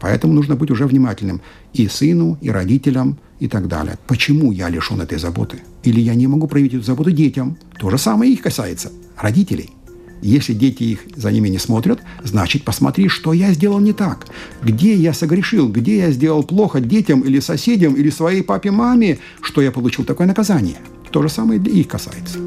Поэтому 0.00 0.34
нужно 0.34 0.54
быть 0.54 0.70
уже 0.70 0.86
внимательным 0.86 1.40
и 1.72 1.88
сыну, 1.88 2.38
и 2.42 2.50
родителям, 2.50 3.18
и 3.40 3.48
так 3.48 3.68
далее. 3.68 3.98
Почему 4.06 4.52
я 4.52 4.68
лишен 4.68 5.00
этой 5.00 5.18
заботы? 5.18 5.60
Или 5.82 6.00
я 6.00 6.14
не 6.14 6.26
могу 6.26 6.46
проявить 6.46 6.74
эту 6.74 6.84
заботу 6.84 7.10
детям? 7.10 7.56
То 7.78 7.90
же 7.90 7.98
самое 7.98 8.32
их 8.32 8.42
касается, 8.42 8.92
родителей– 9.16 9.70
если 10.24 10.54
дети 10.54 10.82
их 10.84 11.00
за 11.14 11.30
ними 11.30 11.48
не 11.48 11.58
смотрят, 11.58 12.00
значит, 12.22 12.64
посмотри, 12.64 13.08
что 13.08 13.32
я 13.32 13.52
сделал 13.52 13.78
не 13.78 13.92
так. 13.92 14.26
Где 14.62 14.94
я 14.94 15.12
согрешил, 15.12 15.68
где 15.68 15.98
я 15.98 16.10
сделал 16.10 16.42
плохо 16.42 16.80
детям 16.80 17.20
или 17.20 17.40
соседям 17.40 17.94
или 17.94 18.10
своей 18.10 18.42
папе-маме, 18.42 19.18
что 19.42 19.60
я 19.60 19.70
получил 19.70 20.04
такое 20.04 20.26
наказание. 20.26 20.78
То 21.10 21.22
же 21.22 21.28
самое 21.28 21.60
и 21.60 21.80
их 21.80 21.88
касается. 21.88 22.38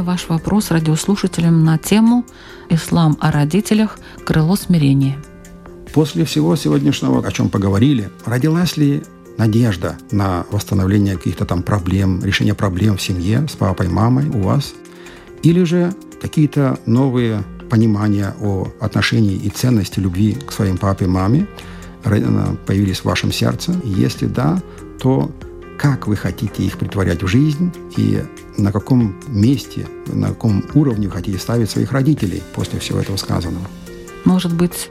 Заключение 0.00 0.02
ваш 0.02 0.28
вопрос 0.28 0.70
радиослушателям 0.70 1.64
на 1.64 1.78
тему 1.78 2.24
«Ислам 2.70 3.16
о 3.20 3.30
родителях. 3.30 3.98
Крыло 4.24 4.56
смирения». 4.56 5.16
После 5.92 6.24
всего 6.24 6.56
сегодняшнего, 6.56 7.26
о 7.26 7.32
чем 7.32 7.48
поговорили, 7.48 8.08
родилась 8.26 8.76
ли 8.76 9.02
надежда 9.38 9.96
на 10.10 10.44
восстановление 10.50 11.16
каких-то 11.16 11.44
там 11.44 11.62
проблем, 11.62 12.24
решение 12.24 12.54
проблем 12.54 12.96
в 12.96 13.02
семье 13.02 13.46
с 13.48 13.52
папой, 13.52 13.88
мамой 13.88 14.28
у 14.28 14.42
вас? 14.42 14.74
Или 15.42 15.64
же 15.64 15.92
какие-то 16.22 16.78
новые 16.86 17.42
понимания 17.70 18.34
о 18.40 18.68
отношении 18.80 19.36
и 19.36 19.48
ценности 19.50 20.00
любви 20.00 20.34
к 20.34 20.52
своим 20.52 20.76
папе 20.76 21.04
и 21.04 21.08
маме 21.08 21.46
появились 22.66 23.00
в 23.00 23.04
вашем 23.04 23.32
сердце? 23.32 23.74
Если 23.84 24.26
да, 24.26 24.62
то 25.00 25.30
как 25.80 26.06
вы 26.06 26.14
хотите 26.14 26.62
их 26.62 26.76
притворять 26.76 27.22
в 27.22 27.26
жизнь 27.26 27.72
и 27.96 28.22
на 28.58 28.70
каком 28.70 29.16
месте, 29.28 29.86
на 30.08 30.28
каком 30.28 30.62
уровне 30.74 31.06
вы 31.06 31.14
хотите 31.14 31.38
ставить 31.38 31.70
своих 31.70 31.92
родителей 31.92 32.42
после 32.54 32.78
всего 32.78 33.00
этого 33.00 33.16
сказанного. 33.16 33.64
Может 34.26 34.54
быть, 34.54 34.90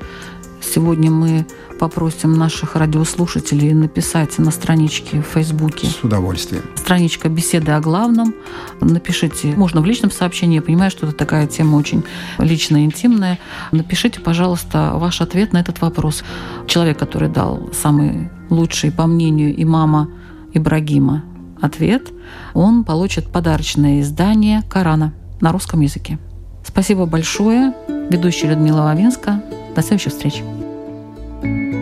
сегодня 0.61 1.11
мы 1.11 1.45
попросим 1.79 2.33
наших 2.33 2.75
радиослушателей 2.75 3.71
написать 3.73 4.39
на 4.39 4.49
страничке 4.49 5.21
в 5.21 5.25
Фейсбуке. 5.27 5.85
С 5.85 6.03
удовольствием. 6.03 6.63
Страничка 6.75 7.29
«Беседы 7.29 7.71
о 7.73 7.81
главном». 7.81 8.33
Напишите, 8.81 9.53
можно 9.55 9.81
в 9.81 9.85
личном 9.85 10.09
сообщении, 10.09 10.55
я 10.55 10.63
понимаю, 10.63 10.89
что 10.89 11.05
это 11.05 11.15
такая 11.15 11.45
тема 11.45 11.75
очень 11.75 12.03
личная, 12.39 12.83
интимная. 12.83 13.37
Напишите, 13.71 14.21
пожалуйста, 14.21 14.93
ваш 14.95 15.21
ответ 15.21 15.53
на 15.53 15.59
этот 15.59 15.81
вопрос. 15.81 16.23
Человек, 16.65 16.97
который 16.97 17.29
дал 17.29 17.69
самый 17.79 18.31
лучший, 18.49 18.91
по 18.91 19.05
мнению 19.05 19.53
имама 19.61 20.09
Ибрагима 20.53 21.23
ответ, 21.61 22.09
он 22.53 22.83
получит 22.83 23.27
подарочное 23.27 24.01
издание 24.01 24.63
Корана 24.69 25.13
на 25.41 25.51
русском 25.51 25.81
языке. 25.81 26.17
Спасибо 26.63 27.05
большое. 27.05 27.73
Ведущая 27.87 28.49
Людмила 28.49 28.83
Вавинска. 28.83 29.43
До 29.75 29.81
следующих 29.81 30.13
встреч. 30.13 30.43
thank 31.41 31.73
you 31.73 31.78